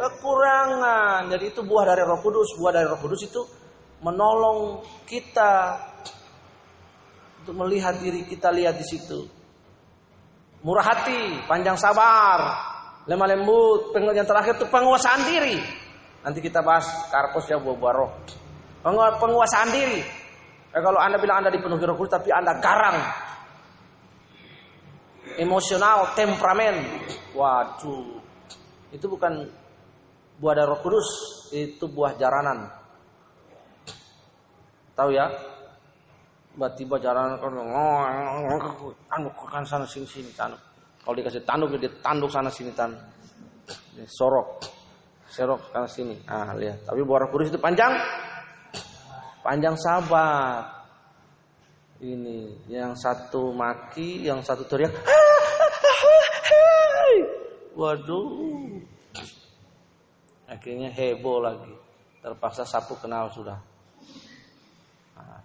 kekurangan. 0.00 1.28
Jadi 1.28 1.52
itu 1.52 1.60
buah 1.60 1.92
dari 1.92 2.02
Roh 2.08 2.20
Kudus. 2.24 2.56
Buah 2.56 2.72
dari 2.72 2.88
Roh 2.88 2.96
Kudus 2.96 3.20
itu 3.28 3.44
menolong 4.00 4.80
kita 5.04 5.76
untuk 7.44 7.54
melihat 7.60 8.00
diri 8.00 8.24
kita 8.24 8.48
lihat 8.48 8.80
di 8.80 8.86
situ. 8.88 9.20
Murah 10.60 10.84
hati, 10.84 11.40
panjang 11.48 11.76
sabar, 11.76 12.40
lemah 13.08 13.28
lembut, 13.32 13.96
yang 13.96 14.28
terakhir 14.28 14.60
itu 14.60 14.68
penguasaan 14.68 15.24
diri. 15.24 15.56
Nanti 16.20 16.44
kita 16.44 16.60
bahas 16.60 16.84
karpos 17.08 17.48
ya 17.48 17.56
buah-buah 17.56 17.94
roh. 17.96 18.10
Penguasaan 19.20 19.72
diri. 19.72 20.00
Eh, 20.70 20.80
kalau 20.84 21.00
Anda 21.00 21.16
bilang 21.16 21.44
Anda 21.44 21.52
dipenuhi 21.52 21.80
roh 21.80 21.96
kudus 21.96 22.20
tapi 22.20 22.28
Anda 22.28 22.60
garang. 22.60 23.00
Emosional, 25.40 26.12
temperamen. 26.12 26.76
Waduh. 27.32 28.20
Itu 28.92 29.08
bukan 29.08 29.48
buah 30.40 30.54
dari 30.56 30.68
Roh 30.72 30.80
Kudus 30.80 31.08
itu 31.52 31.84
buah 31.84 32.16
jaranan. 32.16 32.64
Tahu 34.96 35.12
ya? 35.12 35.28
Tiba-tiba 36.56 36.96
jaranan 36.98 37.36
kan 37.38 37.52
tanduk 39.06 39.32
kan 39.48 39.64
sana 39.68 39.84
sini 39.84 40.08
sini 40.08 40.32
tanduk. 40.32 40.58
Kalau 41.04 41.14
dikasih 41.16 41.44
tanduk 41.44 41.76
dia 41.76 41.92
tanduk 42.00 42.32
sana 42.32 42.48
sini 42.48 42.72
tanduk. 42.72 43.00
Sorok. 44.08 44.64
Serok 45.28 45.60
sana 45.70 45.86
sini. 45.86 46.16
Ah, 46.24 46.56
lihat. 46.56 46.88
Tapi 46.88 47.04
buah 47.04 47.28
Roh 47.28 47.30
Kudus 47.30 47.52
itu 47.52 47.60
panjang 47.60 47.92
panjang 49.44 49.76
sabar. 49.76 50.80
Ini 52.00 52.64
yang 52.72 52.96
satu 52.96 53.52
maki, 53.52 54.24
yang 54.24 54.40
satu 54.40 54.64
teriak. 54.64 54.88
Waduh, 57.76 58.82
Akhirnya 60.50 60.90
heboh 60.90 61.38
lagi. 61.38 61.72
Terpaksa 62.20 62.66
sapu 62.66 62.98
kenal 62.98 63.30
sudah. 63.30 63.56
Nah, 65.14 65.40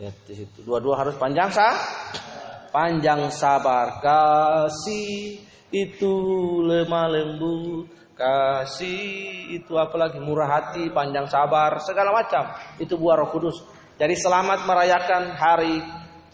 Lihat 0.00 0.16
di 0.24 0.34
situ. 0.34 0.64
Dua-dua 0.64 1.04
harus 1.04 1.14
panjang 1.20 1.52
sah. 1.52 1.76
Panjang 2.72 3.28
sabar 3.28 4.00
kasih 4.00 5.40
itu 5.72 6.14
lemah 6.64 7.08
lembut 7.12 7.88
kasih 8.18 9.52
itu 9.54 9.78
apalagi 9.78 10.18
murah 10.18 10.48
hati 10.48 10.90
panjang 10.90 11.28
sabar 11.30 11.78
segala 11.78 12.10
macam 12.10 12.50
itu 12.82 12.98
buah 12.98 13.14
Roh 13.20 13.30
Kudus 13.30 13.62
jadi 13.94 14.10
selamat 14.16 14.66
merayakan 14.66 15.38
hari 15.38 15.78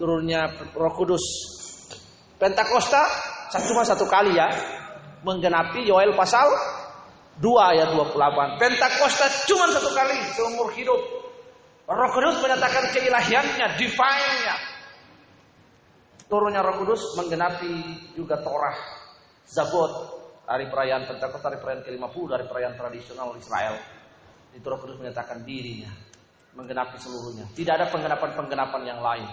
turunnya 0.01 0.49
Roh 0.73 0.95
Kudus 0.97 1.21
Pentakosta 2.41 3.05
cuma 3.69 3.85
satu 3.85 4.09
kali 4.09 4.33
ya 4.33 4.49
menggenapi 5.27 5.85
Yoel 5.85 6.17
pasal 6.17 6.49
2 7.41 7.71
ayat 7.75 7.89
28 7.97 8.61
Pentakosta 8.63 9.27
cuma 9.51 9.67
satu 9.73 9.91
kali 9.91 10.17
seumur 10.35 10.69
hidup 10.75 11.01
Roh 11.85 12.11
Kudus 12.15 12.41
menyatakan 12.41 12.95
keilahiannya 12.95 13.67
divine-nya 13.77 14.75
turunnya 16.29 16.65
Roh 16.65 16.83
Kudus 16.83 17.15
menggenapi 17.15 17.73
juga 18.17 18.41
Torah, 18.41 18.75
Zabot, 19.47 19.93
hari 20.49 20.67
perayaan 20.67 21.07
Pentakosta, 21.07 21.53
hari 21.53 21.61
perayaan 21.61 21.83
ke-50 21.85 22.25
dari 22.27 22.45
perayaan 22.49 22.75
tradisional 22.75 23.29
Israel. 23.37 23.77
Itu 24.51 24.67
Roh 24.67 24.81
Kudus 24.83 24.99
menyatakan 24.99 25.47
dirinya, 25.47 25.95
menggenapi 26.59 26.97
seluruhnya. 26.99 27.47
Tidak 27.53 27.75
ada 27.75 27.87
penggenapan-penggenapan 27.93 28.83
yang 28.83 29.01
lain. 29.03 29.29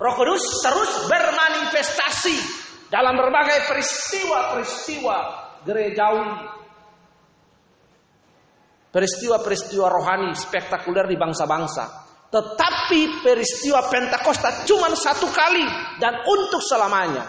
Roh 0.00 0.14
Kudus 0.16 0.64
terus 0.64 0.90
bermanifestasi 1.12 2.36
dalam 2.88 3.20
berbagai 3.20 3.68
peristiwa-peristiwa 3.68 5.16
gerejawi. 5.68 6.59
Peristiwa-peristiwa 8.90 9.86
rohani 9.86 10.34
spektakuler 10.34 11.06
di 11.06 11.14
bangsa-bangsa. 11.14 12.10
Tetapi 12.30 13.22
peristiwa 13.26 13.86
Pentakosta 13.90 14.62
cuma 14.66 14.90
satu 14.94 15.30
kali 15.30 15.66
dan 15.98 16.22
untuk 16.26 16.62
selamanya. 16.62 17.26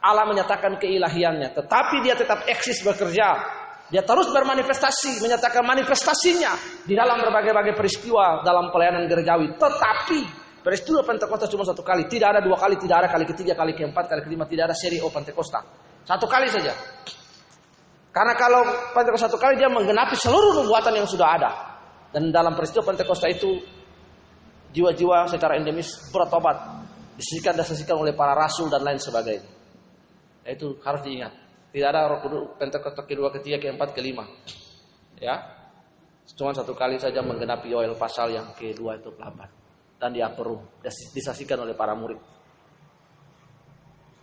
Allah 0.00 0.24
menyatakan 0.26 0.80
keilahiannya, 0.80 1.54
tetapi 1.54 2.02
dia 2.02 2.16
tetap 2.16 2.46
eksis 2.46 2.82
bekerja. 2.82 3.58
Dia 3.90 4.06
terus 4.06 4.30
bermanifestasi, 4.30 5.18
menyatakan 5.18 5.66
manifestasinya 5.66 6.54
di 6.86 6.94
dalam 6.94 7.18
berbagai-bagai 7.26 7.74
peristiwa 7.74 8.40
dalam 8.46 8.70
pelayanan 8.70 9.10
gerejawi. 9.10 9.58
Tetapi 9.58 10.20
peristiwa 10.62 11.02
Pentakosta 11.02 11.50
cuma 11.50 11.66
satu 11.66 11.82
kali, 11.82 12.06
tidak 12.06 12.38
ada 12.38 12.40
dua 12.42 12.54
kali, 12.54 12.78
tidak 12.78 13.06
ada 13.06 13.08
kali 13.10 13.26
ketiga, 13.26 13.58
kali 13.58 13.74
keempat, 13.74 14.06
kali 14.06 14.22
kelima, 14.22 14.46
tidak 14.46 14.70
ada 14.70 14.76
seri 14.78 15.02
O 15.02 15.10
Pentakosta. 15.10 15.62
Satu 16.06 16.26
kali 16.30 16.48
saja. 16.48 16.70
Karena 18.10 18.34
kalau 18.34 18.66
Pentakosta 18.90 19.30
satu 19.30 19.38
kali 19.38 19.54
dia 19.54 19.70
menggenapi 19.70 20.18
seluruh 20.18 20.62
nubuatan 20.62 20.98
yang 20.98 21.06
sudah 21.06 21.28
ada. 21.38 21.50
Dan 22.10 22.34
dalam 22.34 22.58
peristiwa 22.58 22.82
Pentakosta 22.82 23.30
itu 23.30 23.54
jiwa-jiwa 24.74 25.30
secara 25.30 25.54
endemis 25.54 26.10
bertobat, 26.10 26.58
disisikan 27.14 27.54
dan 27.54 27.62
disisikan 27.62 28.02
oleh 28.02 28.10
para 28.14 28.34
rasul 28.34 28.66
dan 28.66 28.82
lain 28.82 28.98
sebagainya. 28.98 29.46
Itu 30.42 30.82
harus 30.82 31.06
diingat. 31.06 31.32
Tidak 31.70 31.86
ada 31.86 32.10
roh 32.10 32.18
kudus 32.18 32.42
Pentakosta 32.58 33.06
kedua, 33.06 33.30
ketiga, 33.30 33.62
keempat, 33.62 33.94
kelima. 33.94 34.26
Ya, 35.22 35.38
cuma 36.34 36.50
satu 36.50 36.74
kali 36.74 36.98
saja 36.98 37.22
menggenapi 37.22 37.70
Yoel 37.70 37.94
pasal 37.94 38.34
yang 38.34 38.50
kedua 38.58 38.98
itu 38.98 39.12
pelaban 39.14 39.52
dan 40.00 40.16
diaperu 40.16 40.58
disaksikan 41.12 41.60
oleh 41.60 41.76
para 41.76 41.92
murid. 41.92 42.16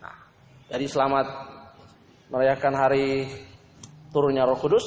Nah, 0.02 0.18
jadi 0.74 0.90
selamat 0.90 1.28
merayakan 2.34 2.74
hari 2.74 3.30
turunnya 4.12 4.44
Roh 4.48 4.60
Kudus. 4.60 4.86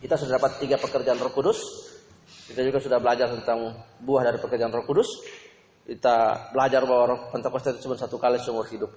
Kita 0.00 0.16
sudah 0.16 0.40
dapat 0.40 0.58
tiga 0.62 0.80
pekerjaan 0.80 1.20
Roh 1.20 1.32
Kudus. 1.32 1.58
Kita 2.50 2.66
juga 2.66 2.82
sudah 2.82 2.98
belajar 2.98 3.30
tentang 3.30 3.78
buah 4.02 4.26
dari 4.26 4.38
pekerjaan 4.42 4.72
Roh 4.72 4.86
Kudus. 4.86 5.08
Kita 5.86 6.48
belajar 6.54 6.82
bahwa 6.86 7.04
Roh 7.14 7.20
Pentakosta 7.30 7.70
itu 7.74 7.86
cuma 7.86 7.96
satu 7.98 8.18
kali 8.18 8.38
seumur 8.40 8.66
hidup. 8.70 8.90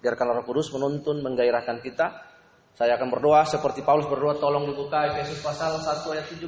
Biarkan 0.00 0.32
Roh 0.32 0.44
Kudus 0.44 0.72
menuntun, 0.72 1.20
menggairahkan 1.20 1.80
kita. 1.84 2.06
Saya 2.76 3.00
akan 3.00 3.08
berdoa 3.08 3.40
seperti 3.48 3.80
Paulus 3.80 4.04
berdoa, 4.04 4.36
tolong 4.36 4.68
dibuka 4.68 5.08
Efesus 5.08 5.40
pasal 5.40 5.80
1 5.80 6.12
ayat 6.12 6.28
17. 6.28 6.44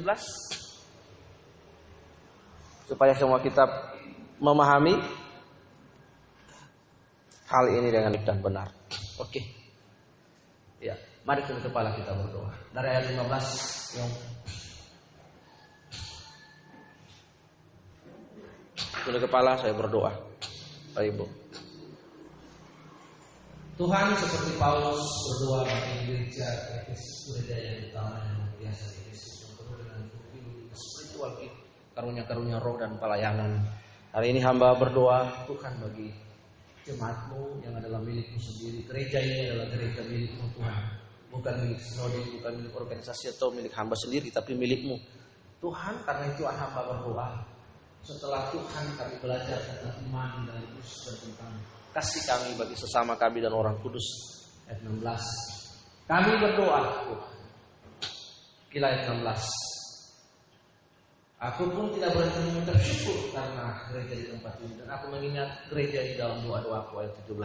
Supaya 2.85 3.17
semua 3.17 3.41
kita 3.41 3.65
memahami 4.37 4.93
hal 7.49 7.65
ini 7.73 7.89
dengan 7.89 8.13
dan 8.21 8.37
benar. 8.45 8.69
Oke. 9.17 9.41
Ya, 10.79 10.95
mari 11.29 11.45
kita 11.45 11.61
kepala 11.61 11.93
kita 11.93 12.09
berdoa. 12.09 12.49
Dari 12.73 12.89
ayat 12.89 13.05
15 13.13 14.01
yang 14.01 14.09
Tunduk 19.05 19.29
kepala 19.29 19.53
saya 19.61 19.77
berdoa. 19.77 20.09
Pak 20.97 21.05
Ibu. 21.05 21.25
Tuhan 23.77 24.05
seperti 24.17 24.57
Paulus 24.57 25.05
berdoa 25.05 25.69
bagi 25.69 25.93
gereja 26.09 26.49
Efesus 26.81 27.31
gereja 27.31 27.55
yang 27.61 27.77
utama 27.93 28.17
yang 28.25 28.41
biasa 28.57 28.83
Efesus 28.89 29.45
yang 29.45 29.53
penuh 29.55 29.75
dengan 29.85 30.01
spiritual 30.73 31.31
karunia-karunia 31.93 32.57
roh 32.57 32.75
dan 32.81 32.97
pelayanan. 32.97 33.69
Hari 34.17 34.33
ini 34.33 34.41
hamba 34.41 34.73
berdoa 34.75 35.45
Tuhan 35.45 35.77
bagi 35.77 36.09
jemaatmu 36.89 37.61
yang 37.61 37.77
adalah 37.77 38.01
milikmu 38.01 38.41
sendiri. 38.41 38.81
Gereja 38.89 39.21
ini 39.21 39.37
adalah 39.47 39.67
gereja 39.71 40.01
milikmu 40.09 40.43
Tuhan. 40.57 40.98
Bukan 41.29 41.53
milik 41.61 41.79
sinode, 41.81 42.19
bukan 42.39 42.51
milik 42.57 42.73
organisasi 42.73 43.33
atau 43.37 43.53
milik 43.53 43.73
hamba 43.77 43.93
sendiri, 43.93 44.33
tapi 44.33 44.57
milikmu. 44.57 44.97
Tuhan 45.61 45.95
karena 46.07 46.25
itu 46.33 46.41
hamba 46.47 46.81
berdoa. 46.89 47.29
Setelah 48.01 48.49
Tuhan 48.49 48.85
kami 48.95 49.15
belajar 49.21 49.59
tentang 49.59 49.95
iman 50.09 50.47
dan 50.47 50.63
kudus 50.73 51.13
tentang 51.19 51.53
kasih 51.91 52.23
kami 52.23 52.49
bagi 52.55 52.75
sesama 52.79 53.13
kami 53.19 53.43
dan 53.43 53.53
orang 53.53 53.75
kudus. 53.83 54.05
Ayat 54.69 54.85
16 54.85 55.59
kami 56.09 56.31
berdoa 56.41 56.81
kila 58.73 58.85
ayat 58.89 59.13
16 59.13 59.21
Aku 61.39 61.71
pun 61.71 61.87
tidak 61.95 62.11
berhenti 62.19 62.51
mengucap 62.51 62.75
syukur 62.83 63.31
karena 63.31 63.71
gereja 63.87 64.11
di 64.11 64.27
tempat 64.27 64.59
ini. 64.59 64.75
Dan 64.75 64.91
aku 64.91 65.05
mengingat 65.07 65.49
gereja 65.71 66.03
di 66.03 66.19
dalam 66.19 66.43
doa-doa 66.43 66.83
aku 66.83 66.99
ayat 66.99 67.15
17. 67.31 67.39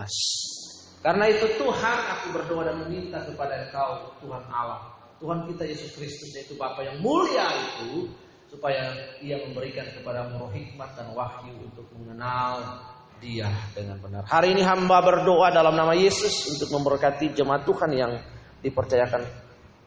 Karena 1.05 1.29
itu 1.29 1.45
Tuhan 1.61 1.99
aku 2.17 2.33
berdoa 2.33 2.65
dan 2.65 2.81
meminta 2.81 3.21
kepada 3.29 3.69
Engkau 3.69 4.17
Tuhan 4.25 4.41
Allah, 4.49 4.89
Tuhan 5.21 5.45
kita 5.53 5.69
Yesus 5.69 5.93
Kristus 5.93 6.33
yaitu 6.33 6.57
Bapa 6.57 6.81
yang 6.81 6.97
mulia 7.05 7.45
itu 7.45 8.09
supaya 8.49 8.97
ia 9.21 9.37
memberikan 9.45 9.85
kepada 9.93 10.33
roh 10.33 10.49
hikmat 10.49 10.97
dan 10.97 11.13
wahyu 11.13 11.53
untuk 11.61 11.85
mengenal 11.93 12.81
dia 13.21 13.53
dengan 13.77 14.01
benar. 14.01 14.25
Hari 14.25 14.57
ini 14.57 14.65
hamba 14.65 15.05
berdoa 15.05 15.53
dalam 15.53 15.77
nama 15.77 15.93
Yesus 15.93 16.57
untuk 16.57 16.73
memberkati 16.73 17.37
jemaat 17.37 17.69
Tuhan 17.69 17.91
yang 17.93 18.13
dipercayakan 18.65 19.23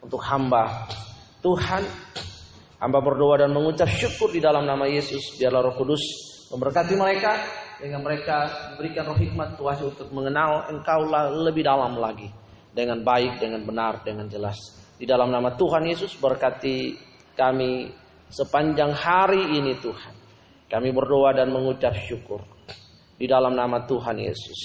untuk 0.06 0.22
hamba. 0.22 0.86
Tuhan, 1.42 1.82
hamba 2.78 2.98
berdoa 3.02 3.42
dan 3.42 3.50
mengucap 3.50 3.90
syukur 3.90 4.30
di 4.30 4.38
dalam 4.38 4.62
nama 4.62 4.86
Yesus. 4.86 5.34
Biarlah 5.34 5.66
roh 5.66 5.74
kudus 5.74 6.02
memberkati 6.54 6.94
mereka. 6.94 7.66
Dengan 7.78 8.02
mereka 8.02 8.50
diberikan 8.74 9.06
roh 9.06 9.18
hikmat 9.18 9.54
Tuhan 9.54 9.78
untuk 9.86 10.10
mengenal 10.10 10.66
engkau 10.66 11.06
lebih 11.46 11.62
dalam 11.62 11.94
lagi. 11.94 12.26
Dengan 12.74 13.02
baik, 13.06 13.38
dengan 13.38 13.62
benar, 13.62 14.02
dengan 14.02 14.26
jelas. 14.26 14.58
Di 14.98 15.06
dalam 15.06 15.30
nama 15.30 15.54
Tuhan 15.54 15.86
Yesus 15.86 16.18
berkati 16.18 16.98
kami 17.38 17.86
sepanjang 18.26 18.90
hari 18.90 19.62
ini 19.62 19.78
Tuhan. 19.78 20.14
Kami 20.68 20.90
berdoa 20.90 21.32
dan 21.32 21.54
mengucap 21.54 21.94
syukur 21.96 22.42
di 23.14 23.30
dalam 23.30 23.54
nama 23.54 23.86
Tuhan 23.86 24.18
Yesus. 24.18 24.60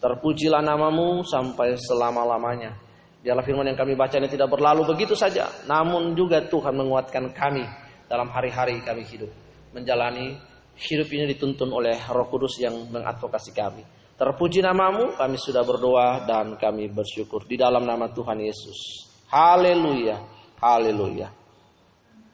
Terpujilah 0.00 0.64
namamu 0.64 1.24
sampai 1.24 1.76
selama-lamanya. 1.76 2.72
Dialah 3.20 3.44
firman 3.44 3.68
yang 3.68 3.78
kami 3.78 3.92
baca 3.96 4.16
ini 4.16 4.32
tidak 4.32 4.48
berlalu 4.48 4.84
begitu 4.96 5.12
saja. 5.12 5.48
Namun 5.68 6.16
juga 6.16 6.40
Tuhan 6.44 6.72
menguatkan 6.72 7.36
kami 7.36 7.64
dalam 8.08 8.32
hari-hari 8.32 8.80
kami 8.80 9.04
hidup. 9.04 9.28
Menjalani 9.76 10.55
hidup 10.76 11.08
ini 11.12 11.32
dituntun 11.32 11.72
oleh 11.72 11.96
roh 12.12 12.28
kudus 12.28 12.60
yang 12.60 12.76
mengadvokasi 12.92 13.50
kami. 13.56 13.84
Terpuji 14.16 14.64
namamu, 14.64 15.12
kami 15.16 15.36
sudah 15.36 15.60
berdoa 15.60 16.24
dan 16.24 16.56
kami 16.56 16.88
bersyukur 16.88 17.44
di 17.44 17.60
dalam 17.60 17.84
nama 17.84 18.08
Tuhan 18.08 18.40
Yesus. 18.40 19.04
Haleluya, 19.28 20.16
haleluya. 20.56 21.28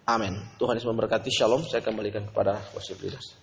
Amin. 0.07 0.35
Tuhan 0.59 0.79
Yesus 0.79 0.91
memberkati. 0.91 1.31
Shalom. 1.31 1.63
Saya 1.63 1.83
kembalikan 1.83 2.27
kepada 2.27 2.59
worship 2.75 2.99
leaders. 3.03 3.42